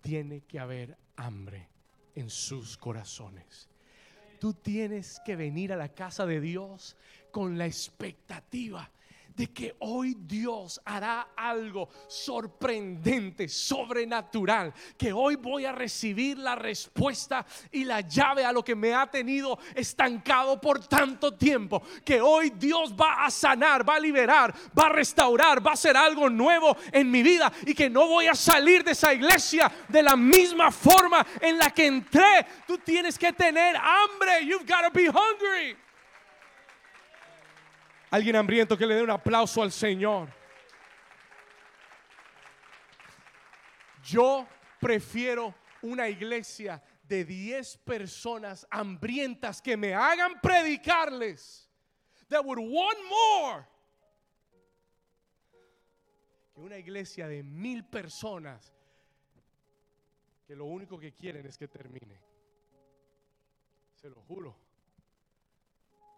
tiene 0.00 0.42
que 0.42 0.58
haber 0.58 0.96
hambre 1.16 1.68
en 2.14 2.30
sus 2.30 2.76
corazones. 2.76 3.68
Tú 4.38 4.54
tienes 4.54 5.20
que 5.24 5.36
venir 5.36 5.72
a 5.72 5.76
la 5.76 5.88
casa 5.88 6.26
de 6.26 6.40
Dios 6.40 6.96
con 7.30 7.58
la 7.58 7.66
expectativa 7.66 8.90
de 9.38 9.46
que 9.52 9.76
hoy 9.78 10.16
Dios 10.18 10.80
hará 10.84 11.28
algo 11.36 11.88
sorprendente, 12.08 13.48
sobrenatural, 13.48 14.74
que 14.98 15.12
hoy 15.12 15.36
voy 15.36 15.64
a 15.64 15.70
recibir 15.70 16.38
la 16.38 16.56
respuesta 16.56 17.46
y 17.70 17.84
la 17.84 18.00
llave 18.00 18.44
a 18.44 18.50
lo 18.50 18.64
que 18.64 18.74
me 18.74 18.92
ha 18.92 19.08
tenido 19.08 19.56
estancado 19.76 20.60
por 20.60 20.84
tanto 20.88 21.34
tiempo, 21.34 21.80
que 22.04 22.20
hoy 22.20 22.50
Dios 22.50 22.92
va 23.00 23.24
a 23.24 23.30
sanar, 23.30 23.88
va 23.88 23.94
a 23.94 24.00
liberar, 24.00 24.52
va 24.76 24.86
a 24.86 24.92
restaurar, 24.92 25.64
va 25.64 25.70
a 25.70 25.74
hacer 25.74 25.96
algo 25.96 26.28
nuevo 26.28 26.76
en 26.90 27.08
mi 27.08 27.22
vida 27.22 27.52
y 27.64 27.74
que 27.74 27.88
no 27.88 28.08
voy 28.08 28.26
a 28.26 28.34
salir 28.34 28.82
de 28.82 28.90
esa 28.90 29.14
iglesia 29.14 29.70
de 29.88 30.02
la 30.02 30.16
misma 30.16 30.72
forma 30.72 31.24
en 31.40 31.58
la 31.58 31.70
que 31.70 31.86
entré. 31.86 32.44
Tú 32.66 32.76
tienes 32.78 33.16
que 33.16 33.32
tener 33.32 33.76
hambre. 33.76 34.44
You've 34.44 34.66
got 34.66 34.82
to 34.82 34.90
be 34.90 35.06
hungry. 35.06 35.76
Alguien 38.10 38.36
hambriento 38.36 38.76
que 38.76 38.86
le 38.86 38.94
dé 38.94 39.02
un 39.02 39.10
aplauso 39.10 39.62
al 39.62 39.70
Señor. 39.70 40.28
Yo 44.02 44.46
prefiero 44.80 45.54
una 45.82 46.08
iglesia 46.08 46.82
de 47.02 47.24
10 47.24 47.78
personas 47.78 48.66
hambrientas 48.70 49.60
que 49.60 49.76
me 49.76 49.94
hagan 49.94 50.40
predicarles. 50.40 51.68
That 52.28 52.44
would 52.44 52.58
want 52.58 52.98
more. 53.08 53.66
Que 56.54 56.60
una 56.60 56.78
iglesia 56.78 57.28
de 57.28 57.42
mil 57.42 57.84
personas 57.84 58.72
que 60.46 60.56
lo 60.56 60.64
único 60.64 60.98
que 60.98 61.12
quieren 61.12 61.44
es 61.44 61.58
que 61.58 61.68
termine. 61.68 62.18
Se 63.94 64.08
lo 64.08 64.22
juro. 64.22 64.56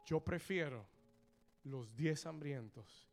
Yo 0.07 0.21
prefiero 0.21 0.87
los 1.65 1.95
diez 1.95 2.27
hambrientos, 2.27 3.09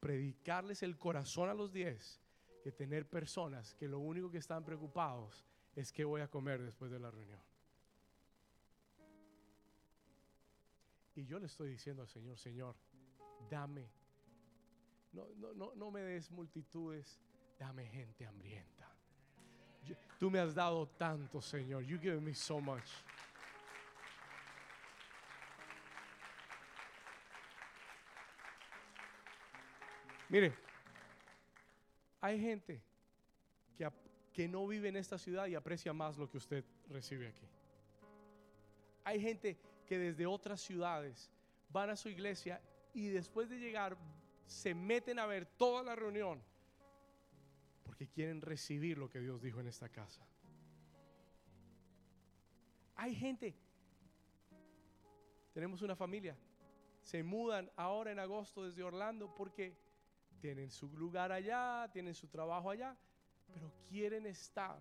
predicarles 0.00 0.82
el 0.82 0.98
corazón 0.98 1.48
a 1.48 1.54
los 1.54 1.72
diez, 1.72 2.20
que 2.62 2.72
tener 2.72 3.08
personas 3.08 3.74
que 3.74 3.88
lo 3.88 3.98
único 3.98 4.30
que 4.30 4.38
están 4.38 4.64
preocupados 4.64 5.44
es 5.74 5.92
que 5.92 6.04
voy 6.04 6.20
a 6.20 6.28
comer 6.28 6.62
después 6.62 6.90
de 6.90 6.98
la 6.98 7.10
reunión. 7.10 7.40
Y 11.14 11.26
yo 11.26 11.38
le 11.38 11.46
estoy 11.46 11.70
diciendo 11.70 12.02
al 12.02 12.08
Señor, 12.08 12.38
Señor, 12.38 12.76
dame, 13.50 13.90
no, 15.12 15.28
no, 15.36 15.52
no, 15.52 15.74
no 15.74 15.90
me 15.90 16.00
des 16.02 16.30
multitudes, 16.30 17.20
dame 17.58 17.86
gente 17.86 18.26
hambrienta. 18.26 18.88
tú 20.18 20.30
me 20.30 20.38
has 20.38 20.54
dado 20.54 20.86
tanto, 20.86 21.42
Señor. 21.42 21.82
You 21.82 21.98
give 21.98 22.20
me 22.20 22.32
so 22.32 22.60
much. 22.60 22.88
Mire, 30.32 30.54
hay 32.22 32.40
gente 32.40 32.80
que, 33.76 33.86
que 34.32 34.48
no 34.48 34.66
vive 34.66 34.88
en 34.88 34.96
esta 34.96 35.18
ciudad 35.18 35.46
y 35.46 35.54
aprecia 35.54 35.92
más 35.92 36.16
lo 36.16 36.26
que 36.26 36.38
usted 36.38 36.64
recibe 36.88 37.28
aquí. 37.28 37.46
Hay 39.04 39.20
gente 39.20 39.58
que 39.86 39.98
desde 39.98 40.24
otras 40.24 40.62
ciudades 40.62 41.30
van 41.68 41.90
a 41.90 41.96
su 41.96 42.08
iglesia 42.08 42.62
y 42.94 43.08
después 43.08 43.50
de 43.50 43.58
llegar 43.58 43.94
se 44.46 44.74
meten 44.74 45.18
a 45.18 45.26
ver 45.26 45.44
toda 45.44 45.82
la 45.82 45.94
reunión 45.94 46.42
porque 47.84 48.08
quieren 48.08 48.40
recibir 48.40 48.96
lo 48.96 49.10
que 49.10 49.20
Dios 49.20 49.42
dijo 49.42 49.60
en 49.60 49.66
esta 49.66 49.90
casa. 49.90 50.26
Hay 52.96 53.14
gente, 53.14 53.54
tenemos 55.52 55.82
una 55.82 55.94
familia, 55.94 56.38
se 57.02 57.22
mudan 57.22 57.70
ahora 57.76 58.12
en 58.12 58.18
agosto 58.18 58.64
desde 58.64 58.82
Orlando 58.82 59.34
porque 59.34 59.91
tienen 60.42 60.72
su 60.72 60.88
lugar 60.98 61.30
allá, 61.30 61.88
tienen 61.92 62.14
su 62.14 62.26
trabajo 62.26 62.68
allá, 62.68 62.96
pero 63.54 63.70
quieren 63.88 64.26
estar 64.26 64.76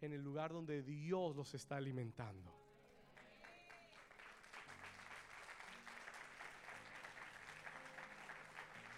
en 0.00 0.12
el 0.12 0.20
lugar 0.20 0.52
donde 0.52 0.82
Dios 0.82 1.36
los 1.36 1.54
está 1.54 1.76
alimentando. 1.76 2.52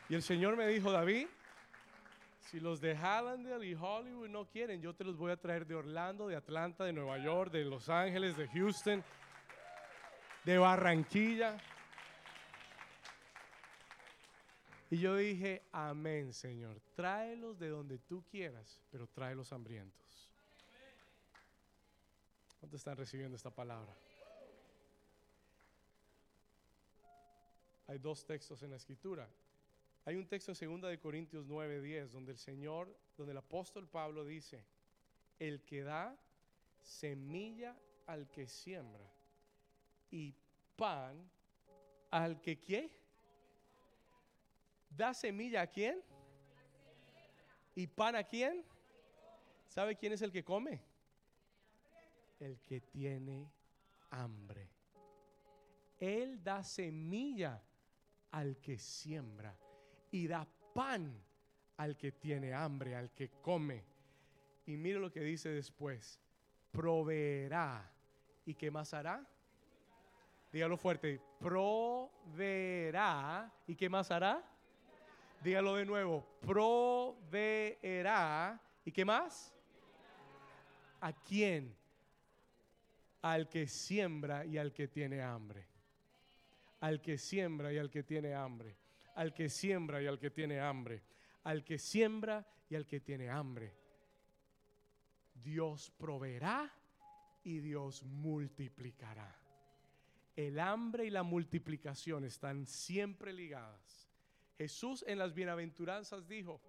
Y 0.09 0.15
el 0.15 0.23
Señor 0.23 0.57
me 0.57 0.67
dijo, 0.69 0.91
David, 0.91 1.27
si 2.41 2.61
los 2.61 2.81
de 2.81 2.97
Hallandale 2.97 3.67
y 3.67 3.75
Hollywood 3.75 4.31
no 4.31 4.47
quieren, 4.47 4.81
yo 4.81 4.95
te 4.95 5.05
los 5.05 5.19
voy 5.19 5.33
a 5.33 5.37
traer 5.37 5.67
de 5.67 5.75
Orlando, 5.75 6.29
de 6.29 6.37
Atlanta, 6.37 6.85
de 6.85 6.95
Nueva 6.95 7.19
York, 7.19 7.53
de 7.53 7.65
Los 7.65 7.91
Ángeles, 7.91 8.39
de 8.39 8.49
Houston, 8.49 9.05
de 10.45 10.57
Barranquilla. 10.57 11.59
Y 14.91 14.99
yo 14.99 15.17
dije, 15.17 15.63
amén, 15.73 16.33
Señor. 16.33 16.81
Tráelos 16.95 17.59
de 17.59 17.69
donde 17.69 17.99
tú 17.99 18.25
quieras, 18.31 18.81
pero 18.91 19.07
tráelos 19.09 19.53
hambrientos. 19.53 20.31
¿Cuántos 22.61 22.81
están 22.81 22.97
recibiendo 22.97 23.37
esta 23.37 23.51
palabra? 23.51 23.95
Hay 27.89 27.99
dos 27.99 28.25
textos 28.25 28.63
en 28.63 28.71
la 28.71 28.77
escritura. 28.77 29.29
Hay 30.05 30.17
un 30.17 30.27
texto 30.27 30.53
en 30.61 30.81
2 30.81 30.91
de 30.91 30.99
Corintios 31.01 31.47
9, 31.47 31.81
10, 31.81 32.13
donde 32.13 32.33
el 32.33 32.39
Señor, 32.39 32.97
donde 33.17 33.33
el 33.33 33.39
apóstol 33.39 33.89
Pablo 33.89 34.25
dice, 34.25 34.65
el 35.39 35.63
que 35.65 35.83
da 35.83 36.17
semilla 36.81 37.77
al 38.07 38.31
que 38.31 38.47
siembra 38.47 39.05
y 40.13 40.33
pan 40.77 41.29
al 42.11 42.41
que 42.41 42.61
quiere 42.61 43.06
da 44.97 45.13
semilla 45.13 45.63
a 45.63 45.67
quién? 45.67 46.03
¿Y 47.75 47.87
pan 47.87 48.17
a 48.17 48.25
quién? 48.25 48.65
¿Sabe 49.69 49.97
quién 49.97 50.13
es 50.13 50.23
el 50.23 50.33
que 50.33 50.43
come? 50.43 50.81
El 52.41 52.59
que 52.61 52.81
tiene 52.81 53.53
hambre. 54.11 54.71
Él 55.99 56.43
da 56.43 56.65
semilla 56.65 57.63
al 58.31 58.59
que 58.59 58.79
siembra 58.79 59.55
y 60.11 60.27
da 60.27 60.47
pan 60.75 61.23
al 61.77 61.97
que 61.97 62.13
tiene 62.13 62.55
hambre, 62.55 62.97
al 62.97 63.13
que 63.13 63.29
come. 63.43 63.85
Y 64.67 64.77
mire 64.77 64.99
lo 64.99 65.13
que 65.13 65.21
dice 65.21 65.51
después. 65.51 66.21
Proveerá. 66.71 67.93
¿Y 68.45 68.55
qué 68.55 68.71
más 68.71 68.95
hará? 68.95 69.27
Dígalo 70.53 70.77
fuerte. 70.77 71.21
Proveerá. 71.39 72.31
¿Y 73.67 73.75
qué 73.75 73.89
más 73.89 74.11
hará? 74.11 74.56
Dígalo 75.47 75.77
de 75.77 75.87
nuevo. 75.87 76.27
Proveerá. 76.41 77.31
¿Y 78.85 78.91
qué 78.91 79.05
más? 79.05 79.55
¿A 81.01 81.13
quién? 81.13 81.73
Al 83.23 83.49
que 83.49 83.69
siembra 83.69 84.45
y 84.45 84.59
al 84.59 84.73
que 84.73 84.89
tiene 84.89 85.23
hambre. 85.23 85.69
Al 86.81 87.01
que 87.01 87.17
siembra 87.17 87.73
y 87.73 87.79
al 87.79 87.91
que 87.91 88.03
tiene 88.03 88.35
hambre. 88.35 88.77
Al 89.15 89.33
que 89.33 89.49
siembra 89.49 90.03
y 90.03 90.09
al 90.09 90.19
que 90.19 90.31
tiene 90.31 90.59
hambre. 90.59 91.05
Al 91.45 91.63
que 91.63 91.79
siembra 91.79 92.45
y 92.69 92.75
al 92.75 92.85
que 92.85 92.99
tiene 92.99 93.31
hambre. 93.31 93.73
Dios 95.33 95.93
proveerá 95.97 96.75
y 97.45 97.61
Dios 97.61 98.03
multiplicará. 98.03 99.33
El 100.35 100.59
hambre 100.59 101.05
y 101.07 101.11
la 101.11 101.23
multiplicación 101.23 102.25
están 102.25 102.67
siempre 102.67 103.33
ligadas. 103.33 104.06
Jesús 104.57 105.05
en 105.07 105.19
las 105.19 105.35
bienaventuranzas 105.35 106.27
dijo, 106.27 106.61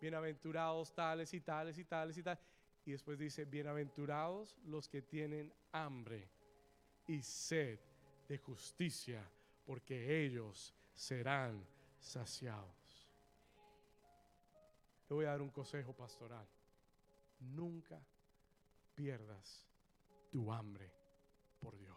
bienaventurados 0.00 0.94
tales 0.94 1.34
y 1.34 1.40
tales 1.40 1.78
y 1.78 1.84
tales 1.84 2.16
y 2.16 2.22
tales. 2.22 2.42
Y 2.84 2.92
después 2.92 3.18
dice, 3.18 3.44
bienaventurados 3.44 4.58
los 4.64 4.88
que 4.88 5.02
tienen 5.02 5.52
hambre 5.72 6.28
y 7.06 7.22
sed 7.22 7.78
de 8.28 8.38
justicia, 8.38 9.28
porque 9.64 10.24
ellos 10.24 10.74
serán 10.92 11.66
saciados. 11.98 13.08
Te 15.08 15.14
voy 15.14 15.24
a 15.24 15.30
dar 15.30 15.42
un 15.42 15.50
consejo 15.50 15.92
pastoral. 15.92 16.46
Nunca 17.40 18.00
pierdas 18.94 19.66
tu 20.30 20.52
hambre 20.52 20.90
por 21.60 21.76
Dios. 21.78 21.93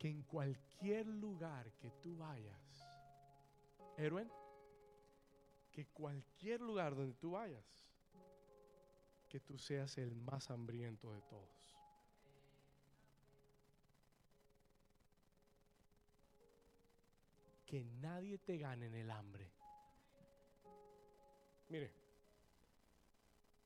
Que 0.00 0.08
en 0.08 0.22
cualquier 0.22 1.06
lugar 1.06 1.70
que 1.74 1.90
tú 1.90 2.16
vayas, 2.16 2.88
Erwin, 3.98 4.30
que 5.70 5.84
cualquier 5.88 6.62
lugar 6.62 6.96
donde 6.96 7.12
tú 7.12 7.32
vayas, 7.32 7.66
que 9.28 9.40
tú 9.40 9.58
seas 9.58 9.98
el 9.98 10.14
más 10.14 10.50
hambriento 10.50 11.12
de 11.12 11.20
todos. 11.20 11.76
Que 17.66 17.84
nadie 17.84 18.38
te 18.38 18.56
gane 18.56 18.86
en 18.86 18.94
el 18.94 19.10
hambre. 19.10 19.52
Mire, 21.68 21.92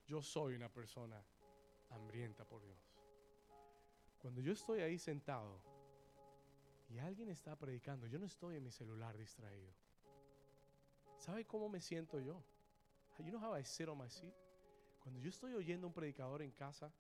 yo 0.05 0.21
soy 0.21 0.57
una 0.57 0.69
persona 0.69 1.25
hambrienta 1.91 2.45
por 2.45 2.61
Dios. 2.65 2.99
Cuando 4.19 4.41
yo 4.41 4.53
estoy 4.53 4.81
ahí 4.81 4.99
sentado 4.99 5.74
y 6.89 6.99
alguien 6.99 7.29
está 7.29 7.57
predicando, 7.57 8.07
yo 8.07 8.19
no 8.19 8.27
estoy 8.27 8.57
en 8.57 8.65
mi 8.65 8.71
celular 8.71 9.17
distraído. 9.17 9.73
¿Sabe 11.19 11.45
cómo 11.45 11.69
me 11.69 11.81
siento 11.81 12.21
yo? 12.21 12.43
You 13.19 13.31
know 13.31 13.41
how 13.41 13.57
I 13.57 13.65
sit 13.65 13.89
on 13.89 13.99
my 13.99 14.11
seat? 14.11 14.35
Cuando 15.01 15.21
yo 15.21 15.31
estoy 15.31 15.55
oyendo 15.55 15.87
a 15.87 15.89
un 15.89 15.95
predicador 15.95 16.43
en 16.43 16.51
casa, 16.51 16.93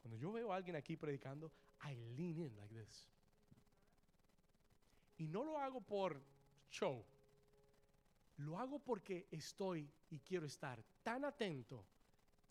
cuando 0.00 0.16
yo 0.16 0.32
veo 0.32 0.52
a 0.52 0.56
alguien 0.56 0.76
aquí 0.76 0.96
predicando, 0.96 1.52
I 1.84 1.94
lean 2.16 2.40
in 2.40 2.56
like 2.56 2.74
this. 2.74 3.08
Y 5.18 5.28
no 5.28 5.44
lo 5.44 5.58
hago 5.58 5.80
por 5.80 6.20
show. 6.70 7.04
Lo 8.38 8.58
hago 8.58 8.78
porque 8.78 9.26
estoy 9.30 9.88
y 10.10 10.18
quiero 10.20 10.46
estar 10.46 10.82
tan 11.02 11.24
atento 11.24 11.84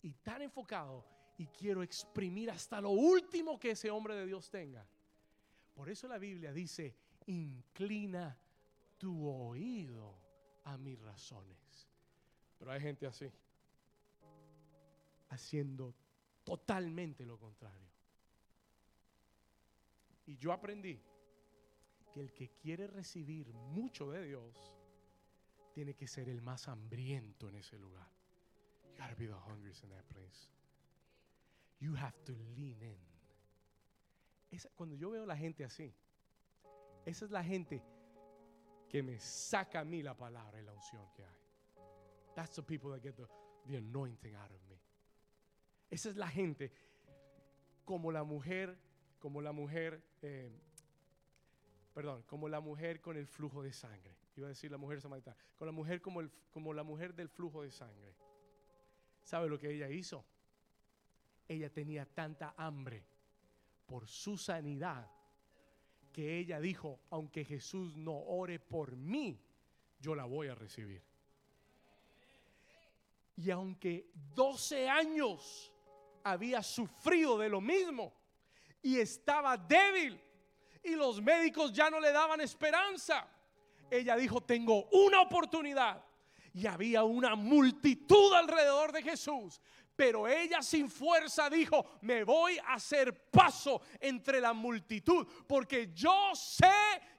y 0.02 0.14
tan 0.14 0.42
enfocado 0.42 1.04
y 1.36 1.46
quiero 1.48 1.82
exprimir 1.82 2.50
hasta 2.50 2.80
lo 2.80 2.90
último 2.90 3.58
que 3.58 3.72
ese 3.72 3.90
hombre 3.90 4.14
de 4.14 4.26
Dios 4.26 4.48
tenga. 4.50 4.86
Por 5.80 5.88
eso 5.88 6.06
la 6.06 6.18
Biblia 6.18 6.52
dice, 6.52 6.94
inclina 7.24 8.38
tu 8.98 9.26
oído 9.26 10.14
a 10.64 10.76
mis 10.76 11.00
razones. 11.00 11.88
Pero 12.58 12.70
hay 12.70 12.82
gente 12.82 13.06
así, 13.06 13.32
haciendo 15.30 15.94
totalmente 16.44 17.24
lo 17.24 17.38
contrario. 17.38 17.88
Y 20.26 20.36
yo 20.36 20.52
aprendí 20.52 21.00
que 22.12 22.20
el 22.20 22.34
que 22.34 22.50
quiere 22.50 22.86
recibir 22.86 23.50
mucho 23.54 24.10
de 24.10 24.22
Dios 24.26 24.74
tiene 25.72 25.94
que 25.94 26.06
ser 26.06 26.28
el 26.28 26.42
más 26.42 26.68
hambriento 26.68 27.48
en 27.48 27.54
ese 27.54 27.78
lugar. 27.78 28.12
You 28.84 28.98
gotta 28.98 29.14
be 29.14 29.26
the 29.26 29.32
hungriest 29.32 29.82
in 29.82 29.88
that 29.88 30.04
place. 30.10 30.50
You 31.78 31.94
have 31.96 32.22
to 32.26 32.32
lean 32.54 32.82
in. 32.82 33.09
Cuando 34.74 34.96
yo 34.96 35.10
veo 35.10 35.26
la 35.26 35.36
gente 35.36 35.64
así, 35.64 35.94
esa 37.04 37.24
es 37.24 37.30
la 37.30 37.42
gente 37.42 37.82
que 38.88 39.02
me 39.02 39.18
saca 39.20 39.80
a 39.80 39.84
mí 39.84 40.02
la 40.02 40.16
palabra 40.16 40.60
y 40.60 40.64
la 40.64 40.72
unción 40.72 41.08
que 41.12 41.24
hay. 41.24 41.40
That's 42.34 42.56
the 42.56 42.62
people 42.62 42.90
that 42.90 43.02
get 43.02 43.16
the, 43.16 43.26
the 43.66 43.76
anointing 43.76 44.34
out 44.34 44.50
of 44.50 44.60
me. 44.68 44.80
Esa 45.90 46.10
es 46.10 46.16
la 46.16 46.28
gente 46.28 46.72
como 47.84 48.12
la 48.12 48.24
mujer, 48.24 48.78
como 49.18 49.40
la 49.40 49.52
mujer, 49.52 50.02
eh, 50.22 50.50
perdón, 51.94 52.22
como 52.24 52.48
la 52.48 52.60
mujer 52.60 53.00
con 53.00 53.16
el 53.16 53.26
flujo 53.26 53.62
de 53.62 53.72
sangre. 53.72 54.16
Iba 54.36 54.46
a 54.46 54.50
decir 54.50 54.70
la 54.70 54.78
mujer 54.78 55.00
samaritana. 55.00 55.36
Con 55.56 55.66
la 55.66 55.72
mujer 55.72 56.00
como, 56.00 56.20
el, 56.20 56.30
como 56.50 56.72
la 56.72 56.82
mujer 56.82 57.14
del 57.14 57.28
flujo 57.28 57.62
de 57.62 57.70
sangre. 57.70 58.14
¿Sabe 59.22 59.48
lo 59.48 59.58
que 59.58 59.70
ella 59.70 59.88
hizo? 59.88 60.24
Ella 61.48 61.70
tenía 61.70 62.06
tanta 62.06 62.54
hambre 62.56 63.04
por 63.90 64.06
su 64.06 64.38
sanidad 64.38 65.10
que 66.12 66.38
ella 66.38 66.60
dijo, 66.60 67.00
aunque 67.10 67.44
Jesús 67.44 67.96
no 67.96 68.12
ore 68.12 68.60
por 68.60 68.94
mí, 68.94 69.44
yo 69.98 70.14
la 70.14 70.26
voy 70.26 70.46
a 70.46 70.54
recibir. 70.54 71.02
Y 73.34 73.50
aunque 73.50 74.12
12 74.32 74.88
años 74.88 75.72
había 76.22 76.62
sufrido 76.62 77.36
de 77.36 77.48
lo 77.48 77.60
mismo 77.60 78.12
y 78.80 78.96
estaba 79.00 79.56
débil 79.56 80.20
y 80.84 80.94
los 80.94 81.20
médicos 81.20 81.72
ya 81.72 81.90
no 81.90 81.98
le 81.98 82.12
daban 82.12 82.40
esperanza, 82.40 83.26
ella 83.90 84.14
dijo, 84.14 84.40
tengo 84.40 84.84
una 84.90 85.20
oportunidad. 85.20 86.04
Y 86.52 86.66
había 86.66 87.02
una 87.02 87.34
multitud 87.34 88.32
alrededor 88.34 88.92
de 88.92 89.02
Jesús. 89.02 89.60
Pero 90.00 90.26
ella 90.26 90.62
sin 90.62 90.88
fuerza 90.88 91.50
dijo, 91.50 91.98
me 92.00 92.24
voy 92.24 92.56
a 92.56 92.72
hacer 92.72 93.28
paso 93.30 93.82
entre 94.00 94.40
la 94.40 94.54
multitud, 94.54 95.26
porque 95.46 95.90
yo 95.92 96.32
sé 96.34 96.72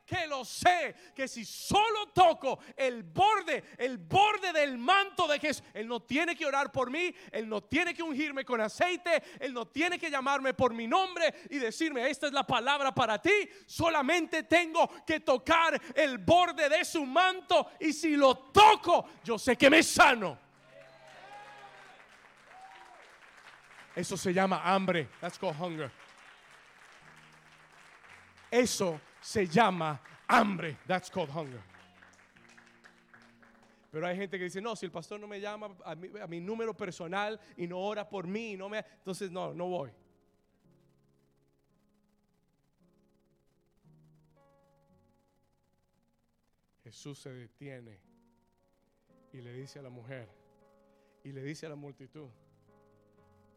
que 0.03 0.25
lo 0.25 0.43
sé, 0.43 0.95
que 1.13 1.27
si 1.27 1.45
solo 1.45 2.07
toco 2.11 2.57
el 2.75 3.03
borde, 3.03 3.65
el 3.77 3.99
borde 3.99 4.51
del 4.51 4.79
manto 4.79 5.27
de 5.27 5.37
Jesús, 5.37 5.63
Él 5.75 5.87
no 5.87 6.01
tiene 6.01 6.35
que 6.35 6.43
orar 6.43 6.71
por 6.71 6.89
mí, 6.89 7.13
Él 7.31 7.47
no 7.47 7.61
tiene 7.61 7.93
que 7.93 8.01
ungirme 8.01 8.43
con 8.43 8.59
aceite, 8.59 9.21
Él 9.39 9.53
no 9.53 9.67
tiene 9.67 9.99
que 9.99 10.09
llamarme 10.09 10.55
por 10.55 10.73
mi 10.73 10.87
nombre 10.87 11.31
y 11.51 11.59
decirme, 11.59 12.09
esta 12.09 12.25
es 12.25 12.33
la 12.33 12.47
palabra 12.47 12.95
para 12.95 13.21
ti, 13.21 13.47
solamente 13.67 14.41
tengo 14.41 14.89
que 15.05 15.19
tocar 15.19 15.79
el 15.93 16.17
borde 16.17 16.67
de 16.67 16.83
su 16.83 17.05
manto 17.05 17.73
y 17.79 17.93
si 17.93 18.15
lo 18.15 18.35
toco, 18.51 19.07
yo 19.23 19.37
sé 19.37 19.55
que 19.55 19.69
me 19.69 19.83
sano. 19.83 20.40
Eso 23.95 24.17
se 24.17 24.33
llama 24.33 24.61
hambre. 24.63 25.07
That's 25.19 25.37
called 25.37 25.55
hunger. 25.55 25.91
Eso 28.51 28.99
se 29.21 29.45
llama 29.45 29.99
hambre. 30.27 30.77
That's 30.87 31.09
called 31.09 31.29
hunger. 31.29 31.61
Pero 33.91 34.07
hay 34.07 34.15
gente 34.15 34.37
que 34.37 34.45
dice, 34.45 34.61
no, 34.61 34.75
si 34.75 34.85
el 34.85 34.91
pastor 34.91 35.19
no 35.19 35.27
me 35.27 35.41
llama 35.41 35.75
a 35.83 35.95
mi, 36.27 36.39
número 36.39 36.73
personal 36.73 37.37
y 37.57 37.67
no 37.67 37.77
ora 37.77 38.07
por 38.07 38.25
mí, 38.25 38.55
no 38.55 38.69
me, 38.69 38.77
entonces 38.77 39.29
no, 39.29 39.53
no 39.53 39.67
voy. 39.67 39.91
Jesús 46.85 47.19
se 47.19 47.31
detiene 47.33 47.99
y 49.33 49.41
le 49.41 49.53
dice 49.53 49.79
a 49.79 49.81
la 49.81 49.89
mujer 49.89 50.29
y 51.23 51.31
le 51.31 51.43
dice 51.43 51.65
a 51.65 51.69
la 51.69 51.75
multitud, 51.75 52.29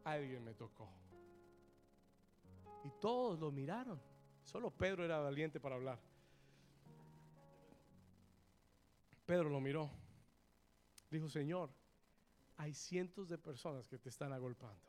alguien 0.04 0.44
me 0.44 0.54
tocó. 0.54 0.88
Y 2.84 2.90
todos 3.00 3.38
lo 3.40 3.50
miraron. 3.50 4.00
Solo 4.42 4.70
Pedro 4.70 5.04
era 5.04 5.18
valiente 5.18 5.58
para 5.58 5.74
hablar. 5.74 5.98
Pedro 9.24 9.48
lo 9.48 9.60
miró. 9.60 9.90
Dijo, 11.10 11.28
Señor, 11.28 11.70
hay 12.56 12.74
cientos 12.74 13.28
de 13.28 13.38
personas 13.38 13.88
que 13.88 13.98
te 13.98 14.10
están 14.10 14.32
agolpando. 14.32 14.82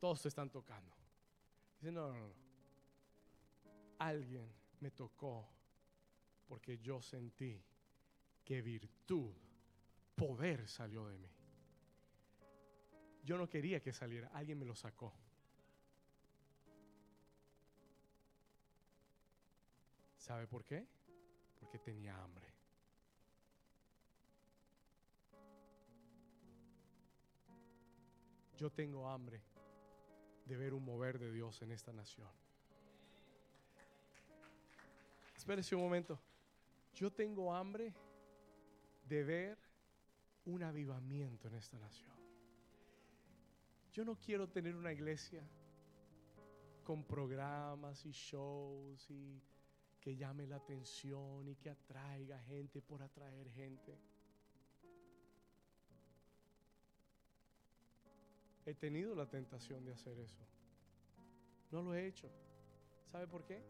todos 0.00 0.22
te 0.22 0.28
están 0.28 0.50
tocando. 0.50 0.94
Dice, 1.80 1.92
no, 1.92 2.12
no, 2.12 2.18
no. 2.18 2.34
Alguien 3.98 4.50
me 4.80 4.90
tocó 4.90 5.48
porque 6.48 6.78
yo 6.78 7.00
sentí 7.02 7.62
que 8.44 8.62
virtud, 8.62 9.32
poder 10.14 10.66
salió 10.68 11.06
de 11.06 11.18
mí. 11.18 11.28
Yo 13.24 13.36
no 13.36 13.48
quería 13.48 13.80
que 13.80 13.92
saliera, 13.92 14.30
alguien 14.32 14.58
me 14.58 14.64
lo 14.64 14.74
sacó. 14.74 15.12
¿Sabe 20.16 20.46
por 20.46 20.64
qué? 20.64 20.86
Porque 21.58 21.78
tenía 21.78 22.22
hambre. 22.22 22.46
Yo 28.58 28.70
tengo 28.70 29.08
hambre 29.08 29.40
de 30.44 30.56
ver 30.56 30.74
un 30.74 30.84
mover 30.84 31.18
de 31.18 31.30
Dios 31.30 31.62
en 31.62 31.70
esta 31.70 31.92
nación. 31.92 32.30
Espérese 35.36 35.76
un 35.76 35.82
momento. 35.82 36.18
Yo 36.94 37.12
tengo 37.12 37.54
hambre 37.54 37.94
de 39.08 39.24
ver 39.24 39.58
un 40.44 40.62
avivamiento 40.62 41.48
en 41.48 41.54
esta 41.54 41.78
nación. 41.78 42.17
Yo 43.98 44.04
no 44.04 44.14
quiero 44.14 44.48
tener 44.48 44.76
una 44.76 44.92
iglesia 44.92 45.42
con 46.84 47.02
programas 47.02 48.06
y 48.06 48.12
shows 48.12 49.10
y 49.10 49.42
que 50.00 50.14
llame 50.14 50.46
la 50.46 50.54
atención 50.54 51.48
y 51.48 51.56
que 51.56 51.68
atraiga 51.68 52.38
gente 52.42 52.80
por 52.80 53.02
atraer 53.02 53.50
gente. 53.50 53.98
He 58.66 58.74
tenido 58.74 59.16
la 59.16 59.26
tentación 59.26 59.84
de 59.84 59.94
hacer 59.94 60.16
eso. 60.20 60.46
No 61.72 61.82
lo 61.82 61.92
he 61.92 62.06
hecho. 62.06 62.30
¿Sabe 63.04 63.26
por 63.26 63.44
qué? 63.44 63.60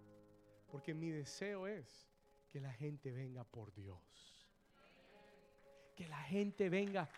Porque 0.70 0.92
mi 0.92 1.08
deseo 1.08 1.66
es 1.66 2.12
que 2.50 2.60
la 2.60 2.74
gente 2.74 3.12
venga 3.12 3.44
por 3.44 3.72
Dios. 3.72 4.46
Que 5.96 6.06
la 6.06 6.20
gente 6.24 6.68
venga 6.68 7.08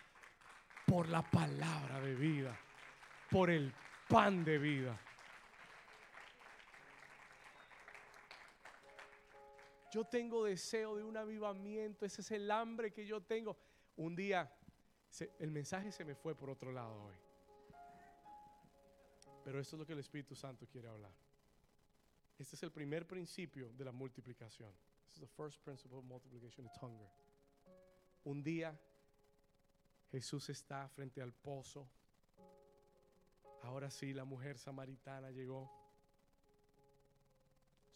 por 0.86 1.08
la 1.08 1.28
palabra 1.28 2.00
de 2.02 2.14
vida 2.14 2.56
por 3.30 3.50
el 3.50 3.72
pan 4.08 4.44
de 4.44 4.58
vida. 4.58 5.00
Yo 9.92 10.04
tengo 10.04 10.44
deseo 10.44 10.96
de 10.96 11.02
un 11.02 11.16
avivamiento, 11.16 12.06
ese 12.06 12.20
es 12.20 12.30
el 12.30 12.50
hambre 12.50 12.92
que 12.92 13.04
yo 13.04 13.20
tengo. 13.22 13.56
Un 13.96 14.14
día 14.14 14.52
el 15.38 15.50
mensaje 15.50 15.90
se 15.90 16.04
me 16.04 16.14
fue 16.14 16.34
por 16.34 16.50
otro 16.50 16.70
lado 16.72 17.02
hoy. 17.02 17.16
Pero 19.44 19.58
esto 19.58 19.76
es 19.76 19.80
lo 19.80 19.86
que 19.86 19.94
el 19.94 19.98
Espíritu 19.98 20.34
Santo 20.34 20.66
quiere 20.68 20.88
hablar. 20.88 21.12
Este 22.38 22.56
es 22.56 22.62
el 22.62 22.70
primer 22.70 23.06
principio 23.06 23.72
de 23.72 23.84
la 23.84 23.92
multiplicación. 23.92 24.72
This 25.04 25.14
is 25.14 25.20
the 25.20 25.26
first 25.26 25.60
principle 25.62 25.98
of 25.98 26.04
multiplication, 26.04 26.66
it's 26.66 26.78
hunger. 26.80 27.08
Un 28.24 28.42
día 28.42 28.78
Jesús 30.10 30.48
está 30.50 30.88
frente 30.88 31.20
al 31.20 31.32
pozo 31.32 31.88
Ahora 33.62 33.90
sí, 33.90 34.12
la 34.12 34.24
mujer 34.24 34.58
samaritana 34.58 35.30
llegó 35.30 35.70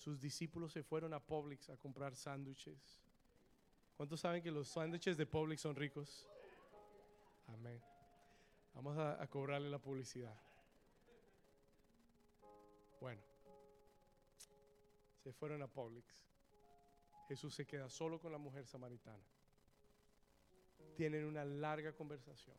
sus 0.04 0.20
discípulos 0.20 0.70
se 0.70 0.82
fueron 0.82 1.14
a 1.14 1.18
Publix 1.18 1.70
a 1.70 1.78
comprar 1.78 2.14
sándwiches. 2.14 3.02
¿Cuántos 3.96 4.20
saben 4.20 4.42
que 4.42 4.50
los 4.50 4.68
sándwiches 4.68 5.16
de 5.16 5.24
Publix 5.24 5.62
son 5.62 5.74
ricos? 5.74 6.28
Amén. 7.46 7.80
Vamos 8.74 8.98
a, 8.98 9.26
cobrarle 9.28 9.70
la 9.70 9.78
publicidad. 9.78 10.36
Bueno, 13.00 13.22
se 15.22 15.32
fueron 15.32 15.62
a 15.62 15.68
Publix. 15.68 16.28
Jesús 17.26 17.54
se 17.54 17.66
queda 17.66 17.88
solo 17.88 18.20
con 18.20 18.30
la 18.30 18.36
mujer 18.36 18.66
samaritana. 18.66 19.24
Tienen 20.96 21.24
una 21.24 21.46
larga 21.46 21.94
conversación. 21.94 22.58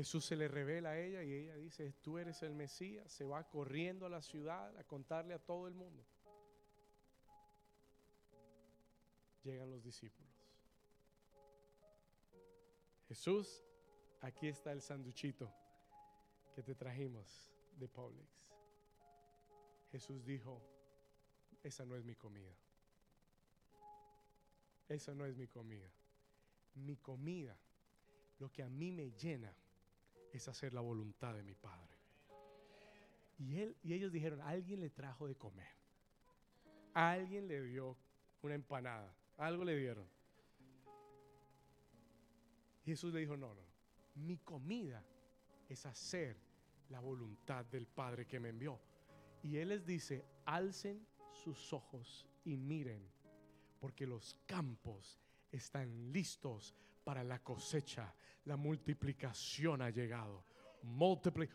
Jesús 0.00 0.24
se 0.24 0.34
le 0.34 0.48
revela 0.48 0.92
a 0.92 0.98
ella 0.98 1.22
y 1.22 1.34
ella 1.34 1.56
dice, 1.56 1.92
tú 2.00 2.16
eres 2.16 2.42
el 2.42 2.54
Mesías. 2.54 3.12
Se 3.12 3.22
va 3.22 3.46
corriendo 3.46 4.06
a 4.06 4.08
la 4.08 4.22
ciudad 4.22 4.74
a 4.78 4.84
contarle 4.84 5.34
a 5.34 5.38
todo 5.38 5.68
el 5.68 5.74
mundo. 5.74 6.02
Llegan 9.44 9.68
los 9.68 9.84
discípulos. 9.84 10.32
Jesús, 13.08 13.62
aquí 14.22 14.48
está 14.48 14.72
el 14.72 14.80
sanduchito 14.80 15.52
que 16.54 16.62
te 16.62 16.74
trajimos 16.74 17.52
de 17.76 17.86
Publix. 17.86 18.54
Jesús 19.92 20.24
dijo, 20.24 20.62
esa 21.62 21.84
no 21.84 21.94
es 21.94 22.06
mi 22.06 22.14
comida. 22.14 22.56
Esa 24.88 25.14
no 25.14 25.26
es 25.26 25.36
mi 25.36 25.46
comida. 25.46 25.92
Mi 26.76 26.96
comida, 26.96 27.54
lo 28.38 28.50
que 28.50 28.62
a 28.62 28.70
mí 28.70 28.92
me 28.92 29.10
llena, 29.10 29.54
es 30.32 30.48
hacer 30.48 30.72
la 30.72 30.80
voluntad 30.80 31.34
de 31.34 31.42
mi 31.42 31.54
Padre. 31.54 31.96
Y, 33.38 33.58
él, 33.58 33.76
y 33.82 33.94
ellos 33.94 34.12
dijeron, 34.12 34.40
alguien 34.42 34.80
le 34.80 34.90
trajo 34.90 35.26
de 35.26 35.34
comer. 35.34 35.72
Alguien 36.92 37.48
le 37.48 37.62
dio 37.62 37.96
una 38.42 38.54
empanada. 38.54 39.14
Algo 39.38 39.64
le 39.64 39.76
dieron. 39.76 40.06
Jesús 42.84 43.12
le 43.12 43.20
dijo, 43.20 43.36
no, 43.36 43.54
no. 43.54 43.62
Mi 44.16 44.38
comida 44.38 45.02
es 45.68 45.86
hacer 45.86 46.36
la 46.90 47.00
voluntad 47.00 47.64
del 47.66 47.86
Padre 47.86 48.26
que 48.26 48.40
me 48.40 48.50
envió. 48.50 48.78
Y 49.42 49.56
Él 49.56 49.70
les 49.70 49.86
dice, 49.86 50.24
alcen 50.44 51.06
sus 51.32 51.72
ojos 51.72 52.26
y 52.44 52.56
miren, 52.56 53.08
porque 53.80 54.06
los 54.06 54.36
campos 54.46 55.18
están 55.50 56.12
listos 56.12 56.74
para 57.04 57.24
la 57.24 57.38
cosecha. 57.40 58.14
La 58.44 58.56
multiplicación 58.56 59.82
ha 59.82 59.90
llegado. 59.90 60.44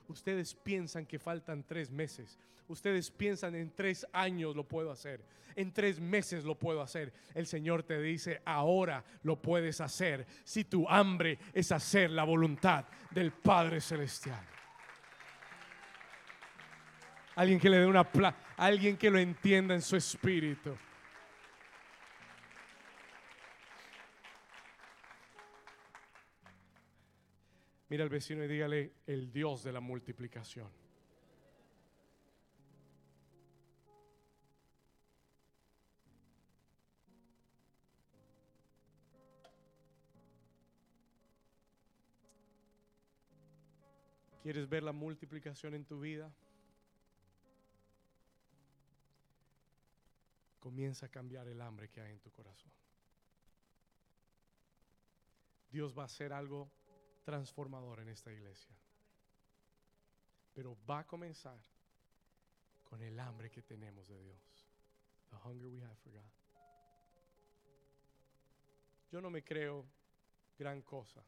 Ustedes 0.07 0.53
piensan 0.53 1.05
que 1.05 1.19
faltan 1.19 1.63
tres 1.63 1.89
meses. 1.89 2.37
Ustedes 2.67 3.11
piensan 3.11 3.55
en 3.55 3.71
tres 3.71 4.05
años 4.11 4.55
lo 4.55 4.67
puedo 4.67 4.91
hacer. 4.91 5.23
En 5.55 5.71
tres 5.71 5.99
meses 5.99 6.43
lo 6.43 6.55
puedo 6.55 6.81
hacer. 6.81 7.13
El 7.33 7.47
Señor 7.47 7.83
te 7.83 8.01
dice, 8.01 8.41
ahora 8.45 9.03
lo 9.23 9.41
puedes 9.41 9.81
hacer. 9.81 10.25
Si 10.43 10.65
tu 10.65 10.87
hambre 10.89 11.39
es 11.53 11.71
hacer 11.71 12.11
la 12.11 12.23
voluntad 12.23 12.85
del 13.11 13.31
Padre 13.31 13.81
Celestial. 13.81 14.43
Alguien 17.35 17.59
que 17.59 17.69
le 17.69 17.79
dé 17.79 17.85
una 17.85 18.07
alguien 18.57 18.97
que 18.97 19.09
lo 19.09 19.19
entienda 19.19 19.73
en 19.73 19.81
su 19.81 19.95
espíritu. 19.95 20.77
Mira 27.87 28.03
al 28.03 28.09
vecino 28.09 28.43
y 28.43 28.47
dígale, 28.47 28.93
el 29.05 29.31
Dios 29.31 29.63
de 29.63 29.71
la 29.71 29.79
multiplicación. 29.79 30.69
¿Quieres 44.41 44.69
ver 44.69 44.83
la 44.83 44.91
multiplicación 44.91 45.73
en 45.73 45.85
tu 45.85 45.99
vida? 45.99 46.31
Comienza 50.59 51.07
a 51.07 51.09
cambiar 51.09 51.47
el 51.47 51.61
hambre 51.61 51.89
que 51.89 52.01
hay 52.01 52.11
en 52.11 52.19
tu 52.19 52.31
corazón. 52.31 52.71
Dios 55.71 55.97
va 55.97 56.03
a 56.03 56.05
hacer 56.05 56.31
algo 56.31 56.69
transformador 57.25 57.99
en 57.99 58.09
esta 58.09 58.31
iglesia. 58.31 58.73
Pero 60.53 60.77
va 60.89 60.99
a 60.99 61.07
comenzar 61.07 61.59
con 62.83 63.01
el 63.01 63.19
hambre 63.19 63.49
que 63.49 63.61
tenemos 63.61 64.07
de 64.07 64.21
Dios. 64.21 64.69
The 65.31 65.37
hunger 65.43 65.67
we 65.67 65.81
have 65.81 65.95
for 65.95 66.13
God. 66.13 66.21
Yo 69.11 69.19
no 69.21 69.29
me 69.29 69.43
creo 69.43 69.85
gran 70.57 70.81
cosa, 70.81 71.23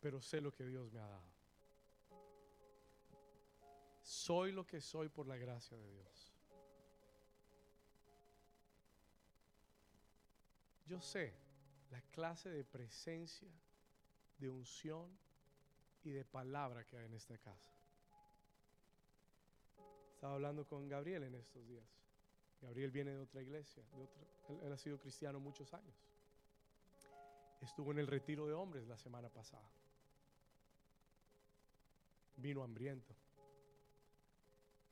pero 0.00 0.20
sé 0.20 0.40
lo 0.40 0.52
que 0.52 0.64
Dios 0.64 0.90
me 0.92 1.00
ha 1.00 1.06
dado. 1.06 1.36
Soy 4.02 4.52
lo 4.52 4.64
que 4.66 4.80
soy 4.80 5.08
por 5.08 5.26
la 5.26 5.36
gracia 5.36 5.76
de 5.76 5.90
Dios. 5.90 6.32
Yo 10.86 11.00
sé 11.00 11.45
la 11.96 12.02
clase 12.10 12.50
de 12.50 12.62
presencia, 12.62 13.48
de 14.36 14.50
unción 14.50 15.18
y 16.04 16.10
de 16.10 16.26
palabra 16.26 16.84
que 16.84 16.98
hay 16.98 17.06
en 17.06 17.14
esta 17.14 17.38
casa. 17.38 17.72
Estaba 20.12 20.34
hablando 20.34 20.66
con 20.66 20.88
Gabriel 20.88 21.22
en 21.22 21.34
estos 21.36 21.66
días. 21.66 21.86
Gabriel 22.60 22.90
viene 22.90 23.12
de 23.12 23.18
otra 23.18 23.40
iglesia, 23.40 23.82
de 23.96 24.66
él, 24.66 24.72
ha 24.72 24.76
sido 24.76 24.98
cristiano 24.98 25.40
muchos 25.40 25.72
años. 25.72 25.96
Estuvo 27.62 27.92
en 27.92 27.98
el 27.98 28.06
retiro 28.06 28.46
de 28.46 28.52
hombres 28.52 28.86
la 28.86 28.98
semana 28.98 29.30
pasada. 29.30 29.70
Vino 32.36 32.62
hambriento. 32.62 33.14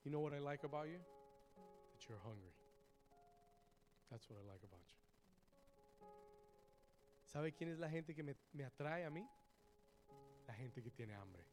You 0.05 0.11
know 0.11 0.23
what 0.23 0.33
I 0.33 0.41
like 0.41 0.65
about 0.65 0.87
you? 0.87 0.99
That 1.93 2.09
you're 2.09 2.23
hungry. 2.23 2.53
That's 4.11 4.29
what 4.31 4.39
I 4.41 4.47
like 4.47 4.65
about 4.65 4.81
you. 4.89 4.94
¿Sabe 7.35 7.53
quién 7.53 7.69
es 7.71 7.81
la 7.81 7.91
gente 7.91 8.15
que 8.15 8.23
me, 8.23 8.65
atrae 8.65 9.05
a 9.05 9.11
mí? 9.11 9.29
La 10.47 10.55
gente 10.55 10.81
que 10.85 10.93
tiene 10.93 11.17
hambre. 11.17 11.45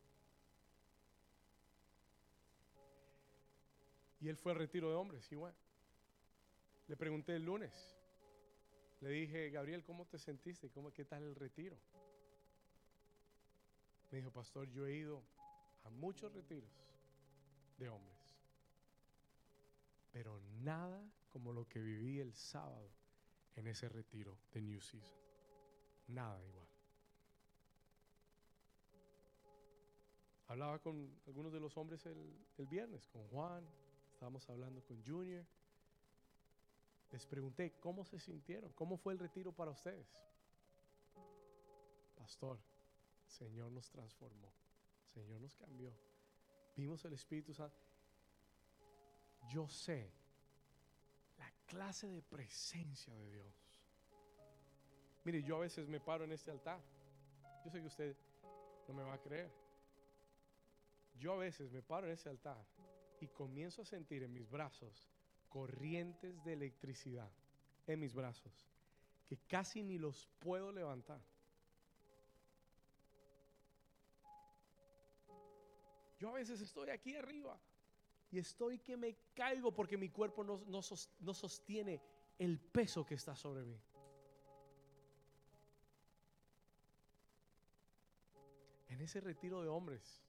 Y 4.20 4.30
él 4.30 4.38
fue 4.38 4.52
al 4.52 4.60
retiro 4.60 4.92
de 4.92 4.96
hombres, 4.96 5.32
igual. 5.32 5.56
Le 6.88 6.96
pregunté 6.96 7.36
el 7.36 7.46
lunes. 7.46 7.98
Le 9.00 9.10
dije, 9.10 9.50
Gabriel, 9.50 9.84
¿cómo 9.84 10.06
te 10.06 10.20
sentiste? 10.20 10.70
¿Cómo, 10.70 10.94
¿Qué 10.94 11.04
tal 11.04 11.24
el 11.24 11.34
retiro? 11.34 11.80
Me 14.12 14.20
dijo, 14.20 14.30
pastor, 14.30 14.70
yo 14.70 14.86
he 14.86 14.94
ido 14.94 15.24
a 15.84 15.90
muchos 15.90 16.32
retiros 16.32 16.70
de 17.80 17.90
hombres. 17.90 18.20
Pero 20.12 20.40
nada 20.62 21.04
como 21.30 21.52
lo 21.52 21.68
que 21.68 21.80
viví 21.80 22.20
el 22.20 22.36
sábado 22.36 22.92
en 23.56 23.66
ese 23.66 23.90
retiro 23.90 24.38
de 24.54 24.62
New 24.62 24.80
Season 24.80 25.31
nada 26.12 26.44
igual. 26.44 26.68
Hablaba 30.48 30.80
con 30.80 31.10
algunos 31.28 31.54
de 31.54 31.62
los 31.62 31.78
hombres 31.78 32.06
el, 32.06 32.68
viernes, 32.68 33.08
con 33.08 33.26
Juan, 33.30 33.66
estábamos 34.12 34.50
hablando 34.50 34.84
con 34.84 35.02
Junior. 35.04 35.46
Les 37.10 37.26
pregunté 37.26 37.74
cómo 37.80 38.04
se 38.06 38.20
sintieron, 38.20 38.72
cómo 38.74 38.98
fue 38.98 39.14
el 39.14 39.20
retiro 39.20 39.54
para 39.54 39.72
ustedes. 39.72 40.08
Pastor, 42.18 42.60
Señor 43.26 43.72
nos 43.72 43.90
transformó, 43.90 44.52
Señor 45.14 45.40
nos 45.40 45.56
cambió. 45.56 45.94
Vimos 46.76 47.04
el 47.06 47.14
Espíritu 47.14 47.54
Santo. 47.54 47.80
Yo 49.50 49.68
sé 49.70 50.12
la 51.38 51.52
clase 51.66 52.08
de 52.08 52.22
presencia 52.22 53.14
de 53.14 53.32
Dios 53.32 53.71
Mire, 55.24 55.44
yo 55.44 55.58
a 55.58 55.60
veces 55.60 55.88
me 55.88 56.00
paro 56.00 56.24
en 56.24 56.32
este 56.32 56.52
altar. 56.52 56.80
Yo 57.64 57.72
sé 57.72 57.80
que 57.80 57.88
usted 57.88 58.16
no 58.88 58.94
me 58.94 59.04
va 59.04 59.14
a 59.14 59.22
creer. 59.22 59.52
Yo 61.20 61.34
a 61.34 61.38
veces 61.38 61.72
me 61.72 61.82
paro 61.82 62.08
en 62.08 62.14
ese 62.14 62.30
altar 62.30 62.66
y 63.20 63.28
comienzo 63.28 63.84
a 63.84 63.86
sentir 63.86 64.24
en 64.24 64.34
mis 64.34 64.50
brazos 64.50 65.08
corrientes 65.50 66.44
de 66.44 66.54
electricidad 66.54 67.30
en 67.88 68.00
mis 68.00 68.14
brazos 68.14 68.72
que 69.28 69.38
casi 69.48 69.84
ni 69.84 69.98
los 69.98 70.28
puedo 70.40 70.72
levantar. 70.72 71.22
Yo 76.20 76.30
a 76.30 76.34
veces 76.34 76.60
estoy 76.62 76.90
aquí 76.90 77.16
arriba 77.16 77.58
y 78.30 78.40
estoy 78.40 78.80
que 78.80 78.98
me 78.98 79.16
caigo 79.34 79.74
porque 79.74 79.98
mi 79.98 80.10
cuerpo 80.10 80.44
no, 80.44 80.62
no 80.68 81.34
sostiene 81.34 82.02
el 82.38 82.60
peso 82.60 83.06
que 83.06 83.16
está 83.16 83.36
sobre 83.36 83.64
mí. 83.64 83.80
En 89.02 89.06
ese 89.06 89.20
retiro 89.20 89.64
de 89.64 89.68
hombres, 89.68 90.22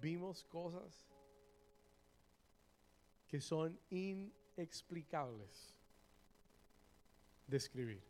vimos 0.00 0.44
cosas 0.44 1.06
que 3.28 3.38
son 3.38 3.78
inexplicables 3.90 5.76
de 7.46 7.58
escribir. 7.58 8.02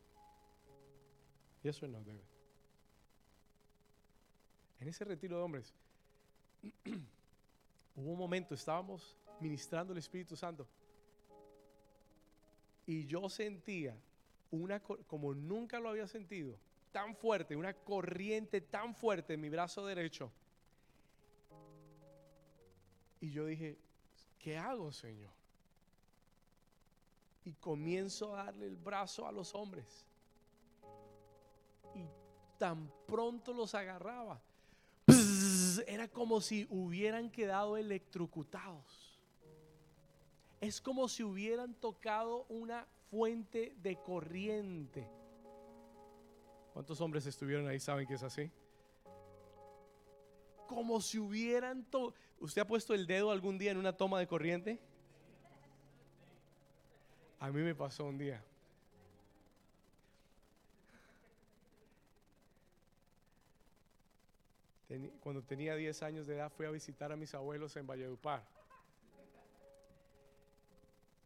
Y 1.64 1.68
eso 1.68 1.88
no 1.88 2.00
debe. 2.04 2.22
En 4.78 4.86
ese 4.86 5.04
retiro 5.04 5.38
de 5.38 5.42
hombres, 5.42 5.74
hubo 7.96 8.12
un 8.12 8.18
momento, 8.18 8.54
estábamos 8.54 9.16
ministrando 9.40 9.92
el 9.92 9.98
Espíritu 9.98 10.36
Santo. 10.36 10.68
Y 12.86 13.04
yo 13.04 13.28
sentía 13.28 14.00
una, 14.52 14.78
como 14.78 15.34
nunca 15.34 15.80
lo 15.80 15.88
había 15.88 16.06
sentido, 16.06 16.56
tan 16.96 17.14
fuerte, 17.14 17.54
una 17.54 17.74
corriente 17.74 18.62
tan 18.62 18.94
fuerte 18.94 19.34
en 19.34 19.40
mi 19.42 19.50
brazo 19.50 19.84
derecho. 19.84 20.32
Y 23.20 23.30
yo 23.32 23.44
dije, 23.44 23.76
¿qué 24.38 24.56
hago, 24.56 24.90
Señor? 24.90 25.34
Y 27.44 27.52
comienzo 27.52 28.34
a 28.34 28.44
darle 28.44 28.68
el 28.68 28.76
brazo 28.76 29.28
a 29.28 29.32
los 29.32 29.54
hombres. 29.54 30.06
Y 31.94 32.08
tan 32.56 32.90
pronto 33.06 33.52
los 33.52 33.74
agarraba, 33.74 34.40
era 35.86 36.08
como 36.08 36.40
si 36.40 36.66
hubieran 36.70 37.30
quedado 37.30 37.76
electrocutados. 37.76 39.20
Es 40.62 40.80
como 40.80 41.08
si 41.08 41.22
hubieran 41.22 41.74
tocado 41.74 42.46
una 42.48 42.86
fuente 43.10 43.74
de 43.82 44.00
corriente. 44.02 45.25
¿Cuántos 46.76 47.00
hombres 47.00 47.24
estuvieron 47.24 47.66
ahí 47.68 47.80
saben 47.80 48.06
que 48.06 48.12
es 48.12 48.22
así? 48.22 48.50
Como 50.66 51.00
si 51.00 51.18
hubieran... 51.18 51.86
¿Usted 52.38 52.60
ha 52.60 52.66
puesto 52.66 52.92
el 52.92 53.06
dedo 53.06 53.30
algún 53.30 53.56
día 53.56 53.70
en 53.70 53.78
una 53.78 53.96
toma 53.96 54.18
de 54.18 54.26
corriente? 54.26 54.78
A 57.40 57.50
mí 57.50 57.62
me 57.62 57.74
pasó 57.74 58.04
un 58.04 58.18
día. 58.18 58.44
Cuando 65.20 65.42
tenía 65.42 65.76
10 65.76 66.02
años 66.02 66.26
de 66.26 66.34
edad 66.34 66.52
fui 66.52 66.66
a 66.66 66.70
visitar 66.70 67.10
a 67.10 67.16
mis 67.16 67.34
abuelos 67.34 67.74
en 67.76 67.86
Valledupar. 67.86 68.44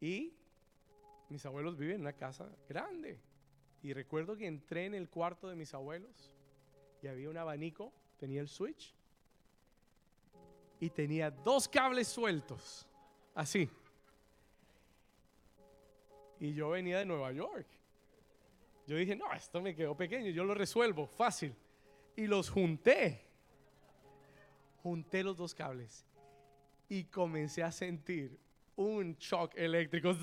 Y 0.01 0.33
mis 1.29 1.45
abuelos 1.45 1.77
viven 1.77 1.97
en 1.97 2.01
una 2.03 2.13
casa 2.13 2.49
grande. 2.69 3.19
Y 3.83 3.93
recuerdo 3.93 4.37
que 4.37 4.47
entré 4.47 4.87
en 4.87 4.95
el 4.95 5.09
cuarto 5.09 5.49
de 5.49 5.57
mis 5.57 5.72
abuelos 5.72 6.31
y 7.03 7.07
había 7.07 7.31
un 7.31 7.37
abanico, 7.37 7.93
tenía 8.18 8.41
el 8.41 8.49
switch 8.49 8.95
y 10.78 10.91
tenía 10.91 11.31
dos 11.31 11.68
cables 11.68 12.09
sueltos, 12.09 12.87
así. 13.35 13.68
Y 16.39 16.55
yo 16.55 16.70
venía 16.70 16.99
de 16.99 17.05
Nueva 17.05 17.33
York. 17.33 17.66
Yo 18.87 18.97
dije, 18.97 19.14
no, 19.14 19.33
esto 19.33 19.61
me 19.61 19.74
quedó 19.74 19.97
pequeño, 19.97 20.31
yo 20.31 20.45
lo 20.45 20.55
resuelvo, 20.55 21.07
fácil. 21.07 21.55
Y 22.16 22.26
los 22.26 22.51
junté. 22.51 23.24
Junté 24.83 25.22
los 25.22 25.37
dos 25.37 25.55
cables 25.55 26.07
y 26.91 27.05
comencé 27.05 27.62
a 27.62 27.70
sentir 27.70 28.37
un 28.76 29.16
shock 29.16 29.53
eléctrico 29.55 30.11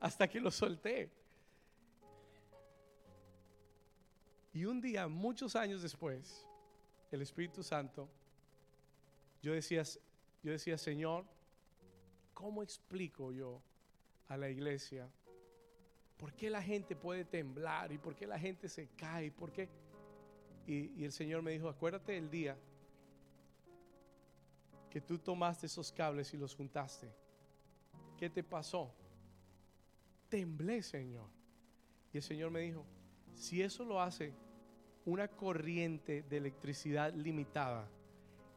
hasta 0.00 0.28
que 0.28 0.38
lo 0.38 0.50
solté. 0.50 1.10
Y 4.52 4.64
un 4.64 4.80
día, 4.80 5.06
muchos 5.06 5.54
años 5.54 5.82
después, 5.82 6.44
el 7.10 7.22
Espíritu 7.22 7.62
Santo, 7.62 8.08
yo 9.42 9.52
decía, 9.52 9.82
yo 10.42 10.52
decía, 10.52 10.76
Señor, 10.76 11.24
¿cómo 12.34 12.62
explico 12.62 13.32
yo 13.32 13.62
a 14.28 14.36
la 14.36 14.48
iglesia 14.48 15.08
por 16.18 16.34
qué 16.34 16.50
la 16.50 16.62
gente 16.62 16.96
puede 16.96 17.24
temblar 17.24 17.92
y 17.92 17.98
por 17.98 18.14
qué 18.14 18.26
la 18.26 18.38
gente 18.38 18.68
se 18.68 18.88
cae? 18.96 19.30
¿Por 19.30 19.52
qué? 19.52 19.68
Y, 20.66 21.00
y 21.00 21.04
el 21.04 21.12
Señor 21.12 21.42
me 21.42 21.52
dijo, 21.52 21.68
acuérdate 21.68 22.16
el 22.16 22.28
día 22.28 22.56
que 24.90 25.00
tú 25.00 25.18
tomaste 25.18 25.66
esos 25.66 25.92
cables 25.92 26.34
y 26.34 26.36
los 26.36 26.54
juntaste. 26.54 27.08
¿Qué 28.18 28.28
te 28.28 28.42
pasó? 28.42 28.92
Temblé, 30.28 30.82
Señor. 30.82 31.28
Y 32.12 32.16
el 32.16 32.22
Señor 32.22 32.50
me 32.50 32.60
dijo, 32.60 32.84
si 33.34 33.62
eso 33.62 33.84
lo 33.84 34.00
hace 34.00 34.32
una 35.04 35.28
corriente 35.28 36.22
de 36.22 36.36
electricidad 36.36 37.12
limitada, 37.14 37.88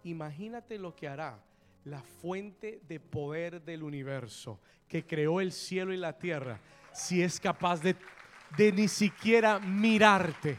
imagínate 0.03 0.77
lo 0.77 0.95
que 0.95 1.07
hará 1.07 1.43
la 1.85 2.01
fuente 2.01 2.81
de 2.87 2.99
poder 2.99 3.61
del 3.61 3.83
universo 3.83 4.59
que 4.87 5.05
creó 5.05 5.41
el 5.41 5.51
cielo 5.51 5.93
y 5.93 5.97
la 5.97 6.17
tierra, 6.17 6.59
si 6.93 7.21
es 7.21 7.39
capaz 7.39 7.81
de, 7.81 7.95
de 8.57 8.71
ni 8.71 8.87
siquiera 8.87 9.59
mirarte. 9.59 10.57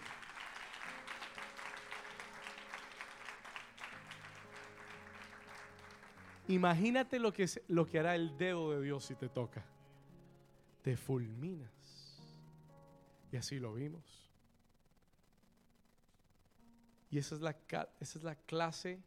Imagínate 6.49 7.19
lo 7.19 7.33
que, 7.33 7.49
lo 7.69 7.87
que 7.87 7.99
hará 7.99 8.15
el 8.15 8.37
dedo 8.37 8.73
de 8.73 8.83
Dios 8.83 9.05
si 9.05 9.15
te 9.15 9.29
toca. 9.29 9.65
Te 10.83 10.97
fulminas. 10.97 11.74
Y 13.35 13.37
así 13.37 13.59
lo 13.59 13.75
vimos. 13.75 14.05
Y 17.11 17.19
esa 17.19 17.35
es 17.35 17.41
la, 17.41 17.57
esa 17.99 18.19
es 18.19 18.23
la 18.23 18.37
clase 18.37 19.03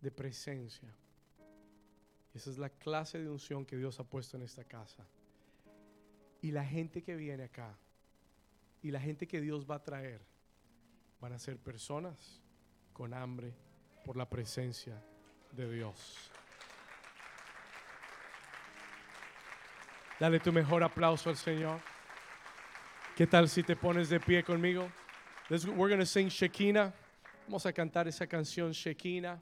de 0.00 0.10
presencia. 0.10 0.88
Esa 2.32 2.48
es 2.48 2.56
la 2.56 2.70
clase 2.70 3.18
de 3.18 3.28
unción 3.28 3.66
que 3.66 3.76
Dios 3.76 4.00
ha 4.00 4.04
puesto 4.04 4.38
en 4.38 4.44
esta 4.44 4.64
casa. 4.64 5.06
Y 6.40 6.52
la 6.52 6.64
gente 6.64 7.02
que 7.02 7.16
viene 7.16 7.44
acá 7.44 7.76
y 8.80 8.92
la 8.92 9.00
gente 9.00 9.28
que 9.28 9.42
Dios 9.42 9.70
va 9.70 9.74
a 9.74 9.82
traer 9.82 10.22
van 11.20 11.34
a 11.34 11.38
ser 11.38 11.58
personas 11.58 12.40
con 12.94 13.12
hambre 13.12 13.52
por 14.06 14.16
la 14.16 14.26
presencia 14.26 15.04
de 15.52 15.70
Dios. 15.70 16.30
Dale 20.18 20.40
tu 20.40 20.50
mejor 20.50 20.82
aplauso 20.82 21.28
al 21.28 21.36
Señor. 21.36 21.95
¿Qué 23.16 23.26
tal 23.26 23.48
si 23.48 23.62
te 23.62 23.74
pones 23.74 24.10
de 24.10 24.20
pie 24.20 24.42
conmigo? 24.44 24.90
we're 25.48 25.88
going 25.88 25.98
to 25.98 26.04
sing 26.04 26.28
Shekinah. 26.28 26.92
Vamos 27.46 27.64
a 27.64 27.72
cantar 27.72 28.06
esa 28.06 28.26
canción 28.26 28.72
Shekinah. 28.72 29.40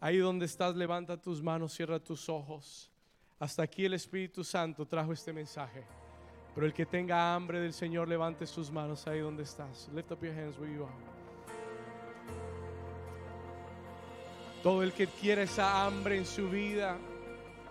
Ahí 0.00 0.16
donde 0.16 0.46
estás, 0.46 0.74
levanta 0.74 1.18
tus 1.18 1.42
manos, 1.42 1.74
cierra 1.74 1.98
tus 1.98 2.30
ojos. 2.30 2.90
Hasta 3.38 3.64
aquí 3.64 3.84
el 3.84 3.92
Espíritu 3.92 4.42
Santo 4.42 4.86
trajo 4.86 5.12
este 5.12 5.30
mensaje. 5.30 5.84
Pero 6.54 6.66
el 6.66 6.72
que 6.72 6.86
tenga 6.86 7.34
hambre 7.34 7.60
del 7.60 7.74
Señor, 7.74 8.08
levante 8.08 8.46
sus 8.46 8.70
manos 8.70 9.06
ahí 9.06 9.20
donde 9.20 9.42
estás. 9.42 9.90
Lift 9.94 10.12
up 10.12 10.22
your 10.22 10.32
hands 10.32 10.58
where 10.58 10.74
you 10.74 10.84
are. 10.84 10.94
Todo 14.62 14.82
el 14.82 14.94
que 14.94 15.06
quiera 15.06 15.42
esa 15.42 15.84
hambre 15.84 16.16
en 16.16 16.24
su 16.24 16.48
vida, 16.48 16.96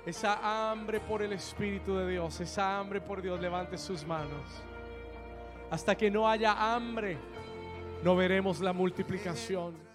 esa 0.05 0.69
hambre 0.69 0.99
por 0.99 1.23
el 1.23 1.33
Espíritu 1.33 1.95
de 1.95 2.11
Dios, 2.11 2.39
esa 2.41 2.77
hambre 2.77 3.01
por 3.01 3.23
Dios, 3.23 3.41
levante 3.41 3.75
sus 3.79 4.05
manos. 4.05 4.45
Hasta 5.71 5.95
que 5.95 6.11
no 6.11 6.27
haya 6.27 6.75
hambre, 6.75 7.17
no 8.03 8.15
veremos 8.15 8.59
la 8.59 8.73
multiplicación. 8.73 9.90